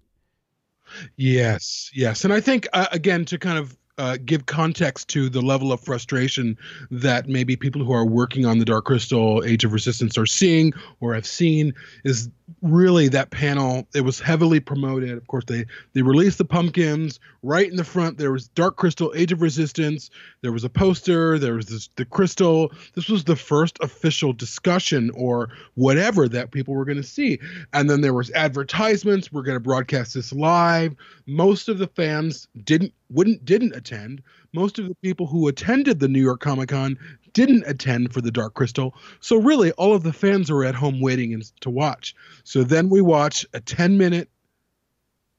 Yes, 1.15 1.89
yes, 1.93 2.23
and 2.23 2.33
I 2.33 2.39
think 2.39 2.67
uh, 2.73 2.87
again 2.91 3.25
to 3.25 3.37
kind 3.37 3.57
of 3.57 3.77
uh, 3.97 4.17
give 4.25 4.45
context 4.45 5.07
to 5.09 5.29
the 5.29 5.41
level 5.41 5.71
of 5.71 5.79
frustration 5.79 6.57
that 6.89 7.27
maybe 7.27 7.55
people 7.55 7.83
who 7.83 7.93
are 7.93 8.05
working 8.05 8.45
on 8.45 8.57
the 8.57 8.65
Dark 8.65 8.85
Crystal 8.85 9.43
Age 9.45 9.63
of 9.63 9.73
Resistance 9.73 10.17
are 10.17 10.25
seeing 10.25 10.73
or 10.99 11.13
have 11.13 11.27
seen 11.27 11.73
is 12.03 12.29
really 12.61 13.07
that 13.09 13.29
panel. 13.29 13.87
It 13.93 14.01
was 14.01 14.19
heavily 14.19 14.59
promoted. 14.59 15.11
Of 15.11 15.27
course, 15.27 15.45
they 15.45 15.65
they 15.93 16.01
released 16.01 16.37
the 16.37 16.45
pumpkins 16.45 17.19
right 17.43 17.69
in 17.69 17.75
the 17.75 17.83
front. 17.83 18.17
There 18.17 18.31
was 18.31 18.47
Dark 18.49 18.77
Crystal 18.77 19.13
Age 19.15 19.31
of 19.31 19.41
Resistance. 19.41 20.09
There 20.41 20.51
was 20.51 20.63
a 20.63 20.69
poster. 20.69 21.37
There 21.37 21.53
was 21.53 21.67
this, 21.67 21.89
the 21.95 22.05
crystal. 22.05 22.71
This 22.95 23.09
was 23.09 23.25
the 23.25 23.35
first 23.35 23.77
official 23.81 24.33
discussion 24.33 25.11
or 25.11 25.49
whatever 25.75 26.27
that 26.29 26.51
people 26.51 26.73
were 26.73 26.85
going 26.85 26.97
to 26.97 27.03
see. 27.03 27.39
And 27.73 27.89
then 27.89 28.01
there 28.01 28.13
was 28.13 28.31
advertisements. 28.31 29.31
We're 29.31 29.43
going 29.43 29.57
to 29.57 29.63
broadcast 29.63 30.13
this 30.13 30.33
live. 30.33 30.95
Most 31.27 31.69
of 31.69 31.77
the 31.77 31.87
fans 31.87 32.47
didn't 32.63 32.93
wouldn't 33.13 33.45
didn't 33.45 33.75
attend. 33.75 34.21
Most 34.53 34.79
of 34.79 34.87
the 34.87 34.95
people 34.95 35.27
who 35.27 35.47
attended 35.47 35.99
the 35.99 36.07
New 36.07 36.21
York 36.21 36.41
Comic 36.41 36.69
Con 36.69 36.97
didn't 37.33 37.63
attend 37.65 38.13
for 38.13 38.21
the 38.21 38.31
Dark 38.31 38.53
Crystal. 38.53 38.95
So 39.19 39.37
really, 39.37 39.71
all 39.73 39.93
of 39.93 40.03
the 40.03 40.13
fans 40.13 40.51
were 40.51 40.63
at 40.63 40.75
home 40.75 41.01
waiting 41.01 41.41
to 41.61 41.69
watch. 41.69 42.15
So 42.43 42.63
then 42.63 42.89
we 42.89 43.01
watch 43.01 43.45
a 43.53 43.59
10 43.59 43.97
minute 43.97 44.29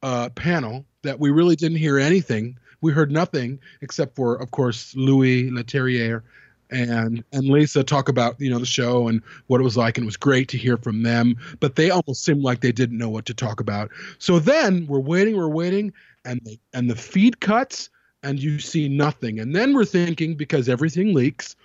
uh, 0.03 0.29
panel 0.31 0.85
that 1.03 1.21
we 1.21 1.31
really 1.31 1.57
didn't 1.57 1.79
hear 1.79 1.99
anything. 1.99 2.59
We 2.81 2.93
heard 2.93 3.11
nothing 3.11 3.61
except 3.81 4.17
for, 4.17 4.35
of 4.37 4.51
course, 4.51 4.95
Louis 4.97 5.51
Leterrier 5.51 6.23
and 6.71 7.25
and 7.33 7.49
Lisa 7.49 7.85
talk 7.85 8.09
about 8.09 8.41
you 8.41 8.51
know 8.51 8.59
the 8.59 8.67
show 8.67 9.09
and 9.09 9.23
what 9.47 9.61
it 9.61 9.65
was 9.65 9.77
like, 9.77 9.97
and 9.97 10.05
it 10.05 10.07
was 10.07 10.17
great 10.17 10.49
to 10.49 10.59
hear 10.59 10.77
from 10.77 11.03
them. 11.03 11.37
But 11.61 11.77
they 11.77 11.91
almost 11.91 12.25
seemed 12.25 12.43
like 12.43 12.61
they 12.61 12.73
didn't 12.73 12.99
know 12.99 13.09
what 13.09 13.27
to 13.27 13.35
talk 13.35 13.61
about. 13.61 13.91
So 14.19 14.39
then 14.39 14.87
we're 14.87 15.01
waiting, 15.01 15.37
we're 15.37 15.49
waiting, 15.49 15.93
and 16.25 16.41
the, 16.45 16.59
and 16.73 16.91
the 16.91 16.97
feed 16.97 17.41
cuts, 17.41 17.91
and 18.23 18.41
you 18.41 18.59
see 18.59 18.89
nothing. 18.89 19.41
And 19.41 19.55
then 19.55 19.75
we're 19.75 19.85
thinking 19.85 20.35
because 20.35 20.69
everything 20.69 21.15
leaks, 21.15 21.57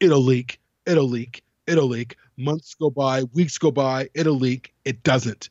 it'll 0.00 0.22
leak, 0.22 0.60
it'll 0.86 1.08
leak, 1.08 1.42
it'll 1.66 1.88
leak. 1.88 2.16
Months 2.36 2.74
go 2.74 2.90
by, 2.90 3.24
weeks 3.34 3.58
go 3.58 3.70
by, 3.70 4.08
it'll 4.14 4.34
leak. 4.34 4.72
It 4.84 5.02
doesn't. 5.02 5.48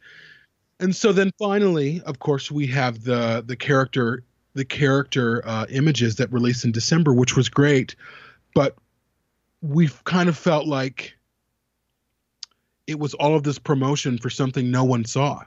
And 0.79 0.95
so 0.95 1.13
then 1.13 1.31
finally, 1.39 2.01
of 2.05 2.19
course, 2.19 2.51
we 2.51 2.67
have 2.67 3.03
the 3.03 3.43
the 3.45 3.55
character 3.55 4.23
the 4.53 4.65
character 4.65 5.41
uh, 5.47 5.65
images 5.69 6.15
that 6.17 6.31
released 6.31 6.65
in 6.65 6.71
December, 6.71 7.13
which 7.13 7.35
was 7.35 7.49
great, 7.49 7.95
but 8.53 8.75
we've 9.61 10.03
kind 10.03 10.29
of 10.29 10.37
felt 10.37 10.67
like 10.67 11.13
it 12.87 12.99
was 12.99 13.13
all 13.13 13.35
of 13.35 13.43
this 13.43 13.59
promotion 13.59 14.17
for 14.17 14.29
something 14.29 14.69
no 14.69 14.83
one 14.83 15.05
saw. 15.05 15.41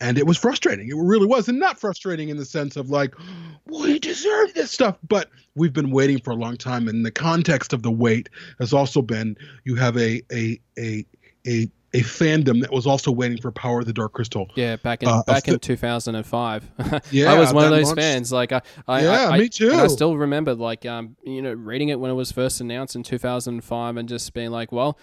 And 0.00 0.18
it 0.18 0.26
was 0.26 0.36
frustrating. 0.36 0.88
It 0.88 0.96
really 0.96 1.26
was. 1.26 1.48
And 1.48 1.58
not 1.58 1.78
frustrating 1.78 2.28
in 2.28 2.36
the 2.36 2.44
sense 2.44 2.76
of 2.76 2.90
like, 2.90 3.14
we 3.66 3.98
deserve 3.98 4.54
this 4.54 4.70
stuff. 4.70 4.98
But 5.08 5.30
we've 5.54 5.72
been 5.72 5.90
waiting 5.90 6.18
for 6.20 6.30
a 6.30 6.36
long 6.36 6.56
time. 6.56 6.88
And 6.88 7.04
the 7.04 7.10
context 7.10 7.72
of 7.72 7.82
the 7.82 7.90
wait 7.90 8.28
has 8.58 8.72
also 8.72 9.02
been 9.02 9.36
you 9.64 9.76
have 9.76 9.96
a 9.96 10.22
a 10.32 10.60
a 10.78 11.06
a 11.46 11.68
a 11.94 12.00
fandom 12.00 12.60
that 12.62 12.72
was 12.72 12.86
also 12.86 13.10
waiting 13.12 13.38
for 13.38 13.50
Power 13.52 13.80
of 13.80 13.86
the 13.86 13.92
Dark 13.92 14.12
Crystal. 14.14 14.48
Yeah, 14.54 14.76
back 14.76 15.02
in 15.02 15.08
Uh, 15.08 15.22
back 15.26 15.46
in 15.48 15.52
the- 15.54 15.58
2005. 15.58 16.70
I 16.78 17.38
was 17.38 17.52
one 17.52 17.64
of 17.64 17.70
those 17.70 17.86
launched- 17.86 18.00
fans. 18.00 18.32
Like 18.32 18.52
I, 18.52 18.62
I 18.88 19.02
Yeah, 19.02 19.28
I, 19.30 19.38
me 19.38 19.48
too. 19.48 19.72
I 19.74 19.86
still 19.88 20.16
remember, 20.16 20.54
like, 20.54 20.86
um, 20.86 21.16
you 21.22 21.42
know, 21.42 21.52
reading 21.52 21.90
it 21.90 22.00
when 22.00 22.10
it 22.10 22.14
was 22.14 22.32
first 22.32 22.60
announced 22.60 22.96
in 22.96 23.02
2005, 23.02 23.96
and 23.96 24.08
just 24.08 24.32
being 24.32 24.50
like, 24.50 24.72
well, 24.72 24.98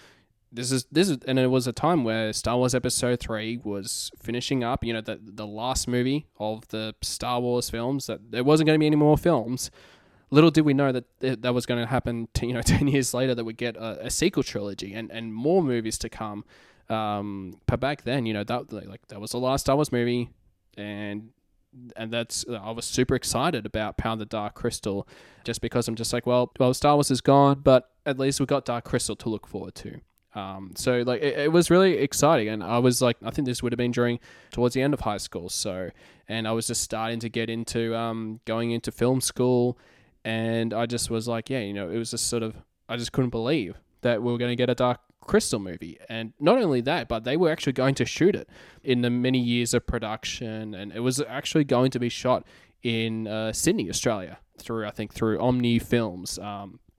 this 0.52 0.72
is 0.72 0.84
this 0.90 1.08
is, 1.08 1.18
and 1.28 1.38
it 1.38 1.46
was 1.46 1.68
a 1.68 1.72
time 1.72 2.02
where 2.02 2.32
Star 2.32 2.56
Wars 2.56 2.74
Episode 2.74 3.20
Three 3.20 3.58
was 3.62 4.10
finishing 4.20 4.64
up. 4.64 4.82
You 4.82 4.92
know, 4.94 5.00
the 5.00 5.20
the 5.22 5.46
last 5.46 5.86
movie 5.86 6.26
of 6.40 6.66
the 6.68 6.94
Star 7.02 7.40
Wars 7.40 7.70
films. 7.70 8.08
That 8.08 8.32
there 8.32 8.42
wasn't 8.42 8.66
going 8.66 8.74
to 8.76 8.80
be 8.80 8.86
any 8.86 8.96
more 8.96 9.16
films. 9.16 9.70
Little 10.32 10.50
did 10.50 10.62
we 10.64 10.74
know 10.74 10.90
that 10.90 11.04
th- 11.20 11.40
that 11.42 11.54
was 11.54 11.66
going 11.66 11.80
to 11.80 11.86
happen. 11.86 12.26
To, 12.34 12.46
you 12.48 12.52
know, 12.54 12.62
ten 12.74 12.88
years 12.88 13.14
later, 13.14 13.32
that 13.36 13.44
we 13.44 13.52
get 13.52 13.76
a, 13.76 14.06
a 14.06 14.10
sequel 14.10 14.42
trilogy 14.42 14.92
and, 14.92 15.08
and 15.12 15.32
more 15.32 15.62
movies 15.62 15.96
to 15.98 16.08
come. 16.08 16.44
Um, 16.90 17.58
but 17.66 17.80
back 17.80 18.02
then, 18.02 18.26
you 18.26 18.34
know, 18.34 18.44
that 18.44 18.72
like 18.72 19.06
that 19.08 19.20
was 19.20 19.30
the 19.30 19.38
last 19.38 19.62
Star 19.62 19.76
Wars 19.76 19.92
movie, 19.92 20.28
and 20.76 21.30
and 21.96 22.12
that's 22.12 22.44
I 22.48 22.72
was 22.72 22.84
super 22.84 23.14
excited 23.14 23.64
about 23.64 23.94
of 24.04 24.18
the 24.18 24.26
Dark 24.26 24.54
Crystal, 24.54 25.06
just 25.44 25.60
because 25.60 25.86
I'm 25.88 25.94
just 25.94 26.12
like, 26.12 26.26
well, 26.26 26.52
well, 26.58 26.74
Star 26.74 26.94
Wars 26.94 27.10
is 27.10 27.20
gone, 27.20 27.60
but 27.62 27.90
at 28.04 28.18
least 28.18 28.40
we 28.40 28.46
got 28.46 28.64
Dark 28.64 28.84
Crystal 28.84 29.16
to 29.16 29.28
look 29.28 29.46
forward 29.46 29.74
to. 29.76 30.00
Um, 30.34 30.72
so 30.76 31.02
like 31.06 31.22
it, 31.22 31.38
it 31.38 31.52
was 31.52 31.70
really 31.70 31.98
exciting, 31.98 32.48
and 32.48 32.62
I 32.62 32.78
was 32.78 33.00
like, 33.00 33.16
I 33.24 33.30
think 33.30 33.46
this 33.46 33.62
would 33.62 33.72
have 33.72 33.78
been 33.78 33.92
during 33.92 34.18
towards 34.50 34.74
the 34.74 34.82
end 34.82 34.94
of 34.94 35.00
high 35.00 35.18
school, 35.18 35.48
so 35.48 35.90
and 36.28 36.46
I 36.46 36.52
was 36.52 36.66
just 36.66 36.82
starting 36.82 37.20
to 37.20 37.28
get 37.28 37.48
into 37.48 37.96
um, 37.96 38.40
going 38.44 38.72
into 38.72 38.90
film 38.90 39.20
school, 39.20 39.78
and 40.24 40.74
I 40.74 40.86
just 40.86 41.08
was 41.10 41.28
like, 41.28 41.50
yeah, 41.50 41.60
you 41.60 41.72
know, 41.72 41.88
it 41.88 41.98
was 41.98 42.10
just 42.10 42.26
sort 42.28 42.42
of 42.42 42.56
I 42.88 42.96
just 42.96 43.12
couldn't 43.12 43.30
believe 43.30 43.76
that 44.02 44.22
we 44.22 44.32
were 44.32 44.38
going 44.38 44.50
to 44.50 44.56
get 44.56 44.70
a 44.70 44.74
Dark 44.74 45.00
Crystal 45.30 45.60
movie. 45.60 45.96
And 46.08 46.32
not 46.40 46.58
only 46.58 46.80
that, 46.80 47.06
but 47.06 47.22
they 47.22 47.36
were 47.36 47.52
actually 47.52 47.74
going 47.74 47.94
to 47.94 48.04
shoot 48.04 48.34
it 48.34 48.48
in 48.82 49.02
the 49.02 49.10
many 49.10 49.38
years 49.38 49.72
of 49.74 49.86
production, 49.86 50.74
and 50.74 50.90
it 50.90 50.98
was 50.98 51.20
actually 51.20 51.62
going 51.62 51.92
to 51.92 52.00
be 52.00 52.08
shot 52.08 52.44
in 52.82 53.28
uh, 53.28 53.52
Sydney, 53.52 53.88
Australia, 53.88 54.38
through 54.58 54.88
I 54.88 54.90
think 54.90 55.14
through 55.14 55.38
Omni 55.38 55.78
Films. 55.78 56.36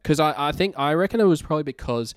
Because 0.02 0.22
I, 0.22 0.34
I 0.38 0.54
think 0.54 0.76
I 0.78 0.94
reckon 0.94 1.20
it 1.20 1.26
was 1.26 1.42
probably 1.42 1.64
because 1.64 2.16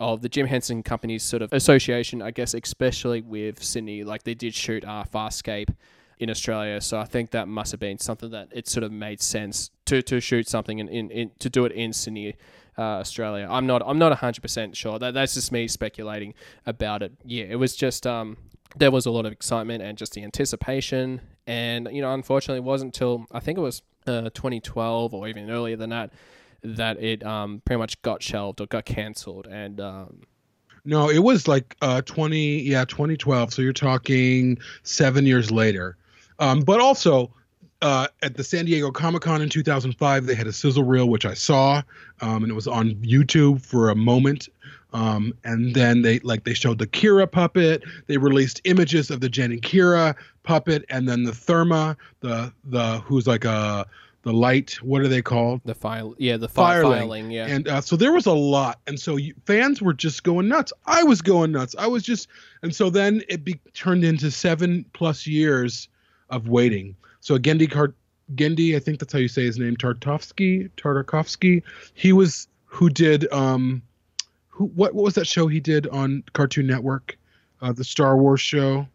of 0.00 0.20
the 0.20 0.28
Jim 0.28 0.48
Henson 0.48 0.82
Company's 0.82 1.22
sort 1.22 1.42
of 1.42 1.52
association, 1.52 2.22
I 2.22 2.32
guess, 2.32 2.54
especially 2.54 3.20
with 3.20 3.62
Sydney. 3.62 4.02
Like 4.02 4.24
they 4.24 4.34
did 4.34 4.56
shoot 4.56 4.84
uh, 4.84 5.04
Farscape 5.04 5.72
in 6.18 6.28
Australia, 6.28 6.80
so 6.80 6.98
I 6.98 7.04
think 7.04 7.30
that 7.30 7.46
must 7.46 7.70
have 7.70 7.78
been 7.78 8.00
something 8.00 8.30
that 8.30 8.48
it 8.50 8.66
sort 8.66 8.82
of 8.82 8.90
made 8.90 9.22
sense 9.22 9.70
to, 9.84 10.02
to 10.02 10.18
shoot 10.18 10.48
something 10.48 10.80
in, 10.80 10.88
in, 10.88 11.08
in 11.12 11.30
to 11.38 11.48
do 11.48 11.64
it 11.64 11.70
in 11.70 11.92
Sydney. 11.92 12.34
Uh, 12.78 13.00
Australia. 13.00 13.46
I'm 13.50 13.66
not. 13.66 13.82
I'm 13.84 13.98
not 13.98 14.10
100 14.12 14.40
percent 14.40 14.76
sure. 14.76 14.98
That 14.98 15.12
that's 15.14 15.34
just 15.34 15.52
me 15.52 15.68
speculating 15.68 16.32
about 16.64 17.02
it. 17.02 17.12
Yeah, 17.24 17.44
it 17.44 17.56
was 17.56 17.76
just. 17.76 18.06
Um, 18.06 18.36
there 18.76 18.90
was 18.90 19.04
a 19.04 19.10
lot 19.10 19.26
of 19.26 19.32
excitement 19.32 19.82
and 19.82 19.98
just 19.98 20.12
the 20.14 20.22
anticipation, 20.24 21.20
and 21.46 21.88
you 21.92 22.00
know, 22.00 22.14
unfortunately, 22.14 22.58
it 22.58 22.64
wasn't 22.64 22.94
until 22.96 23.26
I 23.30 23.40
think 23.40 23.58
it 23.58 23.60
was 23.60 23.82
uh, 24.06 24.30
2012 24.30 25.12
or 25.12 25.28
even 25.28 25.50
earlier 25.50 25.76
than 25.76 25.90
that 25.90 26.12
that 26.64 27.02
it 27.02 27.22
um, 27.26 27.60
pretty 27.64 27.78
much 27.78 28.00
got 28.02 28.22
shelved 28.22 28.60
or 28.60 28.66
got 28.66 28.84
cancelled. 28.86 29.46
And 29.48 29.80
um, 29.80 30.22
No, 30.84 31.10
it 31.10 31.18
was 31.18 31.46
like 31.48 31.76
uh 31.82 32.02
20 32.02 32.62
yeah, 32.62 32.84
2012. 32.84 33.52
So 33.52 33.62
you're 33.62 33.72
talking 33.72 34.58
7 34.84 35.26
years 35.26 35.50
later. 35.50 35.96
Um 36.38 36.60
but 36.60 36.80
also 36.80 37.32
uh, 37.82 38.06
at 38.22 38.36
the 38.36 38.44
San 38.44 38.64
Diego 38.64 38.90
Comic 38.90 39.22
Con 39.22 39.42
in 39.42 39.48
2005, 39.48 40.26
they 40.26 40.34
had 40.34 40.46
a 40.46 40.52
sizzle 40.52 40.84
reel, 40.84 41.08
which 41.08 41.26
I 41.26 41.34
saw, 41.34 41.82
um, 42.20 42.44
and 42.44 42.50
it 42.50 42.54
was 42.54 42.68
on 42.68 42.94
YouTube 42.96 43.60
for 43.60 43.90
a 43.90 43.96
moment. 43.96 44.48
Um, 44.94 45.34
and 45.44 45.74
then 45.74 46.02
they 46.02 46.18
like 46.20 46.44
they 46.44 46.54
showed 46.54 46.78
the 46.78 46.86
Kira 46.86 47.30
puppet. 47.30 47.82
They 48.06 48.18
released 48.18 48.60
images 48.64 49.10
of 49.10 49.20
the 49.20 49.28
Jen 49.28 49.50
and 49.50 49.62
Kira 49.62 50.14
puppet, 50.42 50.84
and 50.90 51.08
then 51.08 51.24
the 51.24 51.32
Thurma, 51.32 51.96
the 52.20 52.52
the 52.64 53.00
who's 53.00 53.26
like 53.26 53.44
a 53.44 53.86
the 54.22 54.32
light. 54.32 54.78
What 54.82 55.00
are 55.00 55.08
they 55.08 55.22
called? 55.22 55.62
the 55.64 55.74
file, 55.74 56.14
yeah, 56.18 56.36
the 56.36 56.48
fi- 56.48 56.82
filing, 56.82 57.30
yeah. 57.30 57.46
And 57.46 57.68
uh, 57.68 57.80
so 57.80 57.96
there 57.96 58.12
was 58.12 58.26
a 58.26 58.32
lot, 58.32 58.80
and 58.86 59.00
so 59.00 59.16
you, 59.16 59.34
fans 59.46 59.80
were 59.80 59.94
just 59.94 60.24
going 60.24 60.46
nuts. 60.46 60.72
I 60.86 61.02
was 61.02 61.22
going 61.22 61.52
nuts. 61.52 61.74
I 61.78 61.86
was 61.86 62.02
just, 62.02 62.28
and 62.62 62.74
so 62.74 62.90
then 62.90 63.22
it 63.28 63.44
be, 63.44 63.58
turned 63.74 64.04
into 64.04 64.30
seven 64.30 64.84
plus 64.92 65.26
years 65.26 65.88
of 66.30 66.48
waiting. 66.48 66.94
So 67.22 67.38
Genndy 67.38 67.70
Genndy, 68.34 68.76
I 68.76 68.80
think 68.80 68.98
that's 68.98 69.12
how 69.12 69.20
you 69.20 69.28
say 69.28 69.44
his 69.44 69.58
name, 69.58 69.76
Tartovsky, 69.76 70.70
Tartakovsky. 70.76 71.62
He 71.94 72.12
was 72.12 72.48
who 72.66 72.90
did 72.90 73.32
um, 73.32 73.82
who 74.48 74.66
what 74.66 74.94
what 74.94 75.04
was 75.04 75.14
that 75.14 75.26
show 75.26 75.46
he 75.46 75.60
did 75.60 75.86
on 75.88 76.24
Cartoon 76.32 76.66
Network, 76.66 77.16
uh, 77.60 77.72
the 77.72 77.84
Star 77.84 78.16
Wars 78.16 78.40
show. 78.40 78.86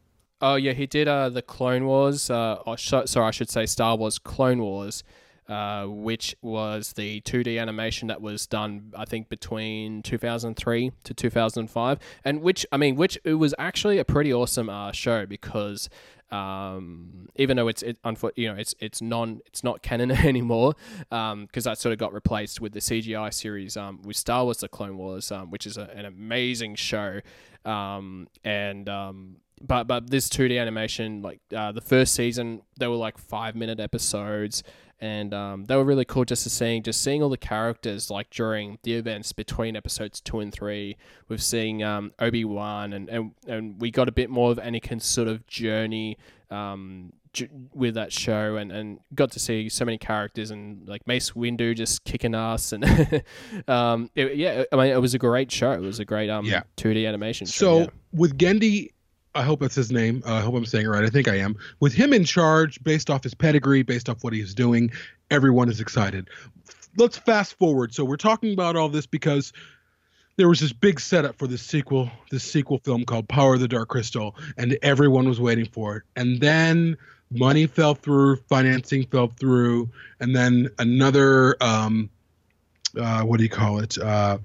Oh 0.42 0.56
yeah, 0.56 0.74
he 0.74 0.86
did 0.86 1.08
uh, 1.08 1.30
the 1.30 1.42
Clone 1.42 1.86
Wars. 1.86 2.30
Uh, 2.30 2.76
sh- 2.76 2.94
sorry, 3.06 3.28
I 3.28 3.32
should 3.32 3.50
say 3.50 3.66
Star 3.66 3.96
Wars 3.96 4.20
Clone 4.20 4.62
Wars, 4.62 5.04
uh, 5.48 5.86
which 5.86 6.36
was 6.42 6.94
the 6.94 7.22
2D 7.22 7.60
animation 7.60 8.10
that 8.10 8.22
was 8.22 8.46
done, 8.46 8.92
I 8.96 9.06
think, 9.06 9.30
between 9.30 10.04
2003 10.04 10.92
to 11.06 11.14
2005, 11.14 12.00
and 12.26 12.42
which 12.42 12.66
I 12.72 12.78
mean, 12.78 12.98
which 12.98 13.18
it 13.24 13.36
was 13.36 13.56
actually 13.58 14.00
a 14.00 14.06
pretty 14.06 14.34
awesome 14.34 14.70
uh, 14.70 14.92
show 14.92 15.26
because 15.26 15.90
um, 16.32 17.30
even 17.36 17.58
though 17.58 17.68
it's 17.68 17.82
it, 17.82 17.98
you 18.36 18.48
know 18.48 18.56
it's 18.56 18.76
it's 18.80 19.02
non 19.02 19.40
it's 19.46 19.64
not 19.64 19.82
canon 19.82 20.12
anymore 20.26 20.76
because 21.10 21.64
that 21.64 21.78
sort 21.78 21.94
of 21.94 22.00
got 22.00 22.14
replaced 22.14 22.60
with 22.62 22.74
the 22.74 22.80
CGI 22.80 23.34
series 23.34 23.78
um, 23.78 24.02
with 24.04 24.18
Star 24.18 24.44
Wars: 24.44 24.58
The 24.58 24.68
Clone 24.68 24.98
Wars, 24.98 25.32
um, 25.32 25.52
which 25.52 25.66
is 25.66 25.78
a, 25.78 25.90
an 25.96 26.06
amazing 26.06 26.76
show, 26.76 27.22
um, 27.66 28.28
and 28.44 28.90
um, 28.90 29.38
but 29.62 29.86
but 29.86 30.10
this 30.10 30.30
2D 30.30 30.60
animation 30.60 31.22
like 31.22 31.40
uh, 31.56 31.72
the 31.72 31.82
first 31.82 32.14
season 32.14 32.62
they 32.80 32.88
were 32.88 32.96
like 32.96 33.18
five 33.18 33.56
minute 33.56 33.80
episodes 33.80 34.64
and 35.00 35.34
um, 35.34 35.66
they 35.66 35.76
were 35.76 35.84
really 35.84 36.06
cool 36.06 36.26
just 36.26 36.44
to 36.44 36.50
seeing 36.50 36.82
just 36.84 37.02
seeing 37.04 37.22
all 37.22 37.30
the 37.30 37.38
characters 37.38 38.10
like 38.10 38.30
during 38.30 38.80
the 38.84 38.94
events 38.94 39.32
between 39.32 39.76
episodes 39.76 40.20
two 40.20 40.40
and 40.40 40.52
three 40.52 40.98
with 41.28 41.42
seeing 41.42 41.84
um, 41.84 42.12
Obi 42.20 42.44
Wan 42.46 42.94
and, 42.94 43.08
and 43.10 43.32
and 43.48 43.80
we 43.80 43.92
got 43.92 44.08
a 44.08 44.12
bit 44.12 44.30
more 44.30 44.52
of 44.52 44.58
Anakin's 44.58 45.06
sort 45.06 45.28
of 45.28 45.46
journey 45.48 46.18
um, 46.50 47.14
j- 47.34 47.50
with 47.74 47.94
that 47.96 48.12
show 48.14 48.56
and, 48.56 48.72
and 48.72 49.00
got 49.14 49.32
to 49.32 49.40
see 49.40 49.70
so 49.70 49.86
many 49.86 49.98
characters 49.98 50.50
and 50.50 50.88
like 50.88 51.06
Mace 51.06 51.32
Windu 51.32 51.76
just 51.76 52.04
kicking 52.04 52.34
ass 52.34 52.72
and 52.72 52.84
um, 53.68 54.10
it, 54.16 54.36
yeah 54.36 54.64
I 54.72 54.76
mean 54.78 54.88
it 54.88 55.02
was 55.02 55.14
a 55.14 55.20
great 55.20 55.52
show 55.52 55.72
it 55.74 55.82
was 55.82 56.00
a 56.00 56.06
great 56.06 56.30
um 56.30 56.46
Yeah. 56.46 56.64
2D 56.78 57.08
animation 57.08 57.46
show, 57.48 57.52
So 57.66 57.80
yeah. 57.80 57.86
with 58.14 58.38
Genndy, 58.38 58.90
I 59.38 59.44
hope 59.44 59.60
that's 59.60 59.76
his 59.76 59.92
name. 59.92 60.24
Uh, 60.26 60.34
I 60.36 60.42
hope 60.42 60.56
I'm 60.56 60.66
saying 60.66 60.86
it 60.86 60.90
right. 60.90 61.04
I 61.04 61.10
think 61.10 61.28
I 61.28 61.36
am. 61.36 61.56
With 61.80 61.94
him 61.94 62.12
in 62.12 62.26
charge, 62.26 62.84
based 62.84 63.10
off 63.10 63.24
his 63.24 63.36
pedigree, 63.36 63.84
based 63.84 64.10
off 64.10 64.24
what 64.24 64.34
he's 64.34 64.56
doing, 64.56 64.92
everyone 65.30 65.70
is 65.70 65.80
excited. 65.80 66.28
Let's 66.98 67.18
fast 67.18 67.58
forward. 67.60 67.94
So 67.94 68.04
we're 68.04 68.18
talking 68.18 68.54
about 68.54 68.76
all 68.76 68.90
this 68.90 69.06
because 69.06 69.54
there 70.38 70.50
was 70.50 70.60
this 70.60 70.74
big 70.74 71.00
setup 71.00 71.38
for 71.38 71.46
this 71.46 71.62
sequel, 71.62 72.10
this 72.32 72.44
sequel 72.44 72.80
film 72.80 73.06
called 73.06 73.28
Power 73.28 73.54
of 73.54 73.60
the 73.60 73.68
Dark 73.68 73.90
Crystal, 73.90 74.36
and 74.58 74.78
everyone 74.82 75.28
was 75.28 75.40
waiting 75.40 75.66
for 75.66 75.98
it. 75.98 76.04
And 76.16 76.42
then 76.42 76.98
money 77.30 77.68
fell 77.68 77.94
through, 77.94 78.38
financing 78.50 79.06
fell 79.06 79.28
through, 79.28 79.90
and 80.20 80.36
then 80.36 80.70
another 80.80 81.56
um, 81.62 82.10
uh, 83.00 83.22
what 83.22 83.38
do 83.38 83.44
you 83.44 83.50
call 83.50 83.80
it? 83.80 83.98
Uh, 83.98 84.40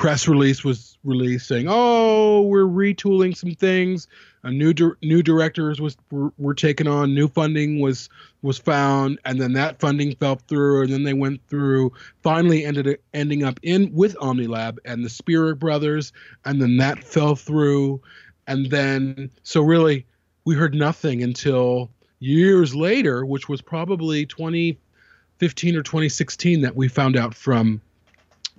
press 0.00 0.26
release 0.26 0.64
was 0.64 0.96
released 1.04 1.46
saying, 1.46 1.66
"Oh, 1.68 2.40
we're 2.40 2.64
retooling 2.64 3.36
some 3.36 3.54
things. 3.54 4.08
A 4.42 4.50
new 4.50 4.72
dir- 4.72 4.96
new 5.02 5.22
directors 5.22 5.78
was 5.78 5.94
were, 6.10 6.32
were 6.38 6.54
taken 6.54 6.88
on. 6.88 7.14
New 7.14 7.28
funding 7.28 7.80
was 7.80 8.08
was 8.40 8.56
found, 8.56 9.18
and 9.26 9.38
then 9.38 9.52
that 9.52 9.78
funding 9.78 10.14
fell 10.16 10.36
through, 10.36 10.84
and 10.84 10.92
then 10.92 11.02
they 11.02 11.12
went 11.12 11.46
through. 11.48 11.92
Finally, 12.22 12.64
ended 12.64 12.98
ending 13.12 13.44
up 13.44 13.60
in 13.62 13.92
with 13.92 14.16
OmniLab 14.16 14.78
and 14.86 15.04
the 15.04 15.10
Spierig 15.10 15.58
Brothers, 15.58 16.14
and 16.46 16.62
then 16.62 16.78
that 16.78 17.04
fell 17.04 17.36
through, 17.36 18.00
and 18.46 18.70
then 18.70 19.30
so 19.42 19.60
really, 19.60 20.06
we 20.46 20.54
heard 20.54 20.74
nothing 20.74 21.22
until 21.22 21.90
years 22.20 22.74
later, 22.74 23.26
which 23.26 23.50
was 23.50 23.60
probably 23.60 24.24
2015 24.24 25.76
or 25.76 25.82
2016 25.82 26.62
that 26.62 26.74
we 26.74 26.88
found 26.88 27.18
out 27.18 27.34
from 27.34 27.82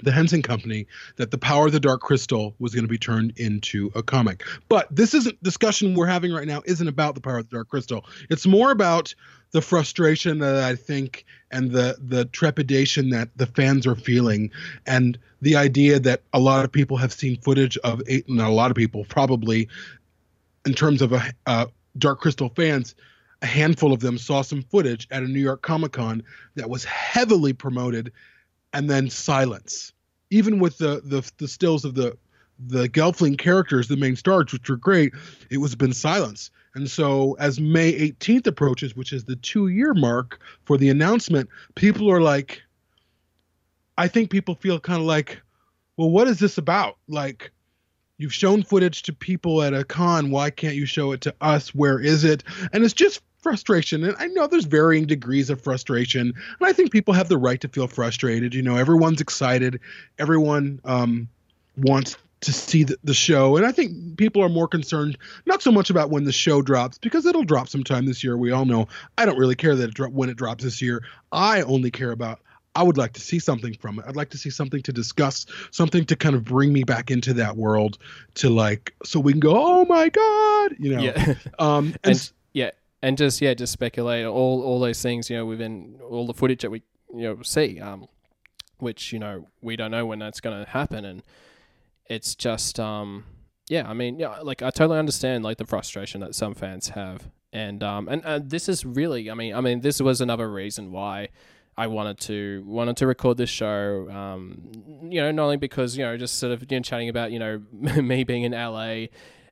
the 0.03 0.11
Henson 0.11 0.41
Company 0.41 0.87
that 1.17 1.31
the 1.31 1.37
Power 1.37 1.67
of 1.67 1.71
the 1.71 1.79
Dark 1.79 2.01
Crystal 2.01 2.55
was 2.59 2.73
going 2.73 2.83
to 2.83 2.89
be 2.89 2.97
turned 2.97 3.33
into 3.37 3.91
a 3.95 4.03
comic. 4.03 4.43
But 4.69 4.93
this 4.93 5.13
isn't 5.13 5.41
discussion 5.43 5.95
we're 5.95 6.07
having 6.07 6.31
right 6.31 6.47
now 6.47 6.61
isn't 6.65 6.87
about 6.87 7.15
the 7.15 7.21
Power 7.21 7.39
of 7.39 7.49
the 7.49 7.55
Dark 7.55 7.69
Crystal. 7.69 8.05
It's 8.29 8.45
more 8.45 8.71
about 8.71 9.13
the 9.51 9.61
frustration 9.61 10.39
that 10.39 10.63
I 10.63 10.75
think 10.75 11.25
and 11.51 11.71
the 11.71 11.97
the 11.99 12.25
trepidation 12.25 13.09
that 13.09 13.29
the 13.35 13.45
fans 13.45 13.85
are 13.85 13.95
feeling 13.95 14.49
and 14.85 15.17
the 15.41 15.55
idea 15.55 15.99
that 15.99 16.21
a 16.33 16.39
lot 16.39 16.63
of 16.63 16.71
people 16.71 16.97
have 16.97 17.11
seen 17.11 17.39
footage 17.41 17.77
of 17.79 18.01
eight 18.07 18.29
not 18.29 18.49
a 18.49 18.53
lot 18.53 18.71
of 18.71 18.77
people 18.77 19.05
probably 19.05 19.67
in 20.65 20.73
terms 20.73 21.01
of 21.01 21.11
a 21.11 21.67
Dark 21.97 22.21
Crystal 22.21 22.49
fans 22.49 22.95
a 23.41 23.45
handful 23.45 23.91
of 23.91 23.99
them 23.99 24.17
saw 24.17 24.41
some 24.41 24.61
footage 24.63 25.07
at 25.11 25.23
a 25.23 25.27
New 25.27 25.39
York 25.39 25.61
Comic 25.61 25.93
Con 25.93 26.23
that 26.55 26.69
was 26.69 26.85
heavily 26.85 27.53
promoted 27.53 28.11
and 28.73 28.89
then 28.89 29.09
silence. 29.09 29.93
Even 30.29 30.59
with 30.59 30.77
the 30.77 31.01
the, 31.03 31.29
the 31.37 31.47
stills 31.47 31.85
of 31.85 31.95
the 31.95 32.17
the 32.59 32.87
Gelfling 32.87 33.37
characters, 33.37 33.87
the 33.87 33.97
main 33.97 34.15
stars, 34.15 34.53
which 34.53 34.69
were 34.69 34.77
great, 34.77 35.13
it 35.49 35.57
was 35.57 35.75
been 35.75 35.93
silence. 35.93 36.51
And 36.75 36.89
so 36.89 37.35
as 37.39 37.59
May 37.59 37.91
18th 37.93 38.47
approaches, 38.47 38.95
which 38.95 39.11
is 39.13 39.25
the 39.25 39.35
two 39.35 39.67
year 39.67 39.93
mark 39.93 40.39
for 40.65 40.77
the 40.77 40.89
announcement, 40.89 41.49
people 41.75 42.09
are 42.09 42.21
like, 42.21 42.61
I 43.97 44.07
think 44.07 44.29
people 44.29 44.55
feel 44.55 44.79
kind 44.79 44.99
of 44.99 45.05
like, 45.05 45.41
well, 45.97 46.09
what 46.09 46.27
is 46.27 46.39
this 46.39 46.57
about? 46.57 46.97
Like, 47.07 47.51
you've 48.17 48.33
shown 48.33 48.63
footage 48.63 49.03
to 49.03 49.13
people 49.13 49.61
at 49.61 49.73
a 49.73 49.83
con. 49.83 50.31
Why 50.31 50.49
can't 50.49 50.75
you 50.75 50.85
show 50.85 51.11
it 51.11 51.21
to 51.21 51.35
us? 51.41 51.75
Where 51.75 51.99
is 51.99 52.23
it? 52.23 52.43
And 52.71 52.83
it's 52.83 52.93
just 52.93 53.21
frustration. 53.41 54.03
And 54.03 54.15
I 54.19 54.27
know 54.27 54.47
there's 54.47 54.65
varying 54.65 55.05
degrees 55.05 55.49
of 55.49 55.61
frustration. 55.61 56.21
And 56.21 56.69
I 56.69 56.73
think 56.73 56.91
people 56.91 57.13
have 57.13 57.29
the 57.29 57.37
right 57.37 57.59
to 57.61 57.67
feel 57.67 57.87
frustrated. 57.87 58.53
You 58.53 58.61
know, 58.61 58.77
everyone's 58.77 59.21
excited. 59.21 59.79
Everyone 60.19 60.79
um, 60.85 61.27
wants 61.77 62.17
to 62.41 62.53
see 62.53 62.83
the, 62.83 62.97
the 63.03 63.13
show. 63.13 63.57
And 63.57 63.65
I 63.65 63.71
think 63.71 64.17
people 64.17 64.43
are 64.43 64.49
more 64.49 64.67
concerned, 64.67 65.17
not 65.45 65.61
so 65.61 65.71
much 65.71 65.89
about 65.89 66.09
when 66.09 66.23
the 66.23 66.31
show 66.31 66.61
drops, 66.61 66.97
because 66.97 67.25
it'll 67.25 67.43
drop 67.43 67.69
sometime 67.69 68.05
this 68.05 68.23
year. 68.23 68.35
We 68.37 68.51
all 68.51 68.65
know. 68.65 68.87
I 69.17 69.25
don't 69.25 69.37
really 69.37 69.55
care 69.55 69.75
that 69.75 69.89
it 69.89 69.93
dro- 69.93 70.09
when 70.09 70.29
it 70.29 70.37
drops 70.37 70.63
this 70.63 70.81
year. 70.81 71.03
I 71.31 71.61
only 71.61 71.91
care 71.91 72.11
about 72.11 72.39
I 72.73 72.83
would 72.83 72.97
like 72.97 73.13
to 73.13 73.21
see 73.21 73.39
something 73.39 73.73
from 73.73 73.99
it. 73.99 74.05
I'd 74.07 74.15
like 74.15 74.29
to 74.29 74.37
see 74.37 74.49
something 74.49 74.81
to 74.83 74.93
discuss, 74.93 75.45
something 75.71 76.05
to 76.05 76.15
kind 76.15 76.35
of 76.35 76.45
bring 76.45 76.71
me 76.71 76.83
back 76.83 77.11
into 77.11 77.33
that 77.33 77.57
world 77.57 77.97
to 78.35 78.49
like 78.49 78.95
so 79.03 79.19
we 79.19 79.33
can 79.33 79.41
go, 79.41 79.53
"Oh 79.53 79.85
my 79.85 80.07
god," 80.07 80.75
you 80.79 80.95
know. 80.95 81.01
yeah 81.01 81.33
Um 81.59 81.93
and, 82.03 82.15
and 82.15 82.31
and 83.01 83.17
just 83.17 83.41
yeah, 83.41 83.53
just 83.53 83.73
speculate 83.73 84.25
all 84.25 84.61
all 84.63 84.79
those 84.79 85.01
things 85.01 85.29
you 85.29 85.37
know 85.37 85.45
within 85.45 85.99
all 86.07 86.27
the 86.27 86.33
footage 86.33 86.61
that 86.61 86.69
we 86.69 86.83
you 87.13 87.23
know 87.23 87.41
see, 87.41 87.79
um, 87.79 88.07
which 88.79 89.11
you 89.13 89.19
know 89.19 89.47
we 89.61 89.75
don't 89.75 89.91
know 89.91 90.05
when 90.05 90.19
that's 90.19 90.39
going 90.39 90.63
to 90.63 90.69
happen, 90.69 91.05
and 91.05 91.23
it's 92.07 92.35
just 92.35 92.79
um 92.79 93.25
yeah, 93.69 93.89
I 93.89 93.93
mean, 93.93 94.19
yeah, 94.19 94.39
like 94.39 94.61
I 94.61 94.69
totally 94.69 94.99
understand 94.99 95.45
like 95.45 95.57
the 95.57 95.65
frustration 95.65 96.19
that 96.21 96.35
some 96.35 96.53
fans 96.53 96.89
have, 96.89 97.29
and 97.53 97.81
um 97.81 98.09
and 98.09 98.21
uh, 98.25 98.39
this 98.43 98.67
is 98.67 98.85
really, 98.85 99.31
I 99.31 99.33
mean, 99.33 99.55
I 99.55 99.61
mean, 99.61 99.79
this 99.79 100.01
was 100.01 100.19
another 100.19 100.51
reason 100.51 100.91
why 100.91 101.29
I 101.77 101.87
wanted 101.87 102.19
to 102.21 102.63
wanted 102.65 102.97
to 102.97 103.07
record 103.07 103.37
this 103.37 103.49
show. 103.49 104.09
Um, 104.09 104.71
you 105.03 105.21
know, 105.21 105.31
not 105.31 105.43
only 105.43 105.57
because 105.57 105.97
you 105.97 106.03
know 106.03 106.17
just 106.17 106.37
sort 106.37 106.51
of 106.51 106.69
you 106.69 106.79
know, 106.79 106.83
chatting 106.83 107.07
about 107.07 107.31
you 107.31 107.39
know 107.39 107.61
me 107.71 108.23
being 108.23 108.43
in 108.43 108.51
LA 108.51 109.05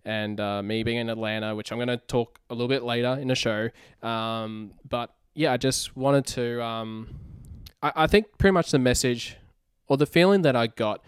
and 0.05 0.39
uh, 0.39 0.63
me 0.63 0.83
being 0.83 0.97
in 0.97 1.09
Atlanta, 1.09 1.55
which 1.55 1.71
I'm 1.71 1.77
going 1.77 1.89
to 1.89 1.97
talk 1.97 2.39
a 2.49 2.53
little 2.53 2.67
bit 2.67 2.83
later 2.83 3.17
in 3.19 3.27
the 3.27 3.35
show. 3.35 3.69
Um, 4.01 4.71
but 4.87 5.13
yeah, 5.33 5.53
I 5.53 5.57
just 5.57 5.95
wanted 5.95 6.25
to. 6.27 6.63
Um, 6.63 7.15
I, 7.81 7.91
I 7.95 8.07
think 8.07 8.37
pretty 8.37 8.53
much 8.53 8.71
the 8.71 8.79
message 8.79 9.37
or 9.87 9.97
the 9.97 10.05
feeling 10.05 10.41
that 10.43 10.55
I 10.55 10.67
got 10.67 11.03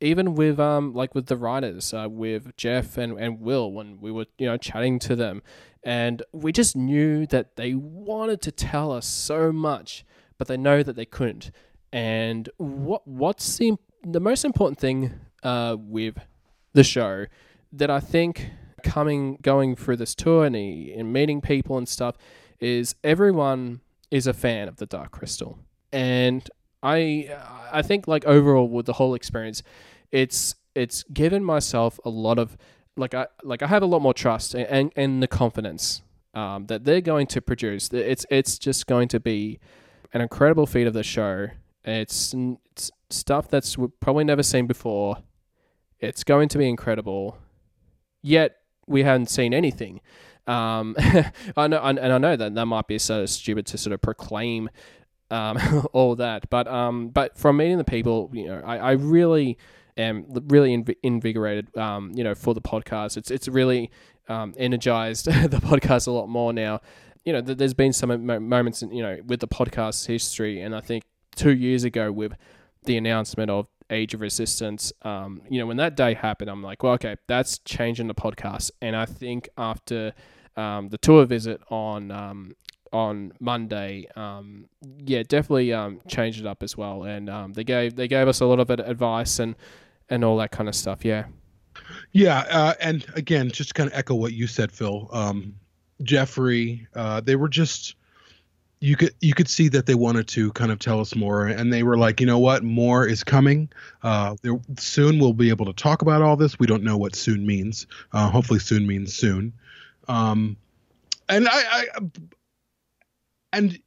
even 0.00 0.34
with 0.34 0.60
um 0.60 0.94
like 0.94 1.14
with 1.14 1.26
the 1.26 1.36
writers 1.36 1.92
uh, 1.92 2.06
with 2.08 2.56
Jeff 2.56 2.96
and, 2.96 3.18
and 3.18 3.40
Will 3.40 3.72
when 3.72 4.00
we 4.00 4.10
were 4.10 4.26
you 4.38 4.46
know 4.46 4.56
chatting 4.56 4.98
to 5.00 5.16
them 5.16 5.42
and 5.82 6.22
we 6.32 6.52
just 6.52 6.76
knew 6.76 7.26
that 7.26 7.56
they 7.56 7.74
wanted 7.74 8.40
to 8.42 8.52
tell 8.52 8.92
us 8.92 9.06
so 9.06 9.52
much 9.52 10.04
but 10.36 10.46
they 10.48 10.56
know 10.56 10.82
that 10.82 10.96
they 10.96 11.04
couldn't 11.04 11.50
and 11.92 12.48
what 12.58 13.06
what's 13.06 13.56
the 13.58 13.72
the 14.04 14.20
most 14.20 14.44
important 14.44 14.78
thing 14.78 15.12
uh, 15.42 15.76
with 15.78 16.18
the 16.72 16.84
show 16.84 17.26
that 17.72 17.90
I 17.90 18.00
think 18.00 18.50
coming 18.82 19.38
going 19.42 19.76
through 19.76 19.96
this 19.96 20.14
tour 20.14 20.44
and, 20.44 20.54
and 20.54 21.12
meeting 21.12 21.40
people 21.40 21.76
and 21.76 21.88
stuff 21.88 22.16
is 22.60 22.94
everyone 23.02 23.80
is 24.10 24.26
a 24.26 24.32
fan 24.32 24.68
of 24.68 24.76
the 24.76 24.86
Dark 24.86 25.10
Crystal 25.10 25.58
and 25.92 26.48
I 26.82 27.28
I 27.72 27.82
think 27.82 28.06
like 28.06 28.24
overall 28.24 28.68
with 28.68 28.86
the 28.86 28.94
whole 28.94 29.14
experience, 29.14 29.62
it's 30.12 30.54
it's 30.74 31.02
given 31.12 31.42
myself 31.44 31.98
a 32.04 32.10
lot 32.10 32.38
of 32.38 32.56
like 32.96 33.14
I 33.14 33.26
like 33.42 33.62
I 33.62 33.66
have 33.66 33.82
a 33.82 33.86
lot 33.86 34.00
more 34.00 34.14
trust 34.14 34.54
and 34.54 34.66
and, 34.66 34.92
and 34.96 35.22
the 35.22 35.28
confidence 35.28 36.02
um, 36.34 36.66
that 36.66 36.84
they're 36.84 37.00
going 37.00 37.26
to 37.28 37.40
produce. 37.40 37.92
It's 37.92 38.26
it's 38.30 38.58
just 38.58 38.86
going 38.86 39.08
to 39.08 39.20
be 39.20 39.58
an 40.12 40.20
incredible 40.20 40.66
feat 40.66 40.86
of 40.86 40.94
the 40.94 41.02
show. 41.02 41.48
It's, 41.84 42.34
it's 42.74 42.90
stuff 43.10 43.48
that's 43.48 43.76
probably 44.00 44.24
never 44.24 44.42
seen 44.42 44.66
before. 44.66 45.18
It's 46.00 46.22
going 46.22 46.48
to 46.50 46.58
be 46.58 46.68
incredible. 46.68 47.38
Yet 48.22 48.56
we 48.86 49.02
haven't 49.02 49.30
seen 49.30 49.54
anything. 49.54 50.00
Um, 50.46 50.96
I 51.56 51.68
know, 51.68 51.80
and 51.80 52.00
I 52.00 52.18
know 52.18 52.36
that 52.36 52.54
that 52.54 52.66
might 52.66 52.86
be 52.86 52.98
so 52.98 53.26
stupid 53.26 53.66
to 53.66 53.78
sort 53.78 53.92
of 53.92 54.00
proclaim 54.00 54.70
um, 55.30 55.58
all 55.92 56.16
that. 56.16 56.48
But 56.50 56.66
um, 56.66 57.08
but 57.08 57.36
from 57.36 57.58
meeting 57.58 57.78
the 57.78 57.84
people, 57.84 58.30
you 58.32 58.46
know, 58.46 58.62
I, 58.64 58.78
I 58.78 58.90
really 58.92 59.58
am 59.96 60.26
really 60.48 60.76
inv- 60.76 60.96
invigorated. 61.02 61.76
Um, 61.76 62.12
you 62.14 62.24
know, 62.24 62.34
for 62.34 62.54
the 62.54 62.62
podcast, 62.62 63.16
it's 63.16 63.30
it's 63.30 63.48
really 63.48 63.90
um, 64.28 64.54
energized 64.56 65.26
the 65.26 65.58
podcast 65.58 66.06
a 66.06 66.10
lot 66.10 66.28
more 66.28 66.52
now. 66.52 66.80
You 67.24 67.34
know, 67.34 67.42
th- 67.42 67.58
there's 67.58 67.74
been 67.74 67.92
some 67.92 68.26
moments, 68.26 68.82
in, 68.82 68.92
you 68.92 69.02
know, 69.02 69.18
with 69.26 69.40
the 69.40 69.48
podcast 69.48 70.06
history, 70.06 70.60
and 70.62 70.74
I 70.74 70.80
think 70.80 71.04
two 71.36 71.54
years 71.54 71.84
ago 71.84 72.10
with 72.10 72.32
the 72.84 72.96
announcement 72.96 73.50
of 73.50 73.66
Age 73.90 74.14
of 74.14 74.20
Resistance, 74.20 74.92
um, 75.02 75.42
you 75.48 75.58
know, 75.58 75.66
when 75.66 75.78
that 75.78 75.96
day 75.96 76.14
happened, 76.14 76.50
I'm 76.50 76.62
like, 76.62 76.82
well, 76.82 76.94
okay, 76.94 77.16
that's 77.26 77.58
changing 77.60 78.06
the 78.06 78.14
podcast. 78.14 78.70
And 78.82 78.94
I 78.94 79.06
think 79.06 79.48
after 79.56 80.12
um, 80.56 80.88
the 80.88 80.98
tour 80.98 81.24
visit 81.24 81.60
on 81.70 82.10
um, 82.10 82.52
on 82.92 83.32
Monday, 83.40 84.06
um, 84.16 84.66
yeah, 85.04 85.22
definitely 85.22 85.72
um, 85.72 86.00
changed 86.08 86.40
it 86.40 86.46
up 86.46 86.62
as 86.62 86.76
well. 86.76 87.04
And 87.04 87.28
um, 87.30 87.52
they 87.52 87.64
gave 87.64 87.96
they 87.96 88.08
gave 88.08 88.28
us 88.28 88.40
a 88.40 88.46
lot 88.46 88.60
of 88.60 88.70
advice 88.70 89.38
and 89.38 89.54
and 90.08 90.24
all 90.24 90.36
that 90.38 90.50
kind 90.50 90.68
of 90.68 90.74
stuff. 90.74 91.04
Yeah. 91.04 91.26
Yeah, 92.12 92.40
uh, 92.50 92.74
and 92.80 93.06
again, 93.14 93.50
just 93.50 93.74
kind 93.74 93.88
of 93.88 93.96
echo 93.96 94.14
what 94.14 94.32
you 94.32 94.48
said, 94.48 94.72
Phil. 94.72 95.08
Um, 95.12 95.54
Jeffrey, 96.02 96.86
uh, 96.94 97.20
they 97.20 97.36
were 97.36 97.48
just 97.48 97.94
you 98.80 98.96
could 98.96 99.14
you 99.20 99.34
could 99.34 99.48
see 99.48 99.68
that 99.68 99.86
they 99.86 99.94
wanted 99.94 100.28
to 100.28 100.52
kind 100.52 100.70
of 100.70 100.78
tell 100.78 101.00
us 101.00 101.16
more, 101.16 101.46
and 101.46 101.72
they 101.72 101.82
were 101.82 101.96
like, 101.96 102.20
you 102.20 102.26
know 102.26 102.38
what, 102.38 102.62
more 102.62 103.06
is 103.06 103.24
coming. 103.24 103.68
Uh, 104.02 104.36
soon 104.78 105.18
we'll 105.18 105.32
be 105.32 105.50
able 105.50 105.66
to 105.66 105.72
talk 105.72 106.02
about 106.02 106.22
all 106.22 106.36
this. 106.36 106.58
We 106.58 106.66
don't 106.66 106.82
know 106.82 106.96
what 106.96 107.14
soon 107.14 107.46
means. 107.46 107.86
Uh, 108.12 108.30
hopefully, 108.30 108.60
soon 108.60 108.86
means 108.86 109.14
soon. 109.14 109.52
Um, 110.06 110.56
and 111.28 111.48
I, 111.48 111.62
I 111.72 111.84
and 113.52 113.78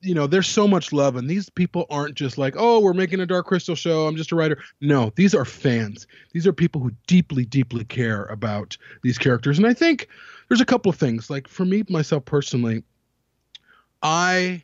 you 0.00 0.14
know 0.14 0.26
there's 0.26 0.48
so 0.48 0.68
much 0.68 0.92
love 0.92 1.16
and 1.16 1.28
these 1.28 1.48
people 1.48 1.86
aren't 1.88 2.14
just 2.14 2.36
like 2.36 2.54
oh 2.58 2.80
we're 2.80 2.92
making 2.92 3.20
a 3.20 3.26
dark 3.26 3.46
crystal 3.46 3.74
show 3.74 4.06
i'm 4.06 4.16
just 4.16 4.32
a 4.32 4.36
writer 4.36 4.58
no 4.80 5.10
these 5.16 5.34
are 5.34 5.44
fans 5.44 6.06
these 6.32 6.46
are 6.46 6.52
people 6.52 6.80
who 6.80 6.90
deeply 7.06 7.44
deeply 7.46 7.84
care 7.84 8.24
about 8.24 8.76
these 9.02 9.16
characters 9.16 9.56
and 9.58 9.66
i 9.66 9.72
think 9.72 10.08
there's 10.48 10.60
a 10.60 10.66
couple 10.66 10.90
of 10.90 10.96
things 10.96 11.30
like 11.30 11.48
for 11.48 11.64
me 11.64 11.82
myself 11.88 12.24
personally 12.24 12.82
i 14.02 14.62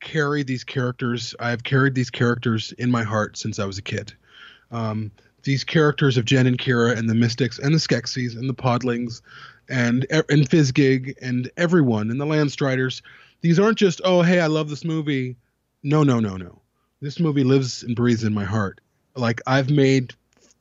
carry 0.00 0.42
these 0.42 0.64
characters 0.64 1.34
i've 1.40 1.64
carried 1.64 1.94
these 1.94 2.10
characters 2.10 2.72
in 2.72 2.90
my 2.90 3.02
heart 3.02 3.36
since 3.36 3.58
i 3.58 3.64
was 3.64 3.78
a 3.78 3.82
kid 3.82 4.12
um, 4.70 5.10
these 5.44 5.64
characters 5.64 6.16
of 6.16 6.24
jen 6.24 6.46
and 6.46 6.58
kira 6.58 6.96
and 6.96 7.08
the 7.08 7.14
mystics 7.14 7.58
and 7.58 7.74
the 7.74 7.78
skeksis 7.78 8.36
and 8.36 8.48
the 8.48 8.54
podlings 8.54 9.22
and 9.68 10.06
and 10.10 10.48
Fizzgig 10.48 11.14
and 11.22 11.50
everyone 11.56 12.10
and 12.10 12.20
the 12.20 12.26
landstriders 12.26 13.00
these 13.44 13.58
aren't 13.58 13.76
just 13.76 14.00
oh 14.04 14.22
hey 14.22 14.40
I 14.40 14.46
love 14.46 14.70
this 14.70 14.86
movie. 14.86 15.36
No 15.82 16.02
no 16.02 16.18
no 16.18 16.38
no. 16.38 16.62
This 17.02 17.20
movie 17.20 17.44
lives 17.44 17.82
and 17.82 17.94
breathes 17.94 18.24
in 18.24 18.32
my 18.32 18.44
heart. 18.44 18.80
Like 19.16 19.42
I've 19.46 19.68
made 19.68 20.14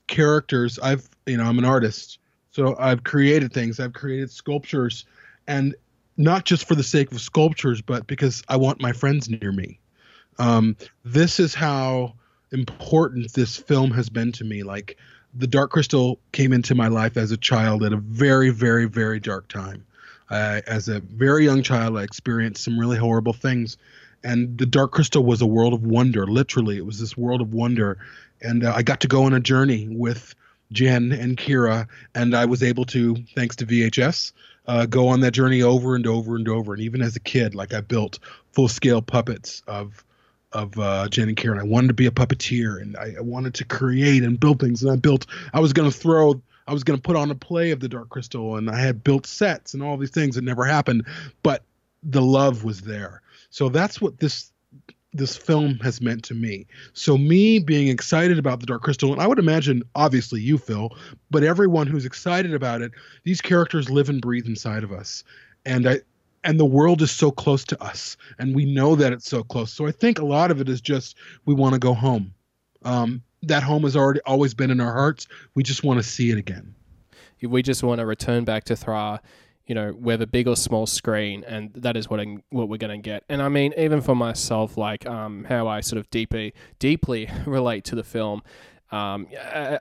characters. 0.08 0.80
I've 0.80 1.08
you 1.26 1.38
know 1.38 1.46
I'm 1.46 1.58
an 1.58 1.64
artist, 1.64 2.20
so 2.52 2.76
I've 2.78 3.06
created 3.06 3.54
things. 3.54 3.80
I've 3.80 3.94
created 3.94 4.32
sculptures, 4.32 5.06
and 5.48 5.76
not 6.18 6.46
just 6.46 6.68
for 6.68 6.76
the 6.76 6.84
sake 6.84 7.12
of 7.12 7.20
sculptures, 7.20 7.82
but 7.82 8.08
because 8.08 8.44
I 8.48 8.58
want 8.58 8.82
my 8.82 8.92
friends 8.92 9.30
near 9.30 9.52
me. 9.52 9.80
Um, 10.40 10.76
this 11.04 11.40
is 11.40 11.54
how 11.54 12.14
important 12.52 13.34
this 13.34 13.58
film 13.58 13.92
has 13.92 14.10
been 14.10 14.32
to 14.34 14.44
me. 14.44 14.64
Like 14.64 14.98
the 15.34 15.48
Dark 15.48 15.72
Crystal 15.72 16.20
came 16.32 16.54
into 16.54 16.76
my 16.76 16.88
life 16.88 17.18
as 17.18 17.32
a 17.32 17.38
child 17.38 17.84
at 17.84 17.94
a 17.94 17.98
very, 17.98 18.50
very, 18.52 18.86
very 18.86 19.20
dark 19.20 19.48
time. 19.48 19.86
As 20.30 20.88
a 20.88 21.00
very 21.00 21.46
young 21.46 21.62
child, 21.62 21.98
I 21.98 22.02
experienced 22.02 22.64
some 22.64 22.80
really 22.80 22.98
horrible 22.98 23.34
things. 23.34 23.78
And 24.24 24.58
the 24.58 24.66
Dark 24.66 24.92
Crystal 24.92 25.24
was 25.24 25.42
a 25.42 25.46
world 25.46 25.74
of 25.74 25.84
wonder. 25.84 26.26
Literally, 26.26 26.78
it 26.78 26.86
was 26.86 27.00
this 27.00 27.16
world 27.16 27.42
of 27.42 27.54
wonder. 27.54 28.00
And 28.42 28.64
uh, 28.64 28.74
I 28.76 28.82
got 28.82 29.02
to 29.02 29.08
go 29.08 29.26
on 29.26 29.34
a 29.34 29.40
journey 29.40 29.88
with 29.90 30.34
Jen 30.72 31.12
and 31.12 31.38
Kira, 31.38 31.88
and 32.16 32.36
I 32.36 32.46
was 32.46 32.64
able 32.64 32.86
to, 32.86 33.16
thanks 33.36 33.56
to 33.58 33.66
VHS, 33.66 34.32
uh, 34.68 34.86
go 34.86 35.08
on 35.08 35.22
that 35.22 35.32
journey 35.32 35.62
over 35.62 35.96
and 35.96 36.08
over 36.08 36.36
and 36.36 36.48
over. 36.48 36.74
And 36.74 36.82
even 36.82 37.02
as 37.02 37.16
a 37.16 37.20
kid, 37.20 37.56
like 37.56 37.74
I 37.74 37.82
built 37.82 38.20
full 38.52 38.68
scale 38.68 39.02
puppets 39.02 39.62
of 39.68 40.04
of 40.52 40.78
uh, 40.78 41.08
Jen 41.10 41.30
and 41.30 41.38
Karen. 41.38 41.60
I 41.60 41.64
wanted 41.64 41.88
to 41.88 41.94
be 41.96 42.06
a 42.06 42.12
puppeteer, 42.12 42.80
and 42.80 42.96
I, 42.96 43.16
I 43.18 43.22
wanted 43.22 43.56
to 43.56 43.66
create 43.66 44.22
and 44.22 44.40
build 44.40 44.60
things. 44.60 44.84
And 44.84 44.92
I 44.92 44.96
built. 44.96 45.26
I 45.52 45.60
was 45.60 45.74
going 45.74 45.90
to 45.90 45.98
throw 45.98 46.42
I 46.68 46.74
was 46.74 46.84
going 46.84 46.98
to 46.98 47.02
put 47.02 47.16
on 47.16 47.32
a 47.32 47.36
play 47.36 47.72
of 47.72 47.80
the 47.80 47.90
Dark 47.90 48.10
Crystal, 48.10 48.56
and 48.56 48.70
I 48.70 48.80
had 48.80 49.04
built 49.04 49.26
sets 49.26 49.74
and 49.74 49.84
all 49.84 49.98
these 49.98 50.12
things 50.12 50.36
that 50.36 50.44
never 50.44 50.66
happened, 50.66 51.06
but 51.42 51.64
the 52.04 52.22
love 52.22 52.64
was 52.64 52.82
there. 52.82 53.22
So 53.50 53.70
that's 53.70 54.00
what 54.00 54.20
this 54.20 54.52
this 55.14 55.38
film 55.38 55.80
has 55.80 56.02
meant 56.02 56.24
to 56.26 56.34
me. 56.34 56.66
So 56.94 57.18
me 57.18 57.60
being 57.60 57.88
excited 57.88 58.40
about 58.40 58.60
the 58.60 58.66
Dark 58.66 58.82
Crystal, 58.82 59.14
and 59.14 59.22
I 59.22 59.28
would 59.28 59.40
imagine 59.40 59.84
obviously 59.96 60.42
you, 60.42 60.58
Phil, 60.58 60.96
but 61.30 61.44
everyone 61.44 61.88
who's 61.88 62.06
excited 62.06 62.54
about 62.54 62.82
it, 62.82 62.92
these 63.24 63.42
characters 63.42 63.90
live 63.90 64.10
and 64.10 64.22
breathe 64.22 64.48
inside 64.48 64.84
of 64.84 64.92
us, 64.92 65.24
and 65.66 65.88
I 65.88 66.02
and 66.46 66.60
the 66.60 66.66
world 66.66 67.02
is 67.02 67.12
so 67.12 67.32
close 67.32 67.64
to 67.66 67.82
us, 67.82 68.18
and 68.38 68.54
we 68.54 68.66
know 68.66 68.96
that 68.96 69.14
it's 69.14 69.30
so 69.30 69.44
close. 69.44 69.72
So 69.72 69.88
I 69.88 69.92
think 69.92 70.20
a 70.20 70.26
lot 70.26 70.52
of 70.52 70.60
it 70.60 70.68
is 70.68 70.82
just 70.82 71.16
we 71.46 71.54
want 71.54 71.74
to 71.74 71.80
go 71.80 71.94
home. 71.94 72.34
Um, 72.84 73.24
that 73.44 73.64
home 73.64 73.84
has 73.84 73.96
already 73.96 74.20
always 74.26 74.54
been 74.54 74.72
in 74.72 74.82
our 74.82 74.92
hearts. 74.92 75.28
We 75.56 75.64
just 75.64 75.84
want 75.84 76.00
to 76.00 76.04
see 76.04 76.32
it 76.32 76.38
again. 76.38 76.76
We 77.42 77.62
just 77.62 77.84
want 77.84 78.00
to 78.00 78.06
return 78.06 78.46
back 78.46 78.64
to 78.66 78.76
Thra, 78.76 79.22
you 79.66 79.76
know, 79.76 79.92
whether 79.92 80.26
big 80.26 80.48
or 80.48 80.56
small 80.56 80.86
screen, 80.86 81.44
and 81.46 81.74
that 81.74 81.96
is 81.96 82.10
what 82.10 82.20
I, 82.20 82.38
what 82.50 82.70
we're 82.70 82.78
going 82.78 83.02
to 83.02 83.04
get. 83.04 83.24
And 83.30 83.42
I 83.42 83.50
mean, 83.50 83.74
even 83.78 84.02
for 84.02 84.16
myself, 84.16 84.78
like 84.78 85.06
um, 85.06 85.46
how 85.46 85.68
I 85.68 85.82
sort 85.82 86.00
of 86.00 86.10
deeply 86.10 86.54
deeply 86.80 87.30
relate 87.46 87.84
to 87.86 87.96
the 87.96 88.04
film. 88.04 88.42
Um, 88.92 89.28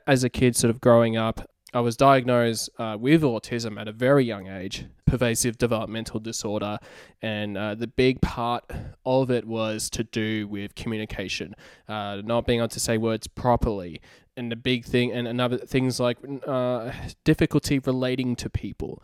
as 0.07 0.23
a 0.23 0.29
kid, 0.29 0.55
sort 0.55 0.71
of 0.71 0.81
growing 0.81 1.17
up, 1.17 1.47
I 1.73 1.79
was 1.79 1.97
diagnosed 1.97 2.69
uh, 2.77 2.97
with 2.99 3.23
autism 3.23 3.79
at 3.79 3.87
a 3.87 3.91
very 3.91 4.23
young 4.23 4.47
age, 4.47 4.85
pervasive 5.07 5.57
developmental 5.57 6.19
disorder, 6.19 6.77
and 7.21 7.57
uh, 7.57 7.73
the 7.73 7.87
big 7.87 8.21
part 8.21 8.63
of 9.05 9.31
it 9.31 9.45
was 9.45 9.89
to 9.91 10.03
do 10.03 10.47
with 10.47 10.75
communication, 10.75 11.55
uh, 11.87 12.21
not 12.23 12.45
being 12.45 12.59
able 12.59 12.67
to 12.69 12.79
say 12.79 12.99
words 12.99 13.25
properly, 13.25 14.01
and 14.37 14.51
the 14.51 14.55
big 14.55 14.85
thing, 14.85 15.11
and 15.11 15.27
another 15.27 15.57
things 15.57 15.99
like 15.99 16.17
uh, 16.45 16.91
difficulty 17.23 17.79
relating 17.79 18.35
to 18.35 18.51
people. 18.51 19.01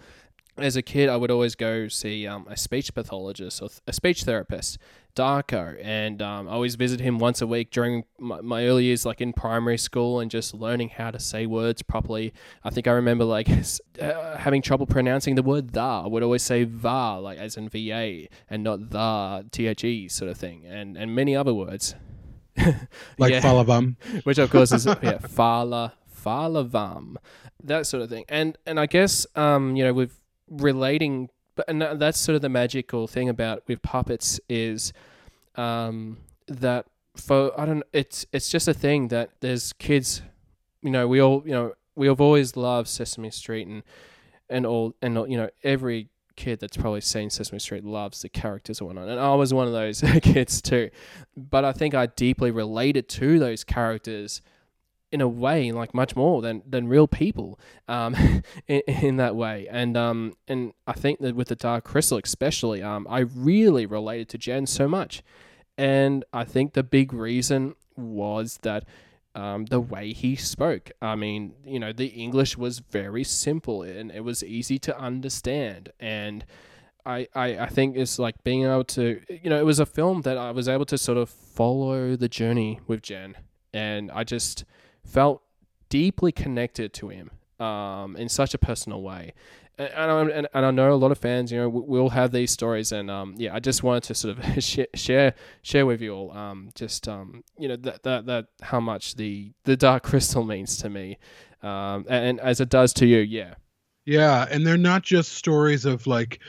As 0.61 0.75
a 0.75 0.81
kid, 0.81 1.09
I 1.09 1.17
would 1.17 1.31
always 1.31 1.55
go 1.55 1.87
see 1.87 2.27
um, 2.27 2.45
a 2.49 2.55
speech 2.57 2.93
pathologist 2.93 3.61
or 3.61 3.69
th- 3.69 3.81
a 3.87 3.93
speech 3.93 4.23
therapist, 4.23 4.77
Darko, 5.15 5.77
and 5.83 6.21
um, 6.21 6.47
I 6.47 6.51
always 6.51 6.75
visit 6.75 6.99
him 6.99 7.17
once 7.19 7.41
a 7.41 7.47
week 7.47 7.71
during 7.71 8.03
my, 8.19 8.41
my 8.41 8.65
early 8.65 8.85
years, 8.85 9.05
like 9.05 9.21
in 9.21 9.33
primary 9.33 9.77
school, 9.77 10.19
and 10.19 10.29
just 10.29 10.53
learning 10.53 10.89
how 10.89 11.11
to 11.11 11.19
say 11.19 11.45
words 11.45 11.81
properly. 11.81 12.33
I 12.63 12.69
think 12.69 12.87
I 12.87 12.91
remember 12.91 13.25
like 13.25 13.49
uh, 14.01 14.37
having 14.37 14.61
trouble 14.61 14.85
pronouncing 14.85 15.35
the 15.35 15.43
word 15.43 15.73
"the." 15.73 15.81
I 15.81 16.07
would 16.07 16.23
always 16.23 16.43
say 16.43 16.63
"va," 16.63 17.19
like 17.19 17.37
as 17.37 17.57
in 17.57 17.69
"va," 17.69 18.27
and 18.49 18.63
not 18.63 18.89
"the" 18.91 19.45
"the" 19.51 20.07
sort 20.09 20.29
of 20.31 20.37
thing, 20.37 20.65
and 20.67 20.97
and 20.97 21.15
many 21.15 21.35
other 21.35 21.53
words. 21.53 21.95
like 23.17 23.31
Yeah. 23.31 23.41
Falavam. 23.41 23.95
which 24.25 24.37
of 24.37 24.49
course 24.49 24.71
is 24.71 24.85
yeah, 24.85 25.17
fala 25.19 25.93
falavam, 26.23 27.15
that 27.63 27.85
sort 27.87 28.03
of 28.03 28.09
thing. 28.09 28.25
And 28.29 28.57
and 28.65 28.79
I 28.79 28.85
guess 28.85 29.25
um 29.35 29.75
you 29.75 29.83
know 29.83 29.93
with 29.93 30.18
relating, 30.49 31.29
and 31.67 31.81
that's 31.81 32.19
sort 32.19 32.35
of 32.35 32.41
the 32.41 32.49
magical 32.49 33.07
thing 33.07 33.29
about 33.29 33.63
with 33.67 33.81
puppets 33.81 34.39
is 34.49 34.93
um 35.55 36.17
that 36.47 36.85
for 37.15 37.59
I 37.59 37.65
don't 37.65 37.83
it's 37.93 38.25
it's 38.31 38.49
just 38.49 38.67
a 38.67 38.73
thing 38.73 39.09
that 39.09 39.31
there's 39.41 39.73
kids, 39.73 40.21
you 40.81 40.91
know 40.91 41.07
we 41.07 41.21
all 41.21 41.43
you 41.45 41.51
know 41.51 41.73
we 41.95 42.07
have 42.07 42.21
always 42.21 42.55
loved 42.55 42.87
Sesame 42.87 43.31
Street 43.31 43.67
and 43.67 43.83
and 44.49 44.65
all 44.65 44.95
and 45.01 45.15
you 45.29 45.37
know 45.37 45.49
every 45.63 46.09
kid 46.39 46.59
that's 46.59 46.77
probably 46.77 47.01
seen 47.01 47.29
Sesame 47.29 47.59
Street 47.59 47.83
loves 47.83 48.21
the 48.21 48.29
characters 48.29 48.79
or 48.79 48.85
whatnot. 48.85 49.09
And 49.09 49.19
I 49.19 49.35
was 49.35 49.53
one 49.53 49.67
of 49.67 49.73
those 49.73 50.01
kids 50.21 50.61
too. 50.61 50.89
But 51.35 51.65
I 51.65 51.73
think 51.73 51.93
I 51.93 52.05
deeply 52.07 52.49
related 52.49 53.09
to 53.09 53.37
those 53.37 53.63
characters 53.63 54.41
in 55.11 55.21
a 55.21 55.27
way, 55.27 55.71
like 55.71 55.93
much 55.93 56.15
more 56.15 56.41
than, 56.41 56.61
than 56.67 56.87
real 56.87 57.07
people, 57.07 57.59
um, 57.87 58.15
in, 58.67 58.81
in 58.87 59.17
that 59.17 59.35
way. 59.35 59.67
And 59.69 59.97
um, 59.97 60.33
and 60.47 60.73
I 60.87 60.93
think 60.93 61.19
that 61.19 61.35
with 61.35 61.47
the 61.47 61.55
Dark 61.55 61.83
Crystal, 61.83 62.19
especially, 62.23 62.81
um, 62.83 63.07
I 63.09 63.19
really 63.19 63.85
related 63.85 64.29
to 64.29 64.37
Jen 64.37 64.65
so 64.65 64.87
much. 64.87 65.23
And 65.77 66.25
I 66.33 66.43
think 66.43 66.73
the 66.73 66.83
big 66.83 67.13
reason 67.13 67.75
was 67.95 68.59
that 68.63 68.85
um, 69.35 69.65
the 69.65 69.79
way 69.79 70.11
he 70.13 70.35
spoke. 70.35 70.91
I 71.01 71.15
mean, 71.15 71.53
you 71.65 71.79
know, 71.79 71.93
the 71.93 72.07
English 72.07 72.57
was 72.57 72.79
very 72.79 73.23
simple 73.23 73.83
and 73.83 74.11
it 74.11 74.23
was 74.23 74.43
easy 74.43 74.79
to 74.79 74.99
understand. 74.99 75.89
And 75.99 76.45
I, 77.05 77.27
I, 77.33 77.59
I 77.59 77.67
think 77.67 77.95
it's 77.95 78.19
like 78.19 78.43
being 78.43 78.65
able 78.65 78.83
to, 78.85 79.21
you 79.29 79.49
know, 79.49 79.57
it 79.57 79.65
was 79.65 79.79
a 79.79 79.85
film 79.85 80.21
that 80.23 80.37
I 80.37 80.51
was 80.51 80.67
able 80.67 80.85
to 80.85 80.97
sort 80.97 81.17
of 81.17 81.29
follow 81.29 82.15
the 82.15 82.27
journey 82.27 82.79
with 82.87 83.01
Jen. 83.01 83.35
And 83.73 84.11
I 84.11 84.23
just 84.23 84.65
felt 85.09 85.41
deeply 85.89 86.31
connected 86.31 86.93
to 86.93 87.09
him 87.09 87.31
um, 87.59 88.15
in 88.15 88.29
such 88.29 88.53
a 88.53 88.57
personal 88.57 89.01
way. 89.01 89.33
And, 89.77 89.89
and, 89.95 90.11
I- 90.11 90.37
and, 90.37 90.47
and 90.53 90.65
I 90.65 90.71
know 90.71 90.93
a 90.93 90.95
lot 90.95 91.11
of 91.11 91.17
fans, 91.17 91.51
you 91.51 91.57
know, 91.57 91.69
we- 91.69 91.81
we'll 91.87 92.09
have 92.09 92.31
these 92.31 92.51
stories, 92.51 92.91
and 92.91 93.09
um, 93.09 93.33
yeah, 93.37 93.55
I 93.55 93.59
just 93.59 93.81
wanted 93.83 94.03
to 94.03 94.15
sort 94.15 94.37
of 94.37 94.63
share 94.93 95.33
share, 95.63 95.85
with 95.85 96.01
you 96.01 96.13
all, 96.13 96.31
um, 96.37 96.69
just 96.75 97.07
um, 97.07 97.43
you 97.57 97.67
know, 97.69 97.75
that, 97.77 98.03
that 98.03 98.25
that 98.27 98.45
how 98.61 98.79
much 98.79 99.15
the 99.15 99.51
the 99.63 99.75
Dark 99.77 100.03
Crystal 100.09 100.43
means 100.43 100.77
to 100.77 100.89
me, 100.89 101.17
um, 101.63 102.05
and, 102.09 102.25
and 102.25 102.39
as 102.41 102.59
it 102.61 102.69
does 102.69 102.93
to 102.93 103.05
you, 103.05 103.19
yeah, 103.19 103.55
Yeah, 104.05 104.47
and 104.51 104.65
they're 104.67 104.77
not 104.77 105.03
just 105.03 105.33
stories 105.33 105.85
of 105.85 106.05
like 106.07 106.39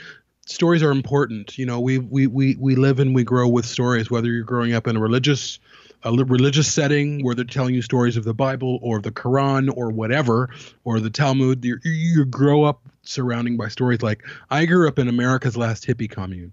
stories 0.47 0.83
are 0.83 0.91
important. 0.91 1.57
You 1.57 1.67
know, 1.67 1.81
we 1.81 1.99
we 1.99 2.27
we 2.27 2.57
we 2.59 2.75
live 2.75 2.99
and 3.01 3.15
we 3.15 3.23
grow 3.25 3.49
with 3.49 3.65
stories. 3.65 4.11
Whether 4.11 4.29
you're 4.29 4.43
growing 4.45 4.75
up 4.75 4.87
in 4.89 4.97
a 4.97 5.01
religious 5.01 5.61
a 6.03 6.13
religious 6.13 6.73
setting 6.73 7.23
where 7.23 7.35
they're 7.35 7.45
telling 7.45 7.75
you 7.75 7.83
stories 7.83 8.17
of 8.17 8.25
the 8.25 8.35
Bible 8.35 8.79
or 8.83 9.01
the 9.01 9.11
Quran 9.11 9.73
or 9.77 9.91
whatever 9.91 10.51
or 10.85 11.01
the 11.01 11.11
Talmud, 11.11 11.65
you 11.65 11.79
you 11.85 12.25
grow 12.25 12.65
up 12.65 12.81
surrounding 13.03 13.57
by 13.57 13.69
stories. 13.69 14.03
Like 14.03 14.23
I 14.51 14.67
grew 14.67 14.89
up 14.89 14.99
in 14.99 15.09
America's 15.09 15.57
last 15.57 15.87
hippie 15.87 16.11
commune. 16.11 16.53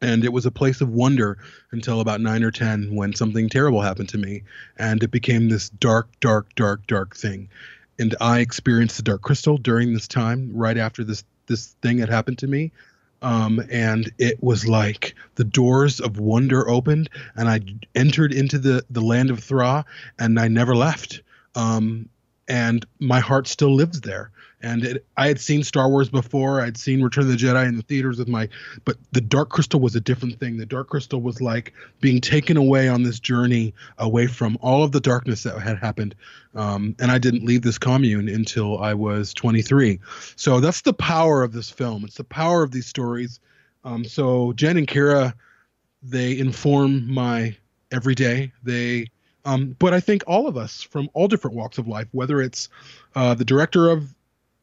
And 0.00 0.24
it 0.24 0.32
was 0.32 0.46
a 0.46 0.50
place 0.50 0.80
of 0.80 0.88
wonder 0.88 1.38
until 1.70 2.00
about 2.00 2.20
nine 2.20 2.42
or 2.42 2.50
10 2.50 2.92
when 2.92 3.14
something 3.14 3.48
terrible 3.48 3.82
happened 3.82 4.08
to 4.08 4.18
me. 4.18 4.42
And 4.76 5.00
it 5.00 5.12
became 5.12 5.48
this 5.48 5.68
dark, 5.68 6.08
dark, 6.18 6.52
dark, 6.56 6.88
dark 6.88 7.14
thing 7.14 7.50
and 7.98 8.16
I 8.20 8.40
experienced 8.40 8.96
the 8.96 9.02
Dark 9.02 9.22
Crystal 9.22 9.56
during 9.56 9.92
this 9.92 10.08
time, 10.08 10.50
right 10.52 10.76
after 10.76 11.04
this 11.04 11.24
this 11.46 11.76
thing 11.82 11.98
had 11.98 12.08
happened 12.08 12.38
to 12.38 12.46
me. 12.46 12.72
Um, 13.22 13.62
and 13.70 14.10
it 14.18 14.42
was 14.42 14.66
like 14.66 15.14
the 15.36 15.44
doors 15.44 16.00
of 16.00 16.18
wonder 16.18 16.68
opened, 16.68 17.08
and 17.36 17.48
I 17.48 17.60
entered 17.94 18.32
into 18.32 18.58
the 18.58 18.84
the 18.90 19.00
land 19.00 19.30
of 19.30 19.42
Thra, 19.42 19.84
and 20.18 20.38
I 20.38 20.48
never 20.48 20.74
left. 20.74 21.22
Um, 21.54 22.08
and 22.48 22.84
my 22.98 23.20
heart 23.20 23.46
still 23.46 23.74
lives 23.74 24.00
there. 24.00 24.30
And 24.62 24.84
it, 24.84 25.06
I 25.16 25.26
had 25.26 25.40
seen 25.40 25.64
Star 25.64 25.88
Wars 25.88 26.08
before. 26.08 26.60
I'd 26.60 26.76
seen 26.76 27.02
Return 27.02 27.24
of 27.24 27.30
the 27.30 27.36
Jedi 27.36 27.66
in 27.66 27.76
the 27.76 27.82
theaters 27.82 28.18
with 28.18 28.28
my, 28.28 28.48
but 28.84 28.96
the 29.10 29.20
Dark 29.20 29.50
Crystal 29.50 29.80
was 29.80 29.96
a 29.96 30.00
different 30.00 30.38
thing. 30.38 30.56
The 30.56 30.66
Dark 30.66 30.88
Crystal 30.88 31.20
was 31.20 31.40
like 31.40 31.72
being 32.00 32.20
taken 32.20 32.56
away 32.56 32.88
on 32.88 33.02
this 33.02 33.18
journey 33.18 33.74
away 33.98 34.28
from 34.28 34.56
all 34.60 34.84
of 34.84 34.92
the 34.92 35.00
darkness 35.00 35.42
that 35.42 35.58
had 35.58 35.78
happened. 35.78 36.14
Um, 36.54 36.94
and 37.00 37.10
I 37.10 37.18
didn't 37.18 37.44
leave 37.44 37.62
this 37.62 37.78
commune 37.78 38.28
until 38.28 38.78
I 38.80 38.94
was 38.94 39.34
23. 39.34 39.98
So 40.36 40.60
that's 40.60 40.82
the 40.82 40.92
power 40.92 41.42
of 41.42 41.52
this 41.52 41.70
film. 41.70 42.04
It's 42.04 42.16
the 42.16 42.24
power 42.24 42.62
of 42.62 42.70
these 42.70 42.86
stories. 42.86 43.40
Um, 43.84 44.04
so 44.04 44.52
Jen 44.52 44.76
and 44.76 44.86
Kira, 44.86 45.34
they 46.02 46.38
inform 46.38 47.12
my 47.12 47.56
everyday. 47.90 48.52
They, 48.62 49.06
um, 49.44 49.76
but 49.78 49.92
I 49.92 50.00
think 50.00 50.22
all 50.26 50.46
of 50.46 50.56
us 50.56 50.82
from 50.82 51.08
all 51.14 51.26
different 51.26 51.56
walks 51.56 51.78
of 51.78 51.88
life, 51.88 52.08
whether 52.12 52.40
it's 52.40 52.68
uh, 53.14 53.34
the 53.34 53.44
director 53.44 53.90
of, 53.90 54.14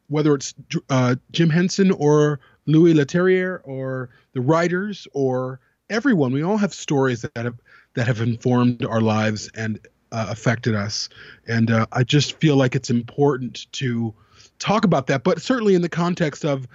whether 0.10 0.36
it's 0.36 0.54
uh, 0.90 1.16
Jim 1.32 1.50
Henson 1.50 1.92
or 1.92 2.40
Louis 2.66 2.94
Leterrier 2.94 3.62
or 3.64 4.10
the 4.34 4.42
writers 4.42 5.08
or 5.14 5.60
everyone, 5.90 6.32
we 6.34 6.44
all 6.44 6.58
have 6.58 6.74
stories 6.74 7.22
that 7.22 7.46
have 7.46 7.60
that 7.96 8.08
have 8.08 8.22
informed 8.22 8.86
our 8.86 9.02
lives 9.02 9.50
and 9.56 9.80
uh, 10.12 10.28
affected 10.30 10.76
us. 10.76 11.10
And 11.48 11.72
uh, 11.72 11.86
I 11.92 12.04
just 12.04 12.34
feel 12.34 12.56
like 12.56 12.76
it's 12.76 12.90
important 12.90 13.72
to 13.74 14.14
talk 14.60 14.84
about 14.84 15.08
that, 15.08 15.24
but 15.24 15.42
certainly 15.42 15.76
in 15.76 15.82
the 15.82 15.90
context 15.90 16.46
of 16.46 16.68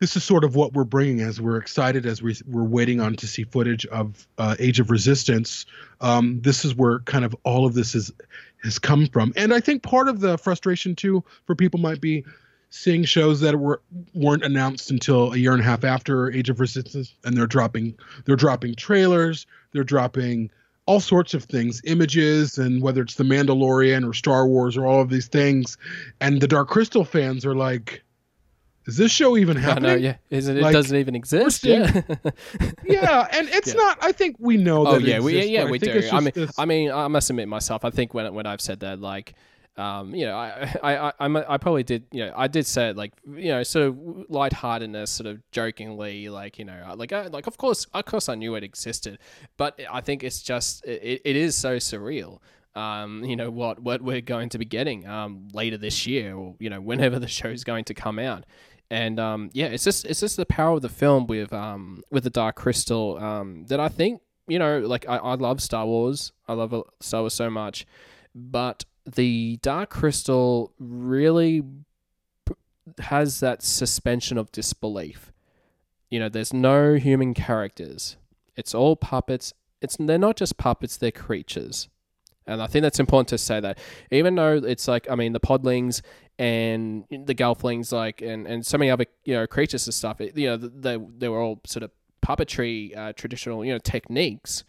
this 0.00 0.16
is 0.16 0.24
sort 0.24 0.44
of 0.44 0.56
what 0.56 0.72
we're 0.72 0.84
bringing 0.84 1.20
as 1.20 1.40
we're 1.40 1.56
excited 1.56 2.04
as 2.04 2.20
we, 2.20 2.36
we're 2.46 2.64
waiting 2.64 3.00
on 3.00 3.14
to 3.16 3.26
see 3.26 3.44
footage 3.44 3.86
of 3.86 4.26
uh, 4.38 4.56
Age 4.58 4.80
of 4.80 4.90
Resistance. 4.90 5.66
Um, 6.00 6.40
this 6.42 6.64
is 6.64 6.74
where 6.74 6.98
kind 7.00 7.24
of 7.24 7.34
all 7.44 7.64
of 7.64 7.74
this 7.74 7.94
is 7.94 8.12
has 8.62 8.78
come 8.78 9.06
from, 9.06 9.32
and 9.36 9.52
I 9.52 9.60
think 9.60 9.82
part 9.82 10.08
of 10.08 10.20
the 10.20 10.38
frustration 10.38 10.96
too 10.96 11.22
for 11.44 11.54
people 11.54 11.78
might 11.78 12.00
be 12.00 12.24
seeing 12.76 13.04
shows 13.04 13.38
that 13.40 13.56
were 13.60 13.80
weren't 14.14 14.44
announced 14.44 14.90
until 14.90 15.32
a 15.32 15.36
year 15.36 15.52
and 15.52 15.60
a 15.60 15.64
half 15.64 15.84
after 15.84 16.30
Age 16.32 16.50
of 16.50 16.58
Resistance, 16.58 17.14
and 17.24 17.36
they're 17.36 17.46
dropping 17.46 17.94
they're 18.24 18.34
dropping 18.36 18.74
trailers, 18.74 19.46
they're 19.72 19.84
dropping 19.84 20.50
all 20.86 21.00
sorts 21.00 21.32
of 21.34 21.44
things, 21.44 21.80
images, 21.84 22.58
and 22.58 22.82
whether 22.82 23.00
it's 23.00 23.14
the 23.14 23.24
Mandalorian 23.24 24.06
or 24.06 24.12
Star 24.12 24.46
Wars 24.46 24.76
or 24.76 24.86
all 24.86 25.00
of 25.00 25.08
these 25.08 25.28
things, 25.28 25.78
and 26.20 26.40
the 26.40 26.48
Dark 26.48 26.68
Crystal 26.68 27.04
fans 27.04 27.46
are 27.46 27.54
like, 27.54 28.02
"Is 28.86 28.96
this 28.96 29.12
show 29.12 29.36
even 29.36 29.56
happening?" 29.56 29.90
know, 29.92 29.96
yeah, 29.96 30.16
Isn't, 30.30 30.58
it 30.58 30.60
Like, 30.62 30.72
doesn't 30.72 30.96
even 30.96 31.14
exist, 31.14 31.64
yeah. 31.64 32.02
yeah, 32.84 33.28
and 33.32 33.48
it's 33.50 33.68
Yeah. 33.68 33.74
not. 33.74 33.98
I 34.02 34.10
think 34.12 34.36
we 34.40 34.56
know 34.56 34.84
that. 34.84 34.90
Oh 34.90 34.96
it 34.96 35.02
yeah, 35.04 35.20
we, 35.20 35.36
exists, 35.36 35.50
yeah, 35.52 35.60
but 35.62 35.68
I 35.68 35.70
we 35.70 35.78
do. 35.78 36.08
I 36.12 36.20
mean, 36.20 36.32
this- 36.34 36.58
I 36.58 36.64
mean, 36.66 36.90
I 36.90 37.06
must 37.08 37.30
admit 37.30 37.48
myself. 37.48 37.84
I 37.84 37.90
think 37.90 38.12
when 38.14 38.34
when 38.34 38.46
I've 38.46 38.60
said 38.60 38.80
that, 38.80 39.00
like, 39.00 39.34
um, 39.76 40.14
you 40.14 40.24
know, 40.26 40.36
I, 40.36 40.74
I, 40.82 41.12
I, 41.18 41.26
a- 41.26 41.44
I 41.48 41.58
probably 41.58 41.82
did, 41.82 42.04
you 42.12 42.26
know, 42.26 42.32
I 42.36 42.46
did 42.46 42.66
say 42.66 42.90
it 42.90 42.96
like, 42.96 43.12
you 43.26 43.48
know, 43.48 43.62
sort 43.62 43.88
of 43.88 43.98
lightheartedness, 44.28 45.10
sort 45.10 45.26
of 45.26 45.40
jokingly, 45.50 46.28
like, 46.28 46.58
you 46.58 46.64
know, 46.64 46.94
like, 46.96 47.12
I, 47.12 47.26
like, 47.26 47.46
of 47.46 47.56
course, 47.56 47.86
of 47.92 48.04
course, 48.04 48.28
I 48.28 48.34
knew 48.36 48.54
it 48.54 48.62
existed, 48.64 49.18
but 49.56 49.80
I 49.90 50.00
think 50.00 50.22
it's 50.22 50.42
just, 50.42 50.84
it, 50.84 51.22
it 51.24 51.36
is 51.36 51.56
so 51.56 51.76
surreal. 51.76 52.38
Um, 52.76 53.22
you 53.22 53.36
know 53.36 53.52
what 53.52 53.78
what 53.78 54.02
we're 54.02 54.20
going 54.20 54.48
to 54.48 54.58
be 54.58 54.64
getting 54.64 55.06
um, 55.06 55.46
later 55.52 55.78
this 55.78 56.08
year, 56.08 56.34
or 56.34 56.56
you 56.58 56.68
know 56.68 56.80
whenever 56.90 57.20
the 57.20 57.28
show's 57.28 57.62
going 57.62 57.84
to 57.84 57.94
come 57.94 58.18
out, 58.18 58.42
and 58.90 59.20
um, 59.20 59.50
yeah, 59.52 59.66
it's 59.66 59.84
just 59.84 60.04
it's 60.06 60.18
just 60.18 60.36
the 60.36 60.44
power 60.44 60.74
of 60.74 60.82
the 60.82 60.88
film 60.88 61.28
with 61.28 61.52
um, 61.52 62.02
with 62.10 62.24
the 62.24 62.30
Dark 62.30 62.56
Crystal 62.56 63.16
um, 63.18 63.64
that 63.68 63.78
I 63.78 63.86
think 63.88 64.22
you 64.48 64.58
know 64.58 64.80
like 64.80 65.08
I, 65.08 65.18
I 65.18 65.34
love 65.36 65.62
Star 65.62 65.86
Wars, 65.86 66.32
I 66.48 66.54
love 66.54 66.74
Star 67.00 67.20
Wars 67.20 67.34
so 67.34 67.48
much, 67.48 67.86
but 68.34 68.84
the 69.06 69.58
Dark 69.62 69.90
Crystal 69.90 70.72
really 70.78 71.62
has 72.98 73.40
that 73.40 73.62
suspension 73.62 74.38
of 74.38 74.52
disbelief. 74.52 75.32
You 76.10 76.20
know, 76.20 76.28
there's 76.28 76.52
no 76.52 76.94
human 76.94 77.34
characters. 77.34 78.16
It's 78.56 78.74
all 78.74 78.96
puppets. 78.96 79.52
It's 79.80 79.96
they're 79.98 80.18
not 80.18 80.36
just 80.36 80.56
puppets; 80.56 80.96
they're 80.96 81.10
creatures. 81.10 81.88
And 82.46 82.60
I 82.60 82.66
think 82.66 82.82
that's 82.82 83.00
important 83.00 83.28
to 83.28 83.38
say 83.38 83.60
that, 83.60 83.78
even 84.10 84.34
though 84.34 84.56
it's 84.56 84.86
like, 84.86 85.10
I 85.10 85.14
mean, 85.14 85.32
the 85.32 85.40
podlings 85.40 86.02
and 86.38 87.04
the 87.10 87.34
gelflings, 87.34 87.90
like, 87.90 88.20
and, 88.20 88.46
and 88.46 88.66
so 88.66 88.76
many 88.76 88.90
other, 88.90 89.06
you 89.24 89.34
know, 89.34 89.46
creatures 89.46 89.86
and 89.86 89.94
stuff, 89.94 90.20
it, 90.20 90.36
you 90.36 90.48
know, 90.48 90.56
they, 90.58 90.98
they 91.18 91.28
were 91.28 91.40
all 91.40 91.60
sort 91.64 91.84
of 91.84 91.90
puppetry, 92.22 92.96
uh, 92.96 93.14
traditional, 93.14 93.64
you 93.64 93.72
know, 93.72 93.78
techniques, 93.78 94.64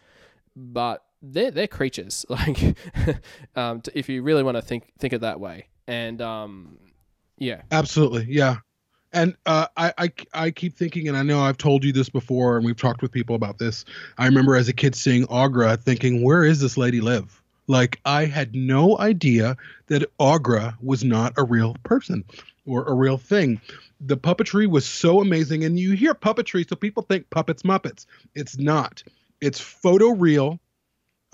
but 0.56 1.04
they're, 1.34 1.52
they're 1.52 1.68
creatures. 1.68 2.26
Like, 2.36 2.78
um, 3.56 3.82
if 3.94 4.10
you 4.10 4.22
really 4.22 4.44
want 4.44 4.58
to 4.58 4.62
think, 4.62 4.92
think 5.00 5.14
it 5.14 5.22
that 5.22 5.40
way. 5.40 5.68
And, 5.88 6.22
um, 6.22 6.78
yeah. 7.38 7.62
Absolutely, 7.72 8.26
yeah. 8.30 8.58
And 9.14 9.36
uh, 9.46 9.68
I, 9.78 9.94
I 9.98 10.12
I 10.34 10.52
keep 10.52 10.76
thinking, 10.76 11.08
and 11.08 11.16
I 11.16 11.24
know 11.24 11.40
I've 11.40 11.58
told 11.58 11.86
you 11.86 11.94
this 11.94 12.10
before, 12.10 12.58
and 12.58 12.66
we've 12.66 12.76
talked 12.76 13.02
with 13.02 13.14
people 13.14 13.34
about 13.34 13.60
this. 13.60 13.86
I 14.18 14.26
remember 14.26 14.58
as 14.58 14.68
a 14.68 14.74
kid 14.74 14.94
seeing 14.94 15.26
Aughra, 15.28 15.82
thinking, 15.82 16.22
"Where 16.22 16.44
is 16.44 16.60
this 16.60 16.78
lady 16.78 17.00
live?" 17.00 17.42
Like 17.68 18.00
I 18.04 18.26
had 18.26 18.54
no 18.54 18.98
idea 19.00 19.56
that 19.88 20.04
Aughra 20.20 20.76
was 20.82 21.06
not 21.06 21.34
a 21.38 21.46
real 21.46 21.76
person 21.84 22.26
or 22.66 22.84
a 22.84 22.94
real 22.94 23.18
thing. 23.18 23.62
The 24.02 24.18
puppetry 24.18 24.70
was 24.70 24.86
so 24.86 25.22
amazing, 25.22 25.64
and 25.64 25.80
you 25.80 25.94
hear 25.94 26.14
puppetry, 26.14 26.68
so 26.68 26.76
people 26.76 27.04
think 27.04 27.30
puppets 27.30 27.64
Muppets. 27.64 28.06
It's 28.36 28.58
not. 28.58 29.02
It's 29.40 29.60
photo 29.60 30.10
real. 30.10 30.60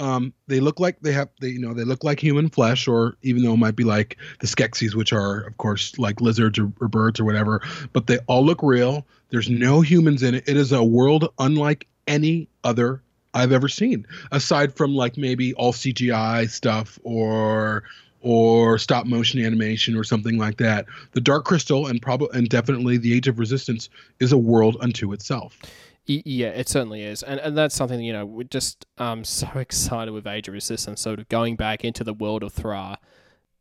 Um, 0.01 0.33
they 0.47 0.59
look 0.59 0.79
like 0.79 0.99
they 1.01 1.11
have 1.11 1.29
they 1.39 1.49
you 1.49 1.59
know 1.59 1.75
they 1.75 1.83
look 1.83 2.03
like 2.03 2.19
human 2.19 2.49
flesh, 2.49 2.87
or 2.87 3.17
even 3.21 3.43
though 3.43 3.53
it 3.53 3.57
might 3.57 3.75
be 3.75 3.83
like 3.83 4.17
the 4.39 4.47
Skeksis, 4.47 4.95
which 4.95 5.13
are 5.13 5.41
of 5.41 5.57
course 5.57 5.97
like 5.99 6.19
lizards 6.19 6.57
or, 6.57 6.71
or 6.81 6.87
birds 6.87 7.19
or 7.19 7.23
whatever, 7.23 7.61
but 7.93 8.07
they 8.07 8.17
all 8.25 8.43
look 8.43 8.63
real. 8.63 9.05
There's 9.29 9.49
no 9.49 9.81
humans 9.81 10.23
in 10.23 10.33
it. 10.33 10.43
It 10.47 10.57
is 10.57 10.71
a 10.71 10.83
world 10.83 11.31
unlike 11.37 11.87
any 12.07 12.49
other 12.63 13.03
I've 13.35 13.51
ever 13.51 13.67
seen, 13.67 14.07
aside 14.31 14.73
from 14.75 14.95
like 14.95 15.17
maybe 15.17 15.53
all 15.53 15.71
CGI 15.71 16.49
stuff 16.49 16.97
or 17.03 17.83
or 18.21 18.79
stop 18.79 19.05
motion 19.05 19.43
animation 19.43 19.95
or 19.95 20.03
something 20.03 20.39
like 20.39 20.57
that. 20.57 20.87
The 21.11 21.21
Dark 21.21 21.45
Crystal 21.45 21.85
and 21.85 22.01
probably 22.01 22.35
and 22.35 22.49
definitely 22.49 22.97
the 22.97 23.13
Age 23.13 23.27
of 23.27 23.37
Resistance 23.37 23.87
is 24.19 24.31
a 24.31 24.37
world 24.37 24.77
unto 24.81 25.13
itself. 25.13 25.59
Yeah, 26.05 26.47
it 26.47 26.67
certainly 26.67 27.03
is, 27.03 27.21
and 27.23 27.39
and 27.39 27.57
that's 27.57 27.75
something 27.75 28.01
you 28.01 28.13
know 28.13 28.25
we're 28.25 28.43
just 28.43 28.85
um 28.97 29.23
so 29.25 29.47
excited 29.55 30.11
with 30.11 30.27
Age 30.27 30.47
of 30.47 30.53
Resistance, 30.53 31.01
sort 31.01 31.19
of 31.19 31.29
going 31.29 31.55
back 31.55 31.83
into 31.83 32.03
the 32.03 32.13
world 32.13 32.43
of 32.43 32.53
Thra. 32.53 32.97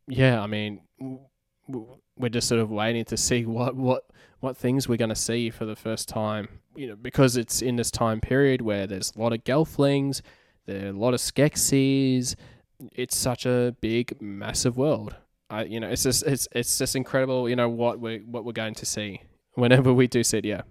Yeah, 0.07 0.41
I 0.41 0.47
mean, 0.47 0.81
we're 1.67 2.29
just 2.29 2.47
sort 2.47 2.61
of 2.61 2.71
waiting 2.71 3.05
to 3.05 3.17
see 3.17 3.45
what 3.45 3.75
what 3.75 4.03
what 4.39 4.57
things 4.57 4.89
we're 4.89 4.97
going 4.97 5.09
to 5.09 5.15
see 5.15 5.49
for 5.49 5.65
the 5.65 5.75
first 5.75 6.09
time. 6.09 6.47
You 6.75 6.87
know, 6.87 6.95
because 6.95 7.35
it's 7.37 7.61
in 7.61 7.75
this 7.75 7.91
time 7.91 8.21
period 8.21 8.61
where 8.61 8.87
there's 8.87 9.11
a 9.15 9.19
lot 9.19 9.33
of 9.33 9.43
Gelflings, 9.43 10.21
there 10.65 10.85
are 10.85 10.89
a 10.89 10.93
lot 10.93 11.13
of 11.13 11.19
Skeksis. 11.19 12.35
It's 12.93 13.15
such 13.15 13.45
a 13.45 13.75
big, 13.81 14.19
massive 14.21 14.77
world. 14.77 15.15
I, 15.49 15.65
you 15.65 15.79
know, 15.79 15.89
it's 15.89 16.03
just 16.03 16.23
it's 16.23 16.47
it's 16.53 16.77
just 16.77 16.95
incredible. 16.95 17.47
You 17.49 17.55
know 17.55 17.69
what 17.69 17.99
we 17.99 18.19
what 18.19 18.45
we're 18.45 18.53
going 18.53 18.75
to 18.75 18.85
see 18.85 19.21
whenever 19.53 19.93
we 19.93 20.07
do 20.07 20.23
see 20.23 20.37
it. 20.39 20.45
Yeah, 20.45 20.61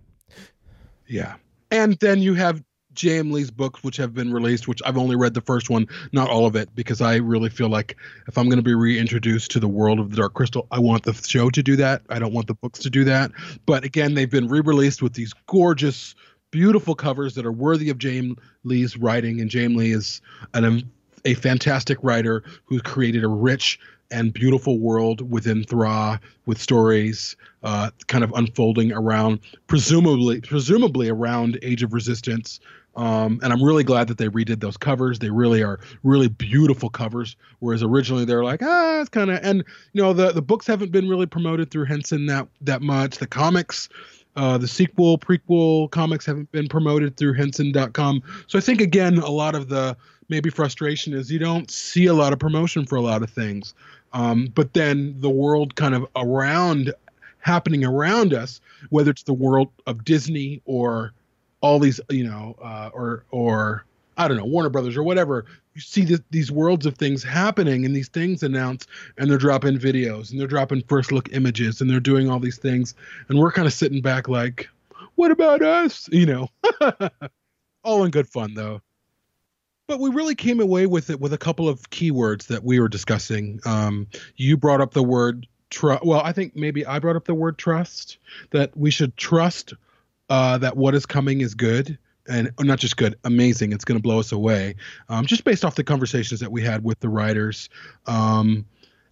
yeah. 1.06 1.36
And 1.70 1.98
then 2.00 2.20
you 2.20 2.34
have 2.34 2.62
J.M. 2.92 3.30
Lee's 3.30 3.50
books, 3.50 3.84
which 3.84 3.96
have 3.96 4.14
been 4.14 4.32
released, 4.32 4.66
which 4.66 4.82
I've 4.84 4.98
only 4.98 5.16
read 5.16 5.34
the 5.34 5.40
first 5.40 5.70
one, 5.70 5.86
not 6.12 6.28
all 6.28 6.46
of 6.46 6.56
it, 6.56 6.74
because 6.74 7.00
I 7.00 7.16
really 7.16 7.48
feel 7.48 7.68
like 7.68 7.96
if 8.26 8.36
I'm 8.36 8.46
going 8.46 8.58
to 8.58 8.62
be 8.62 8.74
reintroduced 8.74 9.50
to 9.52 9.60
the 9.60 9.68
world 9.68 10.00
of 10.00 10.10
the 10.10 10.16
Dark 10.16 10.34
Crystal, 10.34 10.66
I 10.70 10.80
want 10.80 11.04
the 11.04 11.14
show 11.14 11.50
to 11.50 11.62
do 11.62 11.76
that. 11.76 12.02
I 12.08 12.18
don't 12.18 12.32
want 12.32 12.48
the 12.48 12.54
books 12.54 12.80
to 12.80 12.90
do 12.90 13.04
that. 13.04 13.30
But 13.66 13.84
again, 13.84 14.14
they've 14.14 14.30
been 14.30 14.48
re 14.48 14.60
released 14.60 15.02
with 15.02 15.14
these 15.14 15.32
gorgeous, 15.46 16.14
beautiful 16.50 16.94
covers 16.94 17.34
that 17.36 17.46
are 17.46 17.52
worthy 17.52 17.90
of 17.90 17.98
J.M. 17.98 18.36
Lee's 18.64 18.96
writing. 18.96 19.40
And 19.40 19.48
J.M. 19.48 19.76
Lee 19.76 19.92
is 19.92 20.20
an, 20.54 20.90
a 21.24 21.34
fantastic 21.34 21.98
writer 22.02 22.42
who 22.64 22.80
created 22.80 23.22
a 23.22 23.28
rich, 23.28 23.78
and 24.10 24.32
beautiful 24.32 24.78
world 24.78 25.30
within 25.30 25.64
Thra 25.64 26.20
with 26.46 26.60
stories 26.60 27.36
uh, 27.62 27.90
kind 28.08 28.24
of 28.24 28.32
unfolding 28.34 28.92
around 28.92 29.40
presumably 29.66 30.40
presumably 30.40 31.08
around 31.08 31.58
Age 31.62 31.82
of 31.82 31.92
Resistance 31.92 32.60
um, 32.96 33.38
and 33.42 33.52
I'm 33.52 33.62
really 33.62 33.84
glad 33.84 34.08
that 34.08 34.18
they 34.18 34.28
redid 34.28 34.60
those 34.60 34.76
covers. 34.76 35.18
They 35.18 35.30
really 35.30 35.62
are 35.62 35.78
really 36.02 36.28
beautiful 36.28 36.90
covers. 36.90 37.36
Whereas 37.60 37.82
originally 37.82 38.24
they're 38.24 38.44
like, 38.44 38.62
ah, 38.62 39.00
it's 39.00 39.08
kind 39.08 39.30
of, 39.30 39.38
and 39.42 39.64
you 39.92 40.02
know, 40.02 40.12
the 40.12 40.32
the 40.32 40.42
books 40.42 40.66
haven't 40.66 40.90
been 40.90 41.08
really 41.08 41.26
promoted 41.26 41.70
through 41.70 41.84
Henson 41.84 42.26
that 42.26 42.48
that 42.62 42.82
much. 42.82 43.18
The 43.18 43.26
comics, 43.26 43.88
uh, 44.36 44.58
the 44.58 44.68
sequel, 44.68 45.18
prequel 45.18 45.90
comics 45.90 46.26
haven't 46.26 46.50
been 46.52 46.68
promoted 46.68 47.16
through 47.16 47.34
Henson.com. 47.34 48.22
So 48.48 48.58
I 48.58 48.60
think 48.60 48.80
again, 48.80 49.18
a 49.18 49.30
lot 49.30 49.54
of 49.54 49.68
the 49.68 49.96
maybe 50.28 50.50
frustration 50.50 51.12
is 51.12 51.30
you 51.30 51.38
don't 51.38 51.70
see 51.70 52.06
a 52.06 52.14
lot 52.14 52.32
of 52.32 52.38
promotion 52.38 52.86
for 52.86 52.96
a 52.96 53.02
lot 53.02 53.22
of 53.22 53.30
things. 53.30 53.74
Um, 54.12 54.46
but 54.54 54.74
then 54.74 55.14
the 55.20 55.30
world 55.30 55.76
kind 55.76 55.94
of 55.94 56.06
around 56.16 56.92
happening 57.38 57.84
around 57.84 58.34
us, 58.34 58.60
whether 58.90 59.10
it's 59.10 59.22
the 59.22 59.32
world 59.32 59.68
of 59.86 60.04
Disney 60.04 60.62
or 60.64 61.12
all 61.60 61.78
these 61.78 62.00
you 62.08 62.24
know 62.24 62.56
uh, 62.62 62.90
or 62.92 63.24
or 63.30 63.84
I 64.16 64.28
don't 64.28 64.36
know 64.36 64.44
Warner 64.44 64.70
Brothers 64.70 64.96
or 64.96 65.02
whatever. 65.02 65.44
You 65.74 65.80
see 65.80 66.18
these 66.30 66.50
worlds 66.50 66.84
of 66.84 66.96
things 66.96 67.22
happening 67.22 67.84
and 67.84 67.94
these 67.94 68.08
things 68.08 68.42
announced, 68.42 68.88
and 69.16 69.30
they're 69.30 69.38
dropping 69.38 69.78
videos 69.78 70.30
and 70.30 70.40
they're 70.40 70.48
dropping 70.48 70.82
first 70.88 71.12
look 71.12 71.32
images 71.32 71.80
and 71.80 71.88
they're 71.88 72.00
doing 72.00 72.28
all 72.28 72.40
these 72.40 72.58
things, 72.58 72.94
and 73.28 73.38
we're 73.38 73.52
kind 73.52 73.66
of 73.66 73.72
sitting 73.72 74.02
back 74.02 74.28
like, 74.28 74.68
what 75.14 75.30
about 75.30 75.62
us? 75.62 76.08
You 76.10 76.26
know, 76.26 76.48
all 77.84 78.04
in 78.04 78.10
good 78.10 78.28
fun 78.28 78.54
though. 78.54 78.82
But 79.90 79.98
we 79.98 80.10
really 80.10 80.36
came 80.36 80.60
away 80.60 80.86
with 80.86 81.10
it 81.10 81.18
with 81.18 81.32
a 81.32 81.36
couple 81.36 81.68
of 81.68 81.90
keywords 81.90 82.46
that 82.46 82.62
we 82.62 82.78
were 82.78 82.88
discussing. 82.88 83.58
Um, 83.66 84.06
you 84.36 84.56
brought 84.56 84.80
up 84.80 84.94
the 84.94 85.02
word 85.02 85.48
trust. 85.68 86.04
Well, 86.04 86.20
I 86.20 86.30
think 86.30 86.54
maybe 86.54 86.86
I 86.86 87.00
brought 87.00 87.16
up 87.16 87.24
the 87.24 87.34
word 87.34 87.58
trust. 87.58 88.18
That 88.52 88.70
we 88.76 88.92
should 88.92 89.16
trust 89.16 89.74
uh, 90.28 90.58
that 90.58 90.76
what 90.76 90.94
is 90.94 91.06
coming 91.06 91.40
is 91.40 91.56
good 91.56 91.98
and 92.28 92.52
not 92.60 92.78
just 92.78 92.98
good, 92.98 93.18
amazing. 93.24 93.72
It's 93.72 93.84
going 93.84 93.98
to 93.98 94.02
blow 94.02 94.20
us 94.20 94.30
away. 94.30 94.76
Um, 95.08 95.26
just 95.26 95.42
based 95.42 95.64
off 95.64 95.74
the 95.74 95.82
conversations 95.82 96.38
that 96.38 96.52
we 96.52 96.62
had 96.62 96.84
with 96.84 97.00
the 97.00 97.08
writers, 97.08 97.68
um, 98.06 98.66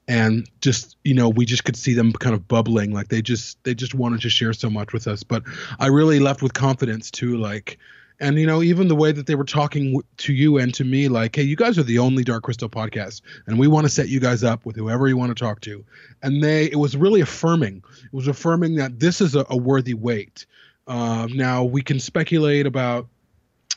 and 0.07 0.49
just 0.61 0.97
you 1.03 1.15
know, 1.15 1.29
we 1.29 1.45
just 1.45 1.65
could 1.65 1.77
see 1.77 1.95
them 1.95 2.13
kind 2.13 2.37
of 2.37 2.47
bubbling, 2.47 2.93
like 2.93 3.09
they 3.09 3.21
just 3.21 3.61
they 3.65 3.75
just 3.75 3.97
wanted 3.97 4.21
to 4.21 4.31
share 4.31 4.53
so 4.53 4.71
much 4.71 4.93
with 4.93 5.09
us. 5.09 5.25
But 5.25 5.43
I 5.81 5.89
really 5.89 6.21
left 6.21 6.41
with 6.41 6.53
confidence 6.53 7.11
too, 7.11 7.37
like. 7.37 7.79
And 8.21 8.37
you 8.39 8.47
know, 8.47 8.63
even 8.63 8.89
the 8.89 8.97
way 8.97 9.13
that 9.13 9.27
they 9.27 9.37
were 9.37 9.45
talking 9.45 10.03
to 10.17 10.33
you 10.33 10.59
and 10.59 10.75
to 10.75 10.85
me, 10.85 11.09
like, 11.09 11.37
"Hey, 11.37 11.43
you 11.43 11.55
guys 11.55 11.79
are 11.79 11.85
the 11.85 11.99
only 11.99 12.25
Dark 12.25 12.43
Crystal 12.43 12.69
podcast, 12.69 13.21
and 13.47 13.59
we 13.59 13.69
want 13.69 13.85
to 13.85 13.89
set 13.89 14.09
you 14.09 14.19
guys 14.19 14.43
up 14.43 14.67
with 14.67 14.75
whoever 14.75 15.07
you 15.07 15.17
want 15.17 15.37
to 15.37 15.41
talk 15.41 15.61
to." 15.63 15.85
And 16.23 16.43
they, 16.43 16.65
it 16.65 16.79
was 16.79 16.97
really 16.97 17.21
affirming. 17.21 17.83
It 18.05 18.13
was 18.13 18.27
affirming 18.27 18.75
that 18.75 18.99
this 18.99 19.21
is 19.21 19.37
a, 19.37 19.47
a 19.49 19.57
worthy 19.57 19.95
wait 19.95 20.47
uh, 20.89 21.29
now 21.31 21.63
we 21.63 21.83
can 21.83 22.01
speculate 22.01 22.67
about 22.67 23.07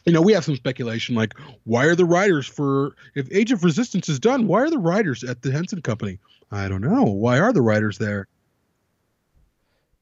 you 0.06 0.12
know, 0.12 0.22
we 0.22 0.34
have 0.34 0.44
some 0.44 0.56
speculation 0.56 1.14
like, 1.14 1.38
why 1.66 1.86
are 1.86 1.94
the 1.94 2.06
writers 2.06 2.48
for 2.48 2.96
if 3.14 3.32
Age 3.32 3.52
of 3.52 3.64
Resistance 3.64 4.10
is 4.10 4.20
done, 4.20 4.48
why 4.48 4.62
are 4.62 4.70
the 4.72 4.80
writers 4.80 5.24
at 5.24 5.44
the 5.44 5.52
Henson 5.52 5.80
Company? 5.84 6.18
I 6.52 6.68
don't 6.68 6.82
know. 6.82 7.04
Why 7.04 7.40
are 7.40 7.54
the 7.54 7.62
writers 7.62 8.00
there? 8.00 8.28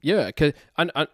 Yeah, 0.02 0.32
cause 0.32 0.54
I, 0.78 1.08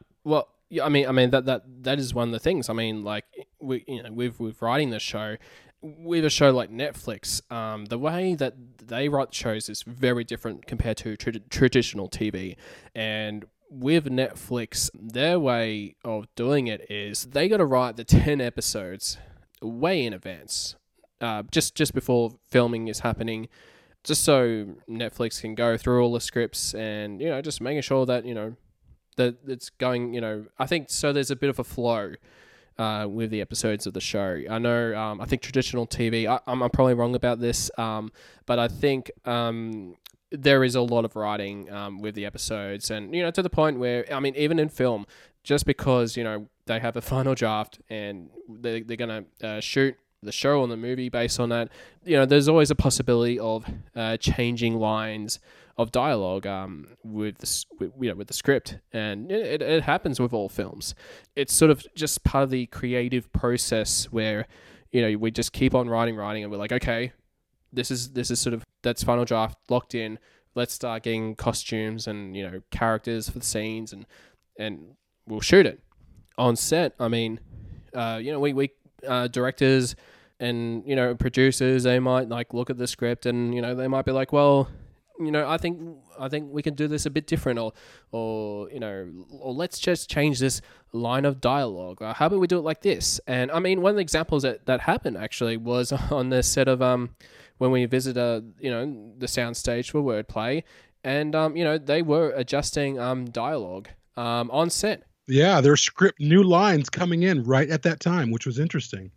Well, 0.72 0.86
I 0.86 0.89
mean, 0.89 1.07
I 1.07 1.11
mean 1.11 1.30
that 1.32 1.45
that 1.45 1.63
that 1.84 1.99
is 1.99 2.13
one 2.13 2.30
of 2.30 2.32
the 2.32 2.39
things. 2.39 2.70
I 2.70 2.74
mean, 2.74 3.03
like 3.03 3.26
we, 3.59 3.84
you 3.88 4.03
know, 4.03 4.11
with 4.11 4.39
with 4.39 4.61
writing 4.61 4.89
the 4.89 4.99
show, 4.99 5.38
with 5.82 6.26
a 6.26 6.30
show 6.30 6.51
like 6.51 6.72
Netflix, 6.72 7.41
um, 7.51 7.86
the 7.86 7.97
way 7.97 8.36
that 8.36 8.55
they 8.86 9.09
write 9.09 9.34
shows 9.34 9.70
is 9.70 9.84
very 9.84 10.24
different 10.24 10.66
compared 10.66 10.97
to 10.97 11.16
tra- 11.18 11.39
traditional 11.49 12.09
TV, 12.09 12.55
and 12.93 13.45
with 13.70 14.05
Netflix, 14.05 14.89
their 14.93 15.39
way 15.39 15.95
of 16.03 16.28
doing 16.36 16.68
it 16.68 16.89
is 16.89 17.26
they 17.26 17.47
got 17.47 17.57
to 17.57 17.66
write 17.66 17.97
the 17.97 18.03
10 18.03 18.39
episodes 18.39 19.18
way 19.61 20.05
in 20.05 20.13
advance, 20.13 20.76
uh, 21.22 21.43
just, 21.51 21.76
just 21.76 21.93
before 21.93 22.38
filming 22.49 22.88
is 22.88 22.99
happening, 22.99 23.47
just 24.03 24.24
so 24.24 24.76
Netflix 24.89 25.41
can 25.41 25.55
go 25.55 25.78
through 25.78 26.03
all 26.03 26.13
the 26.13 26.22
scripts 26.22 26.74
and, 26.74 27.20
you 27.20 27.30
know, 27.30 27.41
just 27.41 27.59
making 27.59 27.82
sure 27.82 28.05
that, 28.05 28.26
you 28.26 28.34
know, 28.34 28.55
that 29.16 29.38
it's 29.47 29.70
going, 29.70 30.13
you 30.13 30.22
know, 30.22 30.45
I 30.57 30.66
think 30.66 30.89
so 30.89 31.13
there's 31.13 31.32
a 31.32 31.36
bit 31.36 31.49
of 31.49 31.59
a 31.59 31.63
flow. 31.63 32.13
Uh, 32.78 33.07
with 33.07 33.30
the 33.30 33.39
episodes 33.39 33.88
of 33.88 33.93
the 33.93 34.01
show. 34.01 34.41
I 34.49 34.59
know, 34.59 34.93
um, 34.99 35.22
I 35.22 35.26
think 35.26 35.41
traditional 35.41 35.88
TV, 35.88 36.28
I, 36.28 36.41
am 36.45 36.59
probably 36.72 36.93
wrong 36.93 37.16
about 37.16 37.39
this, 37.39 37.72
um, 37.78 38.11
but 38.45 38.59
I 38.59 38.68
think 38.68 39.09
um, 39.24 39.95
there 40.30 40.61
is 40.61 40.76
a 40.76 40.82
lot 40.82 41.05
of 41.05 41.16
writing 41.16 41.72
um, 41.72 42.01
with 42.01 42.16
the 42.16 42.26
episodes, 42.26 42.91
and 42.91 43.16
you 43.16 43.24
know, 43.24 43.32
to 43.32 43.41
the 43.41 43.49
point 43.49 43.80
where 43.80 44.05
I 44.13 44.20
mean, 44.20 44.36
even 44.36 44.59
in 44.59 44.68
film, 44.68 45.05
just 45.41 45.66
because 45.66 46.18
you 46.18 46.26
know 46.26 46.49
they 46.66 46.80
have 46.82 46.97
a 46.97 47.01
final 47.13 47.34
draft 47.34 47.80
and 47.89 48.30
they 48.49 48.82
they're 48.82 48.97
gonna 48.97 49.24
uh, 49.41 49.61
shoot 49.61 49.95
the 50.22 50.32
show 50.32 50.59
or 50.59 50.68
the 50.68 50.78
movie 50.78 51.07
based 51.07 51.39
on 51.39 51.49
that, 51.49 51.70
you 52.03 52.18
know, 52.18 52.26
there's 52.26 52.49
always 52.49 52.72
a 52.72 52.76
possibility 52.76 53.39
of 53.39 53.66
uh, 53.95 54.18
changing 54.18 54.76
lines 54.78 55.39
of 55.78 55.91
dialogue 55.91 56.47
um, 56.47 56.88
with 57.03 57.39
the 57.39 57.65
with, 57.80 57.91
you 57.99 58.09
know 58.09 58.15
with 58.15 58.28
the 58.28 58.34
script, 58.34 58.78
and 58.93 59.32
it, 59.32 59.61
it 59.61 59.84
happens 59.84 60.19
with 60.19 60.34
all 60.34 60.49
films. 60.49 60.95
It's 61.36 61.53
sort 61.53 61.71
of 61.71 61.86
just 61.95 62.23
part 62.23 62.43
of 62.43 62.49
the 62.49 62.65
creative 62.67 63.32
process 63.34 64.05
where 64.05 64.47
you 64.91 65.01
know 65.01 65.17
we 65.17 65.32
just 65.32 65.53
keep 65.53 65.76
on 65.76 65.89
writing, 65.89 66.15
writing, 66.15 66.43
and 66.43 66.51
we're 66.51 66.57
like, 66.57 66.71
okay, 66.71 67.11
this 67.73 67.91
is 67.91 68.11
this 68.11 68.32
is 68.32 68.39
sort 68.39 68.53
of 68.53 68.63
that's 68.84 69.03
final 69.03 69.26
draft 69.26 69.57
locked 69.69 69.95
in. 69.95 70.19
Let's 70.55 70.73
start 70.73 71.03
getting 71.03 71.36
costumes 71.36 72.07
and 72.07 72.36
you 72.36 72.49
know 72.49 72.61
characters 72.71 73.30
for 73.30 73.39
the 73.39 73.45
scenes 73.45 73.91
and 73.91 74.05
and 74.57 74.95
we'll 75.28 75.41
shoot 75.41 75.65
it 75.65 75.82
on 76.38 76.55
set. 76.55 76.93
I 76.99 77.09
mean, 77.09 77.39
uh, 77.93 78.19
you 78.21 78.32
know, 78.32 78.39
we 78.39 78.53
we 78.53 78.71
uh, 79.05 79.28
directors 79.28 79.95
and 80.39 80.84
you 80.86 80.95
know 80.95 81.15
producers 81.15 81.84
they 81.84 81.99
might 81.99 82.28
like 82.28 82.53
look 82.53 82.69
at 82.69 82.78
the 82.78 82.88
script 82.88 83.26
and 83.26 83.55
you 83.55 83.61
know 83.61 83.76
they 83.76 83.88
might 83.88 84.05
be 84.05 84.11
like, 84.11 84.32
well, 84.32 84.69
you 85.20 85.32
know, 85.32 85.47
I 85.47 85.57
think 85.57 85.82
I 86.20 86.30
think 86.30 86.51
we 86.51 86.61
can 86.61 86.74
do 86.74 86.88
this 86.88 87.05
a 87.05 87.09
bit 87.09 87.28
different, 87.28 87.59
or 87.59 87.74
or 88.11 88.70
you 88.70 88.80
know, 88.80 89.07
or 89.39 89.53
let's 89.53 89.80
just 89.80 90.09
change 90.09 90.39
this 90.39 90.61
line 90.91 91.26
of 91.26 91.41
dialogue. 91.41 92.01
Or 92.01 92.13
how 92.13 92.28
about 92.28 92.39
we 92.39 92.47
do 92.47 92.57
it 92.57 92.63
like 92.63 92.82
this? 92.82 93.20
And 93.28 93.51
I 93.51 93.59
mean, 93.59 93.82
one 93.82 93.91
of 93.91 93.95
the 93.95 94.01
examples 94.01 94.43
that 94.43 94.66
that 94.66 94.82
happened 94.82 95.18
actually 95.18 95.57
was 95.57 95.91
on 96.11 96.30
the 96.30 96.43
set 96.43 96.68
of 96.68 96.82
um 96.82 97.16
when 97.57 97.72
we 97.72 97.86
visited, 97.86 98.20
uh, 98.20 98.41
you 98.59 98.70
know, 98.70 99.13
the 99.18 99.28
soundstage 99.28 99.89
for 99.89 100.01
wordplay, 100.01 100.63
and 101.03 101.36
um, 101.36 101.55
you 101.55 101.63
know, 101.63 101.78
they 101.78 102.01
were 102.01 102.32
adjusting 102.36 102.99
um 102.99 103.26
dialogue 103.26 103.89
um 104.18 104.51
on 104.51 104.70
set. 104.70 105.03
Yeah, 105.28 105.61
there's 105.61 105.82
script 105.82 106.20
new 106.20 106.43
lines 106.43 106.89
coming 106.89 107.24
in 107.24 107.43
right 107.43 107.70
at 107.70 107.82
that 107.84 107.99
time, 107.99 108.32
which 108.32 108.45
was 108.45 108.59
interesting. 108.59 109.11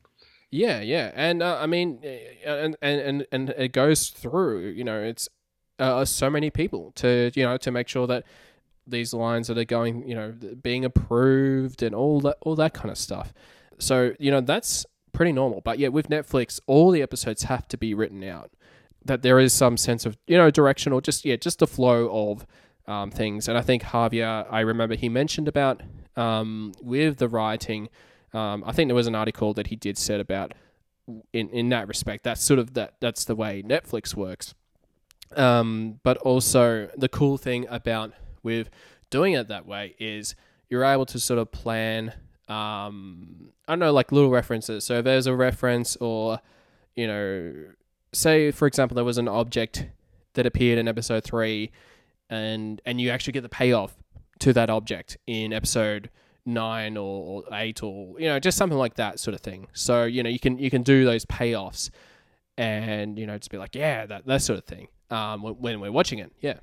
Yeah, 0.50 0.80
yeah, 0.80 1.10
and 1.14 1.42
uh, 1.42 1.58
I 1.60 1.66
mean, 1.66 2.00
uh, 2.02 2.48
and, 2.48 2.76
and 2.80 3.00
and 3.00 3.26
and 3.32 3.50
it 3.50 3.72
goes 3.72 4.08
through. 4.08 4.68
You 4.68 4.84
know, 4.84 4.98
it's 5.02 5.28
uh, 5.78 6.04
so 6.04 6.30
many 6.30 6.50
people 6.50 6.92
to 6.96 7.30
you 7.34 7.44
know 7.44 7.56
to 7.58 7.70
make 7.70 7.88
sure 7.88 8.06
that 8.06 8.24
these 8.86 9.12
lines 9.12 9.48
that 9.48 9.58
are 9.58 9.64
going, 9.64 10.08
you 10.08 10.14
know, 10.14 10.34
being 10.62 10.84
approved 10.84 11.82
and 11.82 11.94
all 11.94 12.20
that 12.20 12.36
all 12.40 12.54
that 12.56 12.74
kind 12.74 12.90
of 12.90 12.98
stuff. 12.98 13.32
So 13.78 14.14
you 14.18 14.30
know 14.30 14.40
that's 14.40 14.86
pretty 15.12 15.32
normal. 15.32 15.60
But 15.60 15.78
yeah, 15.78 15.88
with 15.88 16.08
Netflix, 16.08 16.60
all 16.66 16.90
the 16.90 17.02
episodes 17.02 17.44
have 17.44 17.68
to 17.68 17.76
be 17.76 17.94
written 17.94 18.24
out. 18.24 18.50
That 19.04 19.22
there 19.22 19.38
is 19.38 19.52
some 19.52 19.76
sense 19.76 20.06
of 20.06 20.16
you 20.26 20.36
know 20.36 20.50
direction 20.50 20.92
or 20.92 21.00
just 21.00 21.24
yeah 21.24 21.36
just 21.36 21.58
the 21.58 21.66
flow 21.66 22.30
of 22.30 22.46
um, 22.86 23.10
things. 23.10 23.48
And 23.48 23.58
I 23.58 23.62
think 23.62 23.82
Javier, 23.82 24.46
I 24.50 24.60
remember 24.60 24.94
he 24.96 25.08
mentioned 25.08 25.48
about 25.48 25.82
um, 26.16 26.72
with 26.82 27.18
the 27.18 27.28
writing 27.28 27.88
um, 28.32 28.62
I 28.66 28.72
think 28.72 28.88
there 28.88 28.94
was 28.94 29.06
an 29.06 29.14
article 29.14 29.54
that 29.54 29.68
he 29.68 29.76
did 29.76 29.96
said 29.96 30.20
about 30.20 30.52
in 31.32 31.48
in 31.48 31.68
that 31.70 31.88
respect. 31.88 32.24
That's 32.24 32.42
sort 32.42 32.58
of 32.58 32.74
that 32.74 32.94
that's 33.00 33.24
the 33.24 33.34
way 33.34 33.62
Netflix 33.62 34.14
works. 34.14 34.54
Um, 35.36 36.00
but 36.02 36.16
also 36.18 36.88
the 36.96 37.08
cool 37.08 37.36
thing 37.36 37.66
about 37.68 38.12
with 38.42 38.70
doing 39.10 39.34
it 39.34 39.48
that 39.48 39.66
way 39.66 39.94
is 39.98 40.34
you're 40.68 40.84
able 40.84 41.06
to 41.06 41.18
sort 41.18 41.38
of 41.38 41.52
plan. 41.52 42.14
Um, 42.48 43.50
I 43.66 43.72
don't 43.72 43.78
know, 43.80 43.92
like 43.92 44.12
little 44.12 44.30
references. 44.30 44.84
So 44.84 44.98
if 44.98 45.04
there's 45.04 45.26
a 45.26 45.34
reference, 45.34 45.96
or 45.96 46.40
you 46.96 47.06
know, 47.06 47.54
say 48.12 48.50
for 48.50 48.66
example, 48.66 48.94
there 48.94 49.04
was 49.04 49.18
an 49.18 49.28
object 49.28 49.86
that 50.34 50.46
appeared 50.46 50.78
in 50.78 50.88
episode 50.88 51.24
three, 51.24 51.70
and 52.30 52.80
and 52.86 53.00
you 53.00 53.10
actually 53.10 53.32
get 53.32 53.42
the 53.42 53.48
payoff 53.48 53.96
to 54.40 54.52
that 54.52 54.70
object 54.70 55.16
in 55.26 55.52
episode 55.52 56.10
nine 56.46 56.96
or, 56.96 57.44
eight 57.52 57.82
or 57.82 58.18
you 58.18 58.26
know 58.26 58.38
just 58.38 58.56
something 58.56 58.78
like 58.78 58.94
that 58.94 59.20
sort 59.20 59.34
of 59.34 59.40
thing. 59.40 59.66
So 59.72 60.04
you 60.04 60.22
know 60.22 60.30
you 60.30 60.38
can 60.38 60.58
you 60.58 60.70
can 60.70 60.82
do 60.82 61.04
those 61.04 61.24
payoffs 61.26 61.90
and 62.56 63.18
you 63.18 63.26
know 63.26 63.36
just 63.38 63.50
be 63.50 63.58
like 63.58 63.74
yeah 63.74 64.06
that 64.06 64.26
that 64.26 64.42
sort 64.42 64.58
of 64.58 64.64
thing 64.64 64.88
um, 65.10 65.42
when, 65.42 65.80
we're 65.80 65.92
watching 65.92 66.18
it 66.18 66.32
yeah. 66.40 66.58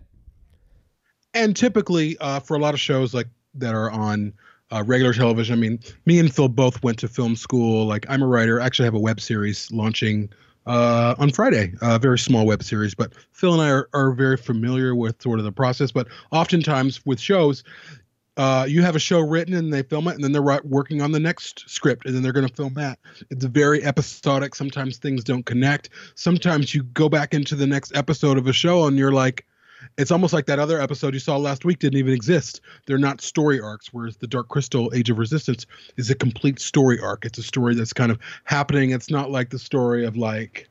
And 1.33 1.55
typically, 1.55 2.17
uh, 2.19 2.39
for 2.39 2.55
a 2.55 2.59
lot 2.59 2.73
of 2.73 2.79
shows 2.79 3.13
like 3.13 3.27
that 3.55 3.75
are 3.75 3.91
on 3.91 4.33
uh, 4.71 4.83
regular 4.85 5.13
television, 5.13 5.53
I 5.53 5.57
mean, 5.57 5.79
me 6.05 6.17
and 6.17 6.33
Phil 6.33 6.47
both 6.47 6.81
went 6.81 6.97
to 6.99 7.09
film 7.09 7.35
school. 7.35 7.85
Like, 7.85 8.05
I'm 8.09 8.23
a 8.23 8.27
writer. 8.27 8.61
I 8.61 8.65
actually 8.65 8.85
have 8.85 8.93
a 8.93 8.99
web 8.99 9.19
series 9.19 9.69
launching 9.71 10.29
uh, 10.65 11.13
on 11.17 11.31
Friday, 11.31 11.73
a 11.81 11.99
very 11.99 12.17
small 12.17 12.45
web 12.45 12.63
series. 12.63 12.95
But 12.95 13.13
Phil 13.33 13.53
and 13.53 13.61
I 13.61 13.69
are, 13.69 13.89
are 13.93 14.13
very 14.13 14.37
familiar 14.37 14.95
with 14.95 15.21
sort 15.21 15.39
of 15.39 15.45
the 15.45 15.51
process. 15.51 15.91
But 15.91 16.07
oftentimes 16.31 17.05
with 17.05 17.19
shows, 17.19 17.63
uh, 18.37 18.65
you 18.67 18.81
have 18.81 18.95
a 18.95 18.99
show 18.99 19.19
written 19.19 19.53
and 19.53 19.73
they 19.73 19.83
film 19.83 20.07
it 20.07 20.15
and 20.15 20.23
then 20.23 20.31
they're 20.31 20.61
working 20.63 21.01
on 21.01 21.11
the 21.11 21.19
next 21.19 21.69
script 21.69 22.05
and 22.05 22.13
then 22.13 22.21
they're 22.21 22.33
going 22.33 22.47
to 22.47 22.53
film 22.53 22.73
that. 22.73 22.99
It's 23.29 23.45
very 23.45 23.83
episodic. 23.83 24.55
Sometimes 24.55 24.97
things 24.97 25.23
don't 25.23 25.45
connect. 25.45 25.89
Sometimes 26.15 26.73
you 26.73 26.83
go 26.83 27.07
back 27.09 27.33
into 27.33 27.55
the 27.55 27.67
next 27.67 27.95
episode 27.95 28.37
of 28.37 28.47
a 28.47 28.53
show 28.53 28.87
and 28.87 28.97
you're 28.97 29.11
like 29.11 29.45
it's 29.97 30.11
almost 30.11 30.33
like 30.33 30.47
that 30.47 30.57
other 30.57 30.81
episode 30.81 31.13
you 31.13 31.19
saw 31.19 31.37
last 31.37 31.63
week 31.63 31.79
didn't 31.79 31.99
even 31.99 32.13
exist. 32.13 32.61
They're 32.87 32.97
not 32.97 33.21
story 33.21 33.61
arcs 33.61 33.93
whereas 33.93 34.17
the 34.17 34.27
dark 34.27 34.49
crystal 34.49 34.91
age 34.93 35.09
of 35.09 35.19
resistance 35.19 35.65
is 35.95 36.09
a 36.09 36.15
complete 36.15 36.59
story 36.59 36.99
arc. 36.99 37.25
It's 37.25 37.37
a 37.37 37.43
story 37.43 37.75
that's 37.75 37.93
kind 37.93 38.11
of 38.11 38.19
happening. 38.43 38.91
It's 38.91 39.09
not 39.09 39.31
like 39.31 39.49
the 39.49 39.59
story 39.59 40.05
of 40.05 40.17
like 40.17 40.67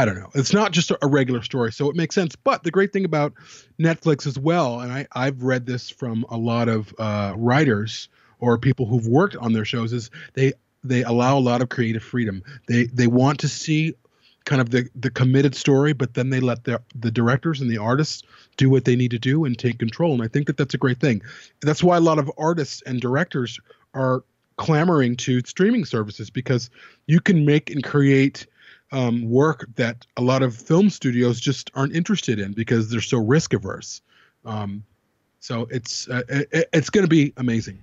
I 0.00 0.06
don't 0.06 0.14
know. 0.14 0.30
It's 0.34 0.54
not 0.54 0.72
just 0.72 0.90
a, 0.90 1.06
regular 1.06 1.42
story, 1.42 1.72
so 1.72 1.90
it 1.90 1.94
makes 1.94 2.14
sense. 2.14 2.34
But 2.34 2.62
the 2.62 2.70
great 2.70 2.90
thing 2.90 3.04
about 3.04 3.34
Netflix 3.78 4.26
as 4.26 4.38
well, 4.38 4.80
and 4.80 4.90
I, 4.90 5.06
I've 5.12 5.42
read 5.42 5.66
this 5.66 5.90
from 5.90 6.24
a 6.30 6.38
lot 6.38 6.70
of 6.70 6.94
uh, 6.98 7.34
writers 7.36 8.08
or 8.38 8.56
people 8.56 8.86
who've 8.86 9.06
worked 9.06 9.36
on 9.36 9.52
their 9.52 9.66
shows, 9.66 9.92
is 9.92 10.10
they 10.32 10.54
they 10.82 11.02
allow 11.02 11.36
a 11.36 11.40
lot 11.40 11.60
of 11.60 11.68
creative 11.68 12.02
freedom. 12.02 12.42
They 12.66 12.84
they 12.84 13.08
want 13.08 13.40
to 13.40 13.48
see 13.48 13.92
kind 14.46 14.62
of 14.62 14.70
the 14.70 14.88
the 14.94 15.10
committed 15.10 15.54
story, 15.54 15.92
but 15.92 16.14
then 16.14 16.30
they 16.30 16.40
let 16.40 16.64
the 16.64 16.80
the 16.94 17.10
directors 17.10 17.60
and 17.60 17.70
the 17.70 17.76
artists 17.76 18.22
do 18.56 18.70
what 18.70 18.86
they 18.86 18.96
need 18.96 19.10
to 19.10 19.18
do 19.18 19.44
and 19.44 19.58
take 19.58 19.78
control. 19.78 20.14
And 20.14 20.22
I 20.22 20.28
think 20.28 20.46
that 20.46 20.56
that's 20.56 20.72
a 20.72 20.78
great 20.78 20.98
thing. 20.98 21.20
That's 21.60 21.84
why 21.84 21.98
a 21.98 22.00
lot 22.00 22.18
of 22.18 22.32
artists 22.38 22.80
and 22.86 23.02
directors 23.02 23.60
are 23.92 24.24
clamoring 24.56 25.16
to 25.16 25.42
streaming 25.44 25.84
services 25.84 26.30
because 26.30 26.70
you 27.06 27.20
can 27.20 27.44
make 27.44 27.68
and 27.68 27.84
create 27.84 28.46
um, 28.92 29.28
work 29.28 29.66
that 29.76 30.06
a 30.16 30.22
lot 30.22 30.42
of 30.42 30.56
film 30.56 30.90
studios 30.90 31.40
just 31.40 31.70
aren't 31.74 31.94
interested 31.94 32.38
in 32.38 32.52
because 32.52 32.90
they're 32.90 33.00
so 33.00 33.18
risk 33.18 33.52
averse. 33.52 34.02
Um, 34.44 34.84
so 35.38 35.66
it's 35.70 36.08
uh, 36.08 36.22
it, 36.28 36.68
it's 36.72 36.90
going 36.90 37.04
to 37.04 37.08
be 37.08 37.32
amazing. 37.36 37.82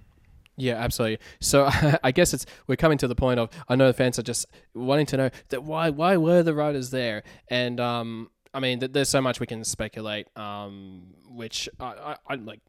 Yeah, 0.57 0.75
absolutely. 0.75 1.19
So 1.39 1.69
I 2.03 2.11
guess 2.11 2.33
it's 2.33 2.45
we're 2.67 2.75
coming 2.75 2.97
to 2.99 3.07
the 3.07 3.15
point 3.15 3.39
of 3.39 3.49
I 3.69 3.75
know 3.75 3.87
the 3.87 3.93
fans 3.93 4.19
are 4.19 4.23
just 4.23 4.47
wanting 4.73 5.05
to 5.07 5.17
know 5.17 5.29
that 5.49 5.63
why 5.63 5.89
why 5.89 6.17
were 6.17 6.43
the 6.43 6.53
writers 6.53 6.89
there 6.89 7.23
and 7.47 7.79
um 7.79 8.29
I 8.53 8.59
mean 8.59 8.79
there's 8.79 9.09
so 9.09 9.21
much 9.21 9.39
we 9.39 9.45
can 9.45 9.63
speculate 9.63 10.27
um 10.35 11.13
which 11.29 11.69
I 11.79 11.85
I, 11.85 12.15
I 12.27 12.35
like 12.35 12.61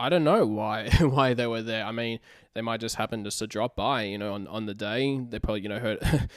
I 0.00 0.08
don't 0.08 0.24
know 0.24 0.46
why 0.46 0.88
why 1.00 1.34
they 1.34 1.46
were 1.46 1.62
there. 1.62 1.84
I 1.84 1.92
mean, 1.92 2.20
they 2.54 2.62
might 2.62 2.80
just 2.80 2.96
happen 2.96 3.22
just 3.22 3.38
to 3.40 3.46
drop 3.46 3.76
by, 3.76 4.04
you 4.04 4.16
know, 4.16 4.32
on, 4.32 4.46
on 4.46 4.64
the 4.64 4.74
day. 4.74 5.20
They 5.28 5.38
probably, 5.38 5.60
you 5.60 5.68
know, 5.68 5.78
heard 5.78 5.98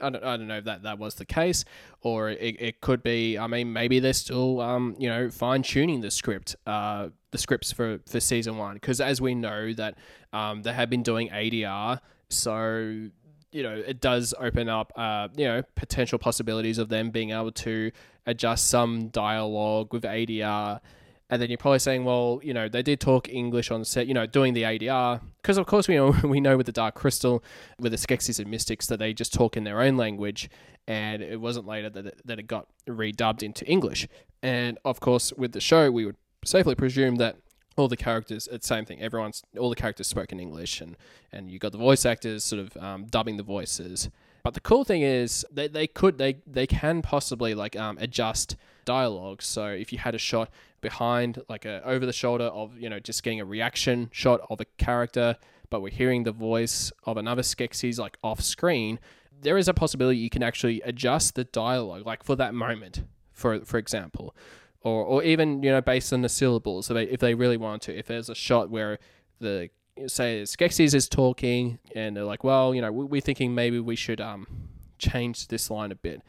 I 0.00 0.10
don't, 0.10 0.24
I 0.24 0.36
don't 0.36 0.46
know 0.46 0.58
if 0.58 0.64
that, 0.64 0.82
that 0.82 0.98
was 0.98 1.14
the 1.14 1.24
case, 1.24 1.64
or 2.00 2.30
it, 2.30 2.56
it 2.60 2.80
could 2.80 3.02
be. 3.02 3.38
I 3.38 3.46
mean, 3.46 3.72
maybe 3.72 4.00
they're 4.00 4.12
still, 4.12 4.60
um, 4.60 4.94
you 4.98 5.08
know, 5.08 5.30
fine 5.30 5.62
tuning 5.62 6.00
the 6.00 6.10
script, 6.10 6.56
uh, 6.66 7.08
the 7.30 7.38
scripts 7.38 7.72
for, 7.72 8.00
for 8.06 8.20
season 8.20 8.56
one, 8.56 8.74
because 8.74 9.00
as 9.00 9.20
we 9.20 9.34
know 9.34 9.72
that 9.74 9.96
um, 10.32 10.62
they 10.62 10.72
have 10.72 10.90
been 10.90 11.02
doing 11.02 11.28
ADR, 11.30 12.00
so 12.28 13.08
you 13.52 13.62
know 13.62 13.74
it 13.74 14.00
does 14.00 14.34
open 14.38 14.68
up, 14.68 14.92
uh, 14.96 15.28
you 15.36 15.44
know, 15.44 15.62
potential 15.74 16.18
possibilities 16.18 16.78
of 16.78 16.88
them 16.88 17.10
being 17.10 17.30
able 17.30 17.52
to 17.52 17.90
adjust 18.26 18.68
some 18.68 19.08
dialogue 19.08 19.92
with 19.92 20.04
ADR 20.04 20.80
and 21.32 21.40
then 21.40 21.48
you're 21.48 21.56
probably 21.56 21.78
saying, 21.78 22.04
well, 22.04 22.40
you 22.42 22.52
know, 22.52 22.68
they 22.68 22.82
did 22.82 23.00
talk 23.00 23.26
English 23.26 23.70
on 23.70 23.86
set, 23.86 24.06
you 24.06 24.12
know, 24.12 24.26
doing 24.26 24.52
the 24.52 24.64
ADR, 24.64 25.18
because 25.40 25.56
of 25.56 25.64
course 25.64 25.88
we 25.88 25.94
know 25.94 26.10
we 26.24 26.40
know 26.40 26.58
with 26.58 26.66
the 26.66 26.72
Dark 26.72 26.94
Crystal, 26.94 27.42
with 27.78 27.90
the 27.90 27.96
Skeksis 27.96 28.38
and 28.38 28.50
Mystics, 28.50 28.86
that 28.88 28.98
they 28.98 29.14
just 29.14 29.32
talk 29.32 29.56
in 29.56 29.64
their 29.64 29.80
own 29.80 29.96
language, 29.96 30.50
and 30.86 31.22
it 31.22 31.40
wasn't 31.40 31.66
later 31.66 31.88
that 31.88 32.04
it, 32.04 32.20
that 32.26 32.38
it 32.38 32.46
got 32.46 32.66
redubbed 32.86 33.42
into 33.42 33.64
English. 33.64 34.06
And 34.42 34.78
of 34.84 35.00
course, 35.00 35.32
with 35.32 35.52
the 35.52 35.60
show, 35.60 35.90
we 35.90 36.04
would 36.04 36.16
safely 36.44 36.74
presume 36.74 37.16
that 37.16 37.36
all 37.78 37.88
the 37.88 37.96
characters, 37.96 38.46
it's 38.52 38.68
the 38.68 38.74
same 38.74 38.84
thing. 38.84 39.00
Everyone's 39.00 39.42
all 39.58 39.70
the 39.70 39.74
characters 39.74 40.08
spoke 40.08 40.32
in 40.32 40.38
English, 40.38 40.82
and 40.82 40.98
and 41.32 41.50
you 41.50 41.58
got 41.58 41.72
the 41.72 41.78
voice 41.78 42.04
actors 42.04 42.44
sort 42.44 42.60
of 42.60 42.76
um, 42.76 43.06
dubbing 43.06 43.38
the 43.38 43.42
voices. 43.42 44.10
But 44.42 44.52
the 44.52 44.60
cool 44.60 44.84
thing 44.84 45.00
is 45.00 45.46
they, 45.50 45.68
they 45.68 45.86
could 45.86 46.18
they 46.18 46.40
they 46.46 46.66
can 46.66 47.00
possibly 47.00 47.54
like 47.54 47.74
um, 47.74 47.96
adjust 47.98 48.56
dialogue. 48.84 49.40
So 49.40 49.68
if 49.68 49.92
you 49.92 49.98
had 49.98 50.14
a 50.14 50.18
shot 50.18 50.50
behind, 50.82 51.42
like 51.48 51.64
a 51.64 51.82
over 51.86 52.04
the 52.04 52.12
shoulder 52.12 52.44
of 52.44 52.78
you 52.78 52.90
know 52.90 53.00
just 53.00 53.22
getting 53.22 53.40
a 53.40 53.44
reaction 53.44 54.10
shot 54.12 54.40
of 54.50 54.60
a 54.60 54.66
character, 54.76 55.36
but 55.70 55.80
we're 55.80 55.90
hearing 55.90 56.24
the 56.24 56.32
voice 56.32 56.92
of 57.04 57.16
another 57.16 57.42
Skeksis 57.42 57.98
like 57.98 58.18
off 58.22 58.42
screen, 58.42 58.98
there 59.40 59.56
is 59.56 59.68
a 59.68 59.74
possibility 59.74 60.18
you 60.18 60.30
can 60.30 60.42
actually 60.42 60.80
adjust 60.82 61.34
the 61.34 61.44
dialogue, 61.44 62.04
like 62.04 62.22
for 62.22 62.36
that 62.36 62.54
moment, 62.54 63.04
for 63.32 63.60
for 63.64 63.78
example, 63.78 64.34
or 64.82 65.04
or 65.04 65.22
even 65.22 65.62
you 65.62 65.70
know 65.70 65.80
based 65.80 66.12
on 66.12 66.22
the 66.22 66.28
syllables. 66.28 66.86
So 66.86 66.94
they, 66.94 67.04
if 67.04 67.20
they 67.20 67.34
really 67.34 67.56
want 67.56 67.82
to, 67.82 67.96
if 67.96 68.06
there's 68.06 68.28
a 68.28 68.34
shot 68.34 68.70
where 68.70 68.98
the 69.40 69.70
say 70.06 70.42
Skeksis 70.42 70.94
is 70.94 71.08
talking 71.08 71.78
and 71.94 72.16
they're 72.16 72.24
like, 72.24 72.44
well, 72.44 72.74
you 72.74 72.80
know, 72.80 72.92
we're 72.92 73.20
thinking 73.20 73.54
maybe 73.54 73.78
we 73.78 73.96
should 73.96 74.20
um 74.20 74.46
change 74.98 75.48
this 75.48 75.70
line 75.70 75.90
a 75.90 75.96
bit 75.96 76.22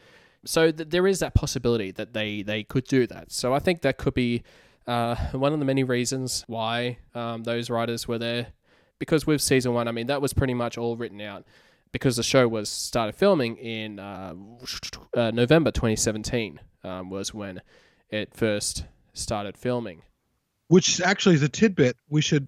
so 0.46 0.72
th- 0.72 0.90
there 0.90 1.08
is 1.08 1.20
that 1.20 1.34
possibility 1.34 1.92
that 1.92 2.14
they 2.14 2.42
they 2.42 2.64
could 2.64 2.86
do 2.86 3.08
that. 3.08 3.32
So 3.32 3.54
I 3.54 3.60
think 3.60 3.82
that 3.82 3.98
could 3.98 4.14
be 4.14 4.44
uh, 4.88 5.16
one 5.32 5.54
of 5.54 5.60
the 5.60 5.66
many 5.66 5.84
reasons 5.84 6.44
why 6.48 6.98
um, 7.16 7.44
those 7.44 7.70
writers 7.70 8.08
were 8.08 8.18
there. 8.18 8.48
Because 9.00 9.28
with 9.28 9.42
season 9.42 9.74
one, 9.74 9.88
I 9.88 9.92
mean 9.92 10.08
that 10.08 10.22
was 10.22 10.34
pretty 10.34 10.54
much 10.54 10.78
all 10.78 10.96
written 10.96 11.22
out 11.22 11.46
because 11.92 12.16
the 12.16 12.24
show 12.24 12.48
was 12.48 12.70
started 12.70 13.16
filming 13.16 13.58
in 13.58 14.00
uh, 14.00 14.34
uh, 15.16 15.32
November 15.32 15.72
2017 15.72 16.60
um, 16.84 17.10
was 17.10 17.34
when 17.34 17.62
it 18.10 18.36
first 18.36 18.86
started 19.14 19.58
filming. 19.58 20.02
Which 20.68 21.02
actually 21.02 21.36
is 21.36 21.44
a 21.44 21.50
tidbit 21.50 21.98
we 22.10 22.22
should 22.22 22.48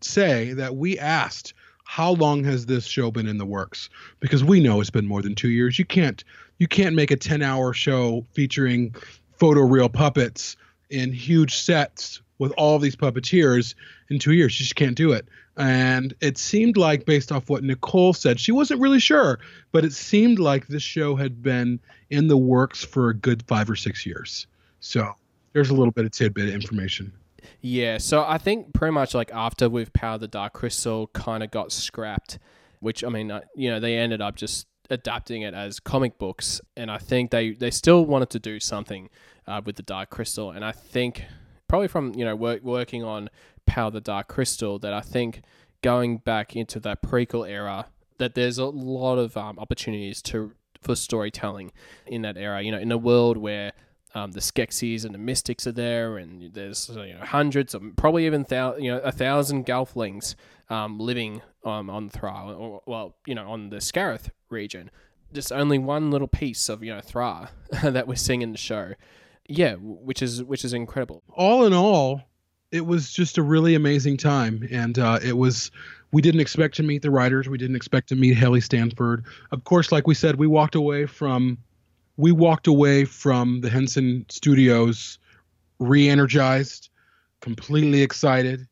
say 0.00 0.52
that 0.54 0.74
we 0.74 0.98
asked 0.98 1.54
how 1.84 2.12
long 2.12 2.44
has 2.44 2.66
this 2.66 2.86
show 2.86 3.10
been 3.10 3.26
in 3.26 3.38
the 3.38 3.44
works 3.44 3.90
because 4.20 4.42
we 4.42 4.60
know 4.60 4.80
it's 4.80 4.90
been 4.90 5.06
more 5.06 5.20
than 5.20 5.34
two 5.34 5.50
years 5.50 5.78
you 5.78 5.84
can't 5.84 6.24
you 6.62 6.68
can't 6.68 6.94
make 6.94 7.10
a 7.10 7.16
10 7.16 7.42
hour 7.42 7.72
show 7.72 8.24
featuring 8.34 8.94
photoreal 9.36 9.92
puppets 9.92 10.56
in 10.90 11.12
huge 11.12 11.56
sets 11.56 12.22
with 12.38 12.52
all 12.52 12.78
these 12.78 12.94
puppeteers 12.94 13.74
in 14.10 14.20
two 14.20 14.32
years. 14.32 14.52
She 14.52 14.62
just 14.62 14.76
can't 14.76 14.94
do 14.94 15.10
it. 15.10 15.26
And 15.56 16.14
it 16.20 16.38
seemed 16.38 16.76
like, 16.76 17.04
based 17.04 17.32
off 17.32 17.50
what 17.50 17.64
Nicole 17.64 18.12
said, 18.12 18.38
she 18.38 18.52
wasn't 18.52 18.80
really 18.80 19.00
sure, 19.00 19.40
but 19.72 19.84
it 19.84 19.92
seemed 19.92 20.38
like 20.38 20.68
this 20.68 20.84
show 20.84 21.16
had 21.16 21.42
been 21.42 21.80
in 22.10 22.28
the 22.28 22.36
works 22.36 22.84
for 22.84 23.08
a 23.08 23.14
good 23.14 23.42
five 23.48 23.68
or 23.68 23.74
six 23.74 24.06
years. 24.06 24.46
So 24.78 25.12
there's 25.54 25.70
a 25.70 25.74
little 25.74 25.90
bit 25.90 26.04
of 26.04 26.12
tidbit 26.12 26.46
of 26.46 26.54
information. 26.54 27.12
Yeah, 27.60 27.98
so 27.98 28.24
I 28.24 28.38
think 28.38 28.72
pretty 28.72 28.92
much 28.92 29.16
like 29.16 29.32
after 29.34 29.68
with 29.68 29.92
Power 29.92 30.14
of 30.14 30.20
the 30.20 30.28
Dark 30.28 30.52
Crystal 30.52 31.08
kind 31.08 31.42
of 31.42 31.50
got 31.50 31.72
scrapped, 31.72 32.38
which 32.78 33.02
I 33.02 33.08
mean, 33.08 33.32
uh, 33.32 33.40
you 33.56 33.68
know, 33.68 33.80
they 33.80 33.98
ended 33.98 34.20
up 34.20 34.36
just 34.36 34.68
adapting 34.90 35.42
it 35.42 35.54
as 35.54 35.80
comic 35.80 36.18
books, 36.18 36.60
and 36.76 36.90
I 36.90 36.98
think 36.98 37.30
they 37.30 37.52
they 37.52 37.70
still 37.70 38.04
wanted 38.04 38.30
to 38.30 38.38
do 38.38 38.60
something 38.60 39.08
uh, 39.46 39.60
with 39.64 39.76
the 39.76 39.82
Dark 39.82 40.10
Crystal, 40.10 40.50
and 40.50 40.64
I 40.64 40.72
think 40.72 41.24
probably 41.68 41.88
from 41.88 42.14
you 42.14 42.24
know 42.24 42.36
work, 42.36 42.62
working 42.62 43.02
on 43.02 43.30
Power 43.66 43.90
the 43.90 44.00
Dark 44.00 44.28
Crystal 44.28 44.78
that 44.80 44.92
I 44.92 45.00
think 45.00 45.42
going 45.82 46.18
back 46.18 46.54
into 46.54 46.78
that 46.80 47.02
prequel 47.02 47.48
era 47.48 47.86
that 48.18 48.34
there's 48.34 48.58
a 48.58 48.66
lot 48.66 49.16
of 49.16 49.36
um, 49.36 49.58
opportunities 49.58 50.22
to 50.22 50.52
for 50.80 50.94
storytelling 50.94 51.72
in 52.06 52.22
that 52.22 52.36
era. 52.36 52.62
You 52.62 52.72
know, 52.72 52.78
in 52.78 52.92
a 52.92 52.98
world 52.98 53.36
where 53.36 53.72
um, 54.14 54.32
the 54.32 54.40
Skeksis 54.40 55.04
and 55.04 55.14
the 55.14 55.18
Mystics 55.18 55.66
are 55.66 55.72
there, 55.72 56.18
and 56.18 56.52
there's 56.52 56.88
you 56.88 57.14
know 57.14 57.20
hundreds 57.24 57.74
of 57.74 57.82
probably 57.96 58.26
even 58.26 58.44
thou- 58.48 58.76
you 58.76 58.90
know 58.90 58.98
a 58.98 59.12
thousand 59.12 59.66
Gelflings 59.66 60.34
um, 60.68 60.98
living 60.98 61.42
um, 61.64 61.90
on 61.90 62.08
Thra, 62.08 62.54
or 62.54 62.82
well, 62.86 63.16
you 63.26 63.34
know, 63.34 63.50
on 63.50 63.70
the 63.70 63.76
Skarith 63.76 64.30
region. 64.52 64.90
Just 65.32 65.50
only 65.50 65.78
one 65.78 66.10
little 66.10 66.28
piece 66.28 66.68
of 66.68 66.84
you 66.84 66.94
know 66.94 67.00
Thra 67.00 67.50
that 67.82 68.06
we're 68.06 68.14
seeing 68.16 68.42
in 68.42 68.52
the 68.52 68.58
show. 68.58 68.92
Yeah, 69.48 69.74
which 69.74 70.22
is 70.22 70.42
which 70.44 70.64
is 70.64 70.72
incredible. 70.72 71.22
All 71.30 71.66
in 71.66 71.72
all, 71.72 72.22
it 72.70 72.86
was 72.86 73.12
just 73.12 73.38
a 73.38 73.42
really 73.42 73.74
amazing 73.74 74.16
time, 74.18 74.66
and 74.70 74.98
uh, 74.98 75.18
it 75.22 75.36
was. 75.36 75.70
We 76.12 76.20
didn't 76.20 76.40
expect 76.40 76.76
to 76.76 76.82
meet 76.82 77.00
the 77.00 77.10
writers. 77.10 77.48
We 77.48 77.56
didn't 77.56 77.76
expect 77.76 78.10
to 78.10 78.16
meet 78.16 78.36
Halle 78.36 78.60
Stanford. 78.60 79.24
Of 79.50 79.64
course, 79.64 79.90
like 79.90 80.06
we 80.06 80.14
said, 80.14 80.36
we 80.36 80.46
walked 80.46 80.74
away 80.74 81.06
from 81.06 81.56
we 82.16 82.32
walked 82.32 82.66
away 82.66 83.04
from 83.04 83.62
the 83.62 83.70
Henson 83.70 84.26
Studios 84.28 85.18
re-energized, 85.78 86.90
completely 87.40 88.02
excited, 88.02 88.68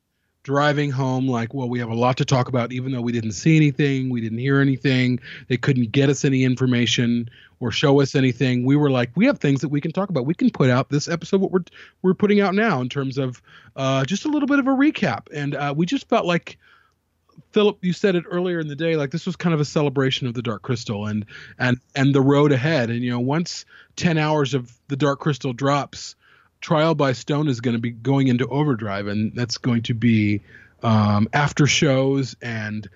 driving 0.50 0.90
home 0.90 1.28
like, 1.28 1.54
well, 1.54 1.68
we 1.68 1.78
have 1.78 1.90
a 1.90 1.94
lot 1.94 2.16
to 2.16 2.24
talk 2.24 2.48
about, 2.48 2.72
even 2.72 2.90
though 2.90 3.00
we 3.00 3.12
didn't 3.12 3.30
see 3.30 3.54
anything, 3.54 4.10
we 4.10 4.20
didn't 4.20 4.38
hear 4.38 4.60
anything, 4.60 5.20
they 5.46 5.56
couldn't 5.56 5.92
get 5.92 6.08
us 6.08 6.24
any 6.24 6.42
information 6.42 7.30
or 7.60 7.70
show 7.70 8.00
us 8.00 8.16
anything. 8.16 8.64
We 8.64 8.74
were 8.74 8.90
like, 8.90 9.12
we 9.14 9.26
have 9.26 9.38
things 9.38 9.60
that 9.60 9.68
we 9.68 9.80
can 9.80 9.92
talk 9.92 10.08
about. 10.08 10.26
We 10.26 10.34
can 10.34 10.50
put 10.50 10.68
out 10.68 10.88
this 10.88 11.06
episode 11.06 11.40
what 11.40 11.52
we're 11.52 11.64
we're 12.02 12.14
putting 12.14 12.40
out 12.40 12.56
now 12.56 12.80
in 12.80 12.88
terms 12.88 13.16
of 13.16 13.40
uh, 13.76 14.04
just 14.04 14.24
a 14.24 14.28
little 14.28 14.48
bit 14.48 14.58
of 14.58 14.66
a 14.66 14.70
recap, 14.70 15.28
and 15.32 15.54
uh, 15.54 15.72
we 15.76 15.86
just 15.86 16.08
felt 16.08 16.26
like. 16.26 16.58
Philip, 17.52 17.78
you 17.80 17.92
said 17.92 18.14
it 18.16 18.24
earlier 18.30 18.60
in 18.60 18.68
the 18.68 18.76
day, 18.76 18.96
like 18.96 19.10
this 19.10 19.26
was 19.26 19.34
kind 19.34 19.54
of 19.54 19.60
a 19.60 19.64
celebration 19.64 20.28
of 20.28 20.34
the 20.34 20.42
Dark 20.42 20.62
Crystal 20.62 21.06
and 21.06 21.24
and 21.58 21.80
and 21.96 22.14
the 22.14 22.20
road 22.20 22.52
ahead. 22.52 22.90
And 22.90 23.02
you 23.02 23.10
know, 23.10 23.18
once 23.18 23.64
ten 23.96 24.18
hours 24.18 24.54
of 24.54 24.70
the 24.88 24.96
Dark 24.96 25.20
Crystal 25.20 25.52
drops, 25.52 26.16
Trial 26.60 26.94
by 26.94 27.12
Stone 27.12 27.48
is 27.48 27.60
going 27.60 27.74
to 27.74 27.80
be 27.80 27.90
going 27.90 28.28
into 28.28 28.46
overdrive, 28.48 29.06
and 29.06 29.34
that's 29.34 29.58
going 29.58 29.82
to 29.82 29.94
be 29.94 30.42
um, 30.82 31.28
after 31.32 31.66
shows 31.66 32.36
and 32.42 32.88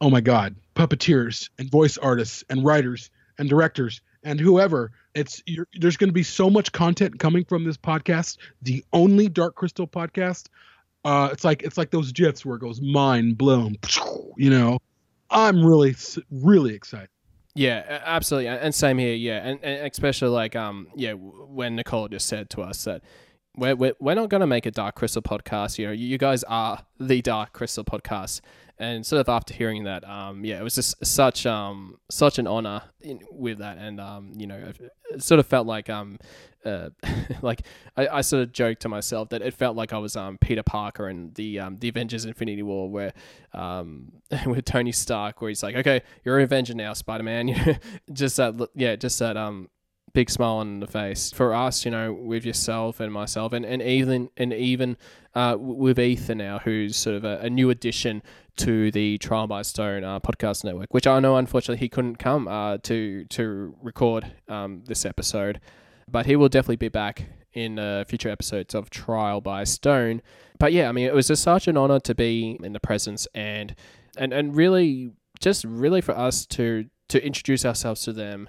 oh 0.00 0.10
my 0.10 0.20
God, 0.20 0.56
puppeteers 0.74 1.48
and 1.58 1.70
voice 1.70 1.96
artists 1.96 2.44
and 2.50 2.64
writers 2.64 3.10
and 3.38 3.48
directors 3.48 4.00
and 4.22 4.40
whoever. 4.40 4.92
It's 5.14 5.42
there's 5.78 5.96
going 5.96 6.08
to 6.08 6.14
be 6.14 6.22
so 6.22 6.48
much 6.48 6.72
content 6.72 7.18
coming 7.18 7.44
from 7.44 7.64
this 7.64 7.76
podcast, 7.76 8.38
the 8.62 8.84
only 8.92 9.28
Dark 9.28 9.54
Crystal 9.54 9.86
podcast. 9.86 10.46
Uh, 11.04 11.28
it's 11.32 11.44
like 11.44 11.62
it's 11.62 11.76
like 11.76 11.90
those 11.90 12.12
gifs 12.12 12.44
where 12.44 12.56
it 12.56 12.60
goes 12.60 12.80
mind 12.80 13.38
blown. 13.38 13.76
You 14.38 14.48
know, 14.48 14.78
I'm 15.30 15.62
really 15.62 15.94
really 16.30 16.74
excited. 16.74 17.10
Yeah, 17.54 18.00
absolutely, 18.04 18.48
and 18.48 18.74
same 18.74 18.98
here. 18.98 19.14
Yeah, 19.14 19.46
and, 19.46 19.60
and 19.62 19.86
especially 19.90 20.30
like 20.30 20.56
um 20.56 20.88
yeah 20.94 21.12
when 21.12 21.76
Nicole 21.76 22.08
just 22.08 22.26
said 22.26 22.48
to 22.50 22.62
us 22.62 22.84
that 22.84 23.02
we're 23.56 23.76
we're, 23.76 23.92
we're 24.00 24.14
not 24.14 24.30
going 24.30 24.40
to 24.40 24.46
make 24.46 24.64
a 24.64 24.70
Dark 24.70 24.94
Crystal 24.94 25.20
podcast. 25.22 25.78
You 25.78 25.86
know, 25.88 25.92
you 25.92 26.16
guys 26.16 26.44
are 26.44 26.84
the 26.98 27.20
Dark 27.20 27.52
Crystal 27.52 27.84
podcast, 27.84 28.40
and 28.82 29.06
sort 29.06 29.20
of 29.20 29.28
after 29.28 29.54
hearing 29.54 29.84
that, 29.84 30.08
um 30.08 30.44
yeah, 30.44 30.58
it 30.58 30.62
was 30.62 30.74
just 30.74 31.04
such 31.04 31.46
um 31.46 31.98
such 32.10 32.38
an 32.38 32.46
honor 32.46 32.82
in, 33.00 33.20
with 33.30 33.58
that, 33.58 33.78
and 33.78 34.00
um 34.00 34.32
you 34.36 34.46
know 34.46 34.72
it 35.10 35.22
sort 35.22 35.38
of 35.38 35.46
felt 35.46 35.66
like 35.66 35.88
um 35.88 36.18
uh, 36.64 36.90
like 37.42 37.66
I, 37.96 38.08
I 38.08 38.20
sort 38.20 38.42
of 38.42 38.52
joked 38.52 38.82
to 38.82 38.88
myself 38.88 39.30
that 39.30 39.42
it 39.42 39.54
felt 39.54 39.76
like 39.76 39.92
I 39.92 39.98
was 39.98 40.16
um, 40.16 40.38
Peter 40.38 40.62
Parker 40.62 41.08
in 41.08 41.32
the 41.34 41.60
um, 41.60 41.76
the 41.78 41.88
Avengers 41.88 42.24
Infinity 42.24 42.62
War 42.62 42.90
where 42.90 43.12
um, 43.52 44.12
with 44.46 44.64
Tony 44.64 44.92
Stark 44.92 45.40
where 45.40 45.48
he's 45.48 45.62
like 45.62 45.76
okay 45.76 46.02
you're 46.24 46.38
an 46.38 46.44
Avenger 46.44 46.74
now 46.74 46.92
Spider 46.92 47.24
Man 47.24 47.78
just 48.12 48.36
that 48.36 48.68
yeah 48.74 48.96
just 48.96 49.18
that 49.18 49.36
um 49.36 49.68
big 50.14 50.28
smile 50.28 50.56
on 50.56 50.80
the 50.80 50.86
face 50.86 51.30
for 51.30 51.54
us 51.54 51.84
you 51.84 51.90
know 51.90 52.12
with 52.12 52.44
yourself 52.44 53.00
and 53.00 53.12
myself 53.12 53.52
and, 53.52 53.64
and 53.64 53.80
even 53.80 54.28
and 54.36 54.52
even 54.52 54.96
uh, 55.34 55.56
with 55.58 55.98
Ethan 55.98 56.38
now 56.38 56.58
who's 56.58 56.96
sort 56.96 57.16
of 57.16 57.24
a, 57.24 57.38
a 57.38 57.48
new 57.48 57.70
addition 57.70 58.22
to 58.56 58.90
the 58.90 59.16
Trial 59.18 59.46
by 59.46 59.62
Stone 59.62 60.04
uh, 60.04 60.20
podcast 60.20 60.64
network 60.64 60.92
which 60.92 61.06
I 61.06 61.20
know 61.20 61.36
unfortunately 61.36 61.78
he 61.78 61.88
couldn't 61.88 62.16
come 62.16 62.46
uh, 62.46 62.78
to 62.78 63.24
to 63.24 63.74
record 63.82 64.32
um, 64.48 64.82
this 64.86 65.06
episode 65.06 65.60
but 66.08 66.26
he 66.26 66.36
will 66.36 66.48
definitely 66.48 66.76
be 66.76 66.88
back 66.88 67.24
in 67.54 67.78
uh, 67.78 68.04
future 68.06 68.28
episodes 68.28 68.74
of 68.74 68.90
Trial 68.90 69.40
by 69.40 69.64
Stone. 69.64 70.22
But 70.58 70.72
yeah, 70.72 70.88
I 70.88 70.92
mean, 70.92 71.06
it 71.06 71.14
was 71.14 71.28
just 71.28 71.42
such 71.42 71.68
an 71.68 71.76
honor 71.76 72.00
to 72.00 72.14
be 72.14 72.58
in 72.62 72.72
the 72.72 72.80
presence 72.80 73.26
and 73.34 73.74
and 74.16 74.32
and 74.32 74.54
really 74.54 75.12
just 75.40 75.64
really 75.64 76.00
for 76.00 76.16
us 76.16 76.46
to 76.46 76.86
to 77.08 77.24
introduce 77.24 77.64
ourselves 77.64 78.02
to 78.02 78.12
them. 78.12 78.48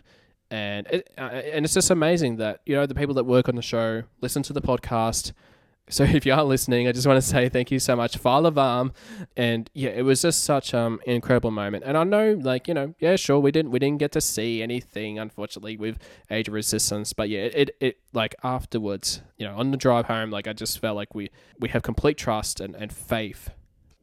And 0.53 0.85
it, 0.91 1.11
uh, 1.17 1.21
and 1.21 1.65
it's 1.65 1.73
just 1.73 1.89
amazing 1.89 2.35
that 2.35 2.61
you 2.67 2.75
know 2.75 2.85
the 2.85 2.93
people 2.93 3.15
that 3.15 3.23
work 3.23 3.49
on 3.49 3.55
the 3.55 3.63
show 3.63 4.03
listen 4.21 4.43
to 4.43 4.53
the 4.53 4.61
podcast, 4.61 5.31
so 5.89 6.03
if 6.03 6.27
you 6.27 6.33
are 6.33 6.43
listening, 6.43 6.87
I 6.87 6.91
just 6.91 7.07
want 7.07 7.17
to 7.17 7.27
say 7.27 7.49
thank 7.49 7.71
you 7.71 7.79
so 7.79 7.95
much, 7.95 8.17
Father 8.17 8.51
Varm. 8.51 8.93
And 9.35 9.67
yeah, 9.73 9.89
it 9.89 10.03
was 10.03 10.21
just 10.21 10.43
such 10.43 10.75
um 10.75 11.01
incredible 11.07 11.49
moment. 11.49 11.85
And 11.87 11.97
I 11.97 12.03
know, 12.03 12.33
like 12.33 12.67
you 12.67 12.75
know, 12.75 12.93
yeah, 12.99 13.15
sure, 13.15 13.39
we 13.39 13.51
didn't 13.51 13.71
we 13.71 13.79
didn't 13.79 13.97
get 13.97 14.11
to 14.11 14.21
see 14.21 14.61
anything, 14.61 15.17
unfortunately, 15.17 15.75
with 15.75 15.97
Age 16.29 16.49
of 16.49 16.53
Resistance. 16.53 17.13
But 17.13 17.29
yeah, 17.29 17.45
it, 17.45 17.55
it, 17.55 17.75
it 17.79 17.97
like 18.13 18.35
afterwards, 18.43 19.23
you 19.37 19.47
know, 19.47 19.55
on 19.55 19.71
the 19.71 19.77
drive 19.77 20.05
home, 20.05 20.29
like 20.29 20.47
I 20.47 20.53
just 20.53 20.77
felt 20.77 20.95
like 20.95 21.15
we 21.15 21.31
we 21.59 21.69
have 21.69 21.81
complete 21.81 22.19
trust 22.19 22.59
and, 22.59 22.75
and 22.75 22.93
faith 22.93 23.49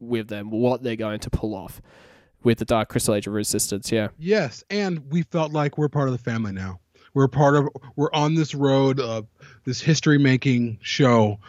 with 0.01 0.27
them, 0.27 0.51
what 0.51 0.83
they're 0.83 0.97
going 0.97 1.21
to 1.21 1.29
pull 1.29 1.55
off 1.55 1.81
with 2.43 2.59
the 2.59 2.65
Dark 2.65 2.89
Crystal 2.89 3.15
Age 3.15 3.27
of 3.27 3.33
Resistance. 3.33 3.91
Yeah. 3.91 4.09
Yes, 4.17 4.63
and 4.69 4.99
we 5.11 5.23
felt 5.23 5.51
like 5.51 5.77
we're 5.77 5.89
part 5.89 6.07
of 6.07 6.13
the 6.13 6.23
family 6.23 6.51
now. 6.51 6.79
We're 7.13 7.27
part 7.27 7.55
of. 7.55 7.67
We're 7.95 8.13
on 8.13 8.35
this 8.35 8.55
road 8.55 8.99
of 8.99 9.27
this 9.65 9.81
history 9.81 10.17
making 10.17 10.79
show 10.81 11.39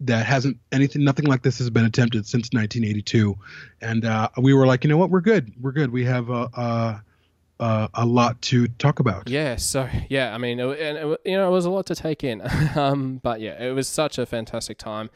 that 0.00 0.26
hasn't 0.26 0.58
anything 0.72 1.04
nothing 1.04 1.24
like 1.24 1.42
this 1.42 1.58
has 1.58 1.70
been 1.70 1.84
attempted 1.84 2.26
since 2.26 2.50
1982 2.52 3.34
and 3.80 4.04
uh, 4.04 4.28
we 4.38 4.52
were 4.52 4.66
like 4.66 4.84
you 4.84 4.90
know 4.90 4.98
what 4.98 5.10
we're 5.10 5.20
good 5.20 5.50
we're 5.60 5.72
good 5.72 5.90
we 5.90 6.04
have 6.04 6.28
a, 6.28 6.48
a, 6.54 7.02
a, 7.60 7.88
a 7.94 8.04
lot 8.04 8.40
to 8.42 8.68
talk 8.68 9.00
about 9.00 9.28
yeah 9.28 9.56
so 9.56 9.88
yeah 10.10 10.34
i 10.34 10.38
mean 10.38 10.60
it, 10.60 10.80
and 10.80 10.98
it, 10.98 11.20
you 11.24 11.36
know 11.36 11.48
it 11.48 11.50
was 11.50 11.64
a 11.64 11.70
lot 11.70 11.86
to 11.86 11.94
take 11.94 12.22
in 12.22 12.42
um, 12.76 13.18
but 13.22 13.40
yeah 13.40 13.62
it 13.62 13.72
was 13.72 13.88
such 13.88 14.18
a 14.18 14.26
fantastic 14.26 14.76
time 14.76 15.08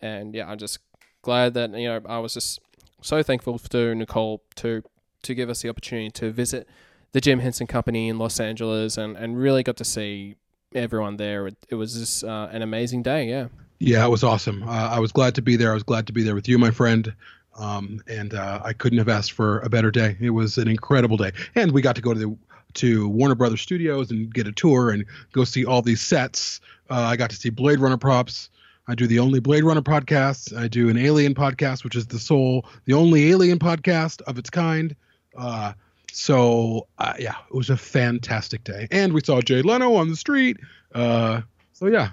and 0.00 0.34
yeah 0.34 0.48
i'm 0.48 0.58
just 0.58 0.78
glad 1.22 1.54
that 1.54 1.70
you 1.72 1.88
know 1.88 2.00
i 2.08 2.18
was 2.18 2.34
just 2.34 2.60
so 3.00 3.22
thankful 3.22 3.58
to 3.58 3.94
nicole 3.94 4.42
to 4.54 4.82
to 5.22 5.34
give 5.34 5.48
us 5.48 5.62
the 5.62 5.68
opportunity 5.68 6.10
to 6.10 6.30
visit 6.30 6.68
the 7.12 7.20
jim 7.20 7.40
henson 7.40 7.66
company 7.66 8.08
in 8.08 8.18
los 8.18 8.40
angeles 8.40 8.96
and 8.96 9.16
and 9.16 9.38
really 9.38 9.62
got 9.62 9.76
to 9.76 9.84
see 9.84 10.36
everyone 10.74 11.16
there 11.16 11.46
it, 11.46 11.56
it 11.68 11.74
was 11.76 11.94
just 11.94 12.24
uh, 12.24 12.48
an 12.52 12.62
amazing 12.62 13.02
day 13.02 13.28
yeah 13.28 13.48
yeah, 13.80 14.04
it 14.04 14.08
was 14.08 14.24
awesome. 14.24 14.64
Uh, 14.64 14.88
I 14.88 14.98
was 14.98 15.12
glad 15.12 15.34
to 15.36 15.42
be 15.42 15.56
there. 15.56 15.70
I 15.70 15.74
was 15.74 15.84
glad 15.84 16.06
to 16.08 16.12
be 16.12 16.22
there 16.22 16.34
with 16.34 16.48
you, 16.48 16.58
my 16.58 16.70
friend. 16.70 17.14
Um, 17.56 18.02
and 18.06 18.34
uh, 18.34 18.60
I 18.64 18.72
couldn't 18.72 18.98
have 18.98 19.08
asked 19.08 19.32
for 19.32 19.60
a 19.60 19.68
better 19.68 19.90
day. 19.90 20.16
It 20.20 20.30
was 20.30 20.58
an 20.58 20.68
incredible 20.68 21.16
day, 21.16 21.32
and 21.54 21.72
we 21.72 21.82
got 21.82 21.96
to 21.96 22.02
go 22.02 22.14
to 22.14 22.18
the 22.18 22.36
to 22.74 23.08
Warner 23.08 23.34
Brothers 23.34 23.62
Studios 23.62 24.10
and 24.10 24.32
get 24.32 24.46
a 24.46 24.52
tour 24.52 24.90
and 24.90 25.04
go 25.32 25.44
see 25.44 25.64
all 25.64 25.82
these 25.82 26.00
sets. 26.00 26.60
Uh, 26.90 27.00
I 27.00 27.16
got 27.16 27.30
to 27.30 27.36
see 27.36 27.50
Blade 27.50 27.80
Runner 27.80 27.96
props. 27.96 28.50
I 28.88 28.94
do 28.94 29.06
the 29.06 29.18
only 29.18 29.38
Blade 29.38 29.64
Runner 29.64 29.82
podcast. 29.82 30.56
I 30.56 30.66
do 30.66 30.88
an 30.88 30.96
Alien 30.96 31.34
podcast, 31.34 31.84
which 31.84 31.94
is 31.94 32.06
the 32.06 32.18
sole, 32.18 32.66
the 32.86 32.94
only 32.94 33.30
Alien 33.30 33.58
podcast 33.58 34.22
of 34.22 34.38
its 34.38 34.50
kind. 34.50 34.96
Uh, 35.36 35.74
so 36.10 36.88
uh, 36.98 37.12
yeah, 37.18 37.36
it 37.48 37.54
was 37.54 37.70
a 37.70 37.76
fantastic 37.76 38.64
day, 38.64 38.88
and 38.90 39.12
we 39.12 39.20
saw 39.22 39.40
Jay 39.40 39.62
Leno 39.62 39.94
on 39.94 40.08
the 40.08 40.16
street. 40.16 40.56
Uh, 40.94 41.42
so 41.74 41.86
yeah, 41.86 42.10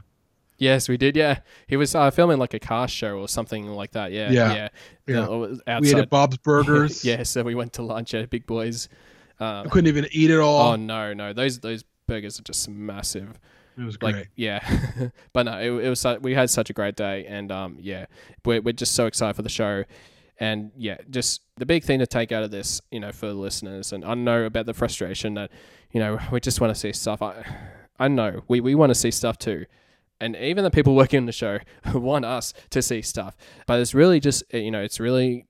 Yes, 0.58 0.88
we 0.88 0.98
did. 0.98 1.18
Yeah, 1.18 1.40
he 1.68 1.76
was 1.76 1.96
uh, 1.96 2.12
filming 2.12 2.38
like 2.38 2.54
a 2.54 2.60
car 2.60 2.88
show 2.88 3.20
or 3.20 3.28
something 3.28 3.68
like 3.68 3.92
that. 3.92 4.12
Yeah, 4.12 4.32
yeah, 4.32 4.54
yeah. 4.54 4.70
yeah. 5.08 5.20
Uh, 5.20 5.80
we 5.82 5.90
ate 5.90 5.98
at 5.98 6.10
Bob's 6.10 6.38
Burgers. 6.38 7.04
yeah, 7.06 7.24
so 7.24 7.44
we 7.44 7.56
went 7.56 7.74
to 7.74 7.82
lunch 7.82 8.14
at 8.14 8.30
Big 8.30 8.46
Boys. 8.46 8.88
Uh, 9.40 9.64
I 9.66 9.70
couldn't 9.70 9.88
even 9.88 10.08
eat 10.12 10.32
it 10.32 10.40
all. 10.40 10.74
Oh 10.74 10.76
no, 10.76 11.14
no, 11.14 11.34
those 11.34 11.60
those 11.60 11.84
burgers 12.08 12.40
are 12.40 12.44
just 12.44 12.70
massive. 12.70 13.40
It 13.78 13.84
was 13.84 14.02
like 14.02 14.16
great. 14.16 14.28
yeah. 14.36 15.10
But 15.34 15.44
no 15.44 15.60
it, 15.60 15.86
it 15.86 15.90
was 15.90 16.06
we 16.22 16.34
had 16.34 16.50
such 16.50 16.70
a 16.70 16.74
great 16.74 16.96
day 16.96 17.26
and 17.26 17.52
um 17.52 17.78
yeah 17.80 18.06
we're, 18.46 18.62
we're 18.62 18.74
just 18.74 18.96
so 18.96 19.06
excited 19.06 19.36
for 19.36 19.42
the 19.42 19.50
show. 19.50 19.84
And 20.38 20.72
yeah 20.78 20.98
just 21.10 21.42
the 21.58 21.66
big 21.66 21.84
thing 21.84 22.00
to 22.00 22.08
take 22.08 22.32
out 22.32 22.44
of 22.44 22.52
this 22.52 22.82
you 22.92 23.00
know 23.00 23.12
for 23.14 23.28
the 23.28 23.34
listeners 23.34 23.94
and 23.94 24.04
i 24.04 24.14
know 24.14 24.44
about 24.44 24.66
the 24.66 24.74
frustration 24.74 25.36
that 25.36 25.50
you 25.94 26.00
know 26.02 26.20
we 26.32 26.42
just 26.42 26.60
want 26.60 26.74
to 26.74 26.80
see 26.80 26.92
stuff. 26.92 27.22
I 27.22 27.46
i 28.00 28.08
know 28.10 28.42
we, 28.50 28.60
we 28.60 28.76
want 28.76 28.90
to 28.90 28.96
see 28.96 29.12
stuff 29.12 29.38
too. 29.38 29.66
And 30.20 30.36
even 30.36 30.64
the 30.64 30.72
people 30.72 30.96
working 31.02 31.20
on 31.20 31.26
the 31.26 31.32
show 31.32 31.60
want 31.94 32.26
us 32.26 32.54
to 32.72 32.82
see 32.82 33.02
stuff. 33.02 33.36
But 33.68 33.80
it's 33.80 33.94
really 33.94 34.20
just 34.20 34.44
you 34.54 34.72
know 34.72 34.82
it's 34.82 35.00
really 35.00 35.46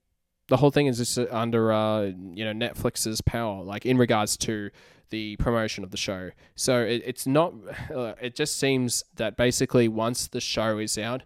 the 0.47 0.57
whole 0.57 0.69
thing 0.69 0.86
is 0.86 0.97
just 0.97 1.17
under 1.32 1.71
uh 1.73 2.03
you 2.03 2.45
know 2.45 2.53
netflix's 2.53 3.21
power 3.21 3.63
like 3.63 3.86
in 3.86 3.97
regards 3.97 4.38
to 4.38 4.69
the 5.10 5.36
promotion 5.38 5.84
of 5.84 5.91
the 5.91 5.97
show. 5.97 6.32
So 6.56 6.80
it, 6.82 7.01
it's 7.06 7.26
not. 7.28 7.53
Uh, 7.93 8.14
it 8.22 8.36
just 8.36 8.58
seems 8.60 9.03
that 9.16 9.38
basically 9.38 9.88
once 9.88 10.28
the 10.28 10.41
show 10.41 10.78
is 10.78 10.97
out, 10.97 11.24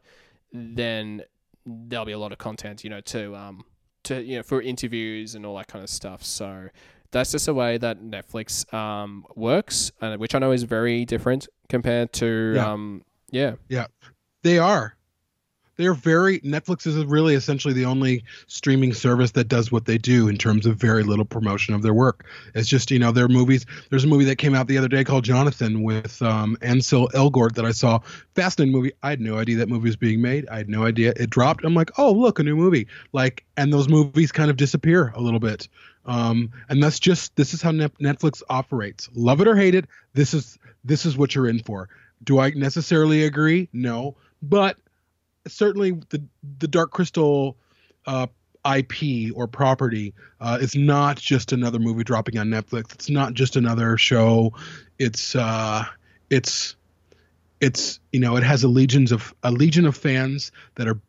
then 0.54 1.24
there'll 1.66 2.06
be 2.06 2.12
a 2.12 2.20
lot 2.20 2.32
of 2.32 2.38
content, 2.38 2.84
you 2.84 2.90
know, 2.90 3.02
to 3.02 3.36
um 3.36 3.64
to 4.04 4.22
you 4.24 4.38
know 4.38 4.44
for 4.44 4.62
interviews 4.62 5.36
and 5.36 5.46
all 5.46 5.56
that 5.58 5.68
kind 5.68 5.84
of 5.84 5.90
stuff. 5.90 6.24
So 6.24 6.70
that's 7.12 7.32
just 7.32 7.48
a 7.48 7.54
way 7.54 7.78
that 7.78 8.02
Netflix 8.02 8.72
um 8.74 9.26
works, 9.36 9.92
uh, 10.02 10.16
which 10.18 10.36
I 10.36 10.40
know 10.40 10.52
is 10.52 10.64
very 10.64 11.06
different 11.06 11.48
compared 11.70 12.14
to 12.14 12.54
Yeah. 12.56 12.72
um 12.72 13.04
yeah 13.32 13.56
Yeah, 13.68 13.88
they 14.44 14.58
are. 14.58 14.96
They're 15.80 15.94
very 15.94 16.42
Netflix 16.42 16.86
is 16.86 16.98
really 17.06 17.36
essentially 17.36 17.74
the 17.74 17.86
only 17.86 18.26
streaming 18.48 18.94
service 18.94 19.32
that 19.32 19.48
does 19.48 19.72
what 19.72 19.86
they 19.86 19.98
do 19.98 20.28
in 20.28 20.36
terms 20.38 20.66
of 20.66 20.76
very 20.76 21.04
little 21.04 21.24
promotion 21.24 21.74
of 21.74 21.84
their 21.84 21.94
work. 21.94 22.26
It's 22.54 22.68
just 22.68 22.92
you 22.92 23.00
know 23.00 23.14
their 23.14 23.30
movies. 23.30 23.66
There's 23.90 24.04
a 24.04 24.08
movie 24.08 24.26
that 24.26 24.36
came 24.36 24.54
out 24.54 24.68
the 24.68 24.78
other 24.78 24.90
day 24.90 25.06
called 25.06 25.24
Jonathan 25.24 25.82
with 25.82 26.22
um, 26.22 26.58
Ansel 26.62 27.08
Elgort 27.14 27.56
that 27.56 27.64
I 27.64 27.72
saw. 27.72 28.00
Fascinating 28.36 28.74
movie. 28.74 28.92
I 29.04 29.12
had 29.12 29.22
no 29.22 29.38
idea 29.38 29.56
that 29.56 29.70
movie 29.70 29.88
was 29.88 29.96
being 29.96 30.22
made. 30.22 30.50
I 30.50 30.58
had 30.58 30.68
no 30.68 30.84
idea 30.84 31.14
it 31.16 31.30
dropped. 31.30 31.64
I'm 31.64 31.76
like, 31.76 31.98
oh 31.98 32.12
look, 32.12 32.40
a 32.40 32.44
new 32.44 32.58
movie. 32.58 32.88
Like, 33.14 33.46
and 33.56 33.72
those 33.72 33.88
movies 33.88 34.34
kind 34.34 34.52
of 34.52 34.58
disappear 34.58 35.14
a 35.16 35.22
little 35.22 35.40
bit. 35.40 35.70
Um, 36.06 36.52
and 36.68 36.84
that's 36.84 37.00
just 37.00 37.38
this 37.38 37.54
is 37.54 37.62
how 37.62 37.72
Net- 37.72 37.98
Netflix 38.00 38.44
operates. 38.50 39.08
Love 39.14 39.40
it 39.40 39.48
or 39.48 39.56
hate 39.56 39.76
it, 39.76 39.86
this 40.14 40.34
is 40.34 40.60
this 40.84 41.06
is 41.06 41.18
what 41.18 41.36
you're 41.36 41.48
in 41.48 41.64
for. 41.64 41.88
Do 42.22 42.38
I 42.40 42.50
necessarily 42.50 43.24
agree? 43.24 43.70
No, 43.72 44.18
but 44.42 44.78
certainly 45.48 45.92
the 46.10 46.24
the 46.60 46.68
Dark 46.68 46.92
Crystal 46.92 47.58
uh, 48.06 48.28
IP 48.66 49.34
or 49.36 49.48
property 49.48 50.14
uh, 50.40 50.58
is 50.62 50.76
not 50.76 51.18
just 51.18 51.52
another 51.52 51.80
movie 51.80 52.04
dropping 52.04 52.38
on 52.38 52.48
Netflix. 52.48 52.94
It's 52.94 53.10
not 53.10 53.34
just 53.34 53.56
another 53.56 53.98
show. 53.98 54.54
It's 54.98 55.36
uh, 55.36 55.86
it's 56.30 56.76
it's 57.62 58.00
you 58.12 58.20
know 58.20 58.36
it 58.36 58.44
has 58.44 58.64
a 58.64 58.68
legions 58.68 59.12
of 59.12 59.34
a 59.44 59.52
legion 59.52 59.86
of 59.86 59.96
fans 59.96 60.52
that 60.76 60.88
are 60.88 61.00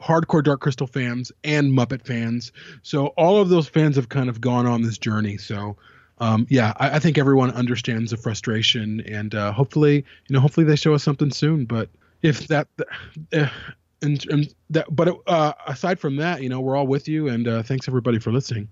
hardcore 0.00 0.44
Dark 0.44 0.60
Crystal 0.60 0.86
fans 0.86 1.32
and 1.42 1.72
Muppet 1.76 2.06
fans. 2.06 2.52
So 2.82 3.08
all 3.08 3.40
of 3.40 3.48
those 3.48 3.68
fans 3.68 3.96
have 3.96 4.08
kind 4.08 4.28
of 4.28 4.40
gone 4.40 4.66
on 4.66 4.82
this 4.82 4.98
journey. 4.98 5.36
So. 5.38 5.76
Um, 6.20 6.48
yeah, 6.50 6.72
I, 6.78 6.96
I 6.96 6.98
think 6.98 7.16
everyone 7.16 7.52
understands 7.52 8.10
the 8.10 8.16
frustration, 8.16 9.02
and 9.02 9.36
uh, 9.36 9.52
hopefully, 9.52 10.04
you 10.26 10.34
know, 10.34 10.40
hopefully 10.40 10.66
they 10.66 10.74
show 10.74 10.92
us 10.94 11.04
something 11.04 11.30
soon. 11.30 11.64
But 11.64 11.90
if 12.22 12.46
that, 12.48 12.68
uh, 13.32 13.48
and, 14.02 14.24
and 14.30 14.54
that, 14.70 14.86
but 14.94 15.18
uh, 15.26 15.52
aside 15.66 15.98
from 15.98 16.16
that, 16.16 16.42
you 16.42 16.48
know, 16.48 16.60
we're 16.60 16.76
all 16.76 16.86
with 16.86 17.08
you, 17.08 17.28
and 17.28 17.46
uh, 17.48 17.62
thanks 17.62 17.88
everybody 17.88 18.18
for 18.18 18.32
listening. 18.32 18.68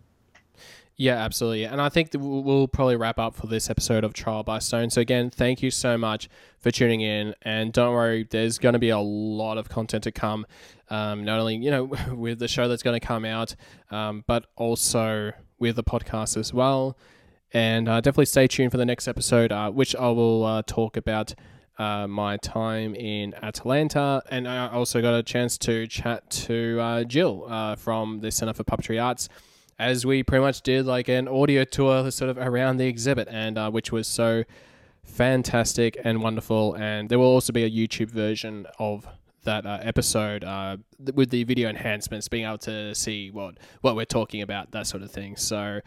Yeah, 0.98 1.16
absolutely. 1.16 1.64
And 1.64 1.80
I 1.80 1.90
think 1.90 2.10
we'll 2.14 2.68
probably 2.68 2.96
wrap 2.96 3.18
up 3.18 3.34
for 3.34 3.46
this 3.46 3.68
episode 3.68 4.02
of 4.02 4.14
Trial 4.14 4.42
by 4.42 4.58
Stone. 4.60 4.88
So, 4.88 5.02
again, 5.02 5.28
thank 5.28 5.62
you 5.62 5.70
so 5.70 5.98
much 5.98 6.30
for 6.58 6.70
tuning 6.70 7.02
in. 7.02 7.34
And 7.42 7.70
don't 7.70 7.92
worry, 7.92 8.26
there's 8.30 8.58
going 8.58 8.72
to 8.72 8.78
be 8.78 8.88
a 8.88 8.98
lot 8.98 9.58
of 9.58 9.68
content 9.68 10.04
to 10.04 10.12
come. 10.12 10.46
Um, 10.88 11.22
not 11.22 11.38
only, 11.38 11.56
you 11.56 11.70
know, 11.70 11.84
with 12.12 12.38
the 12.38 12.48
show 12.48 12.66
that's 12.66 12.82
going 12.82 12.98
to 12.98 13.06
come 13.06 13.26
out, 13.26 13.54
um, 13.90 14.24
but 14.26 14.46
also 14.56 15.32
with 15.58 15.76
the 15.76 15.84
podcast 15.84 16.38
as 16.38 16.54
well. 16.54 16.96
And 17.52 17.90
uh, 17.90 18.00
definitely 18.00 18.26
stay 18.26 18.46
tuned 18.46 18.70
for 18.70 18.78
the 18.78 18.86
next 18.86 19.06
episode, 19.06 19.52
uh, 19.52 19.70
which 19.70 19.94
I 19.94 20.08
will 20.08 20.44
uh, 20.44 20.62
talk 20.66 20.96
about 20.96 21.34
uh, 21.78 22.06
my 22.06 22.36
time 22.38 22.94
in 22.94 23.34
Atlanta. 23.42 24.22
And 24.30 24.48
I 24.48 24.68
also 24.68 25.00
got 25.02 25.14
a 25.14 25.22
chance 25.22 25.58
to 25.58 25.86
chat 25.86 26.28
to 26.30 26.78
uh, 26.80 27.04
Jill 27.04 27.44
uh, 27.48 27.76
from 27.76 28.20
the 28.20 28.30
Center 28.30 28.52
for 28.52 28.64
Puppetry 28.64 29.02
Arts 29.02 29.28
as 29.78 30.06
we 30.06 30.22
pretty 30.22 30.42
much 30.42 30.62
did 30.62 30.86
like 30.86 31.08
an 31.08 31.28
audio 31.28 31.64
tour 31.64 32.10
sort 32.10 32.30
of 32.30 32.38
around 32.38 32.78
the 32.78 32.86
exhibit, 32.86 33.28
and 33.30 33.58
uh, 33.58 33.70
which 33.70 33.92
was 33.92 34.08
so 34.08 34.44
fantastic 35.04 35.98
and 36.02 36.22
wonderful. 36.22 36.74
And 36.74 37.08
there 37.08 37.18
will 37.18 37.26
also 37.26 37.52
be 37.52 37.64
a 37.64 37.70
YouTube 37.70 38.10
version 38.10 38.66
of 38.78 39.06
that 39.44 39.64
uh, 39.64 39.78
episode 39.82 40.42
uh, 40.42 40.78
with 41.14 41.30
the 41.30 41.44
video 41.44 41.68
enhancements, 41.68 42.26
being 42.26 42.46
able 42.46 42.58
to 42.58 42.94
see 42.94 43.30
what 43.30 43.58
what 43.82 43.96
we're 43.96 44.06
talking 44.06 44.40
about, 44.40 44.72
that 44.72 44.86
sort 44.86 45.02
of 45.02 45.10
thing. 45.10 45.36
So 45.36 45.80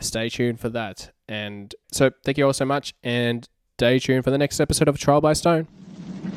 stay 0.00 0.28
tuned 0.28 0.58
for 0.60 0.68
that. 0.70 1.12
And 1.28 1.72
so 1.92 2.10
thank 2.24 2.36
you 2.36 2.46
all 2.46 2.52
so 2.52 2.64
much, 2.64 2.94
and 3.04 3.48
stay 3.80 3.98
tuned 3.98 4.22
for 4.22 4.30
the 4.30 4.36
next 4.36 4.60
episode 4.60 4.88
of 4.88 4.98
Trial 4.98 5.22
by 5.22 5.32
Stone. 5.32 5.66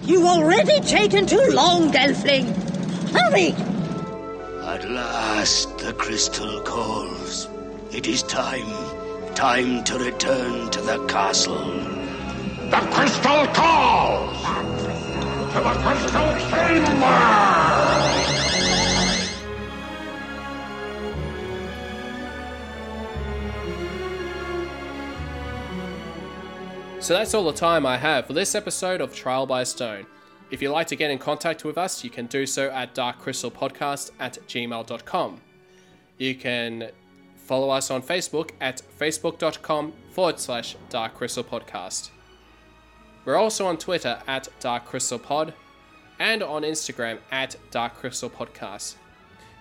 You've 0.04 0.24
already 0.24 0.80
taken 0.80 1.26
too 1.26 1.46
long, 1.52 1.92
Gelfling. 1.92 2.46
Hurry! 3.12 3.52
At 4.66 4.90
last, 4.90 5.78
the 5.80 5.92
crystal 5.92 6.62
calls. 6.62 7.50
It 7.92 8.08
is 8.08 8.24
time. 8.24 8.72
Time 9.36 9.84
to 9.84 10.00
return 10.00 10.70
to 10.70 10.80
the 10.80 11.06
castle. 11.08 11.58
The 12.70 12.80
crystal 12.94 13.46
calls! 13.48 14.42
To 15.52 15.60
the 15.60 15.74
crystal 15.84 16.50
chamber! 16.50 17.83
So 27.04 27.14
that's 27.14 27.34
all 27.34 27.44
the 27.44 27.52
time 27.52 27.86
I 27.86 27.98
have 27.98 28.28
for 28.28 28.32
this 28.32 28.56
episode 28.56 29.02
of 29.02 29.14
Trial 29.14 29.46
by 29.46 29.66
Stone. 29.66 30.06
If 30.52 30.62
you'd 30.62 30.72
like 30.72 30.88
to 30.88 30.96
get 30.96 31.12
in 31.12 31.18
contact 31.18 31.66
with 31.66 31.78
us, 31.78 32.02
you 32.02 32.10
can 32.10 32.28
do 32.28 32.46
so 32.46 32.70
at 32.70 32.96
darkcrystalpodcast 32.96 34.12
at 34.22 34.38
gmail.com. 34.48 35.42
You 36.18 36.34
can 36.34 36.92
follow 37.36 37.72
us 37.72 37.92
on 37.92 38.02
Facebook 38.02 38.52
at 38.62 38.82
facebook.com 38.98 39.92
forward 40.12 40.40
slash 40.40 40.78
darkcrystalpodcast. 40.90 42.12
We're 43.26 43.36
also 43.36 43.68
on 43.68 43.76
Twitter 43.76 44.22
at 44.26 44.48
darkcrystalpod 44.62 45.52
and 46.20 46.42
on 46.42 46.62
Instagram 46.62 47.18
at 47.32 47.58
darkcrystalpodcast. 47.70 48.96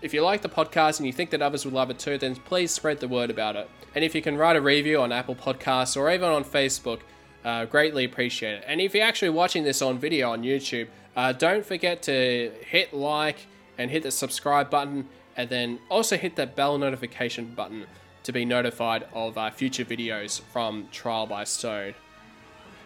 If 0.01 0.14
you 0.14 0.22
like 0.22 0.43
the 0.43 0.49
podcast 0.49 0.99
and 0.99 1.09
you 1.09 1.12
think 1.12 1.30
that 1.30 1.43
others 1.43 1.64
would 1.64 1.74
love 1.74 1.90
it 1.90 1.99
too, 1.99 2.18
then 2.18 2.36
please 2.36 2.70
spread 2.70 3.01
the 3.01 3.09
word 3.09 3.30
about 3.30 3.57
it. 3.57 3.68
And 3.97 4.05
if 4.05 4.14
you 4.14 4.22
can 4.22 4.36
write 4.36 4.55
a 4.55 4.61
review 4.61 5.01
on 5.01 5.11
Apple 5.11 5.34
Podcasts 5.34 5.97
or 5.97 6.09
even 6.09 6.28
on 6.28 6.45
Facebook, 6.45 7.01
uh, 7.45 7.64
greatly 7.66 8.05
appreciate 8.05 8.55
it. 8.55 8.64
And 8.66 8.80
if 8.80 8.95
you're 8.95 9.05
actually 9.05 9.30
watching 9.30 9.64
this 9.64 9.82
on 9.82 9.99
video 9.99 10.30
on 10.30 10.43
YouTube, 10.43 10.88
uh, 11.16 11.32
don't 11.32 11.64
forget 11.64 12.03
to 12.03 12.53
hit 12.64 12.95
like 12.95 13.47
and 13.78 13.90
hit 13.90 14.03
the 14.03 14.11
subscribe 14.11 14.70
button, 14.70 15.09
and 15.36 15.49
then 15.49 15.78
also 15.88 16.16
hit 16.16 16.36
that 16.36 16.55
bell 16.55 16.78
notification 16.78 17.55
button 17.55 17.86
to 18.22 18.32
be 18.32 18.45
notified 18.45 19.07
of 19.12 19.36
uh, 19.36 19.51
future 19.51 19.84
videos 19.84 20.40
from 20.40 20.88
Trial 20.93 21.26
by 21.26 21.45
Stone. 21.45 21.95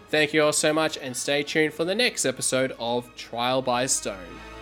Thank 0.08 0.32
you 0.32 0.42
all 0.44 0.52
so 0.52 0.72
much, 0.72 0.96
and 0.96 1.16
stay 1.16 1.42
tuned 1.42 1.74
for 1.74 1.84
the 1.84 1.94
next 1.94 2.24
episode 2.24 2.74
of 2.78 3.14
Trial 3.16 3.60
by 3.60 3.86
Stone. 3.86 4.55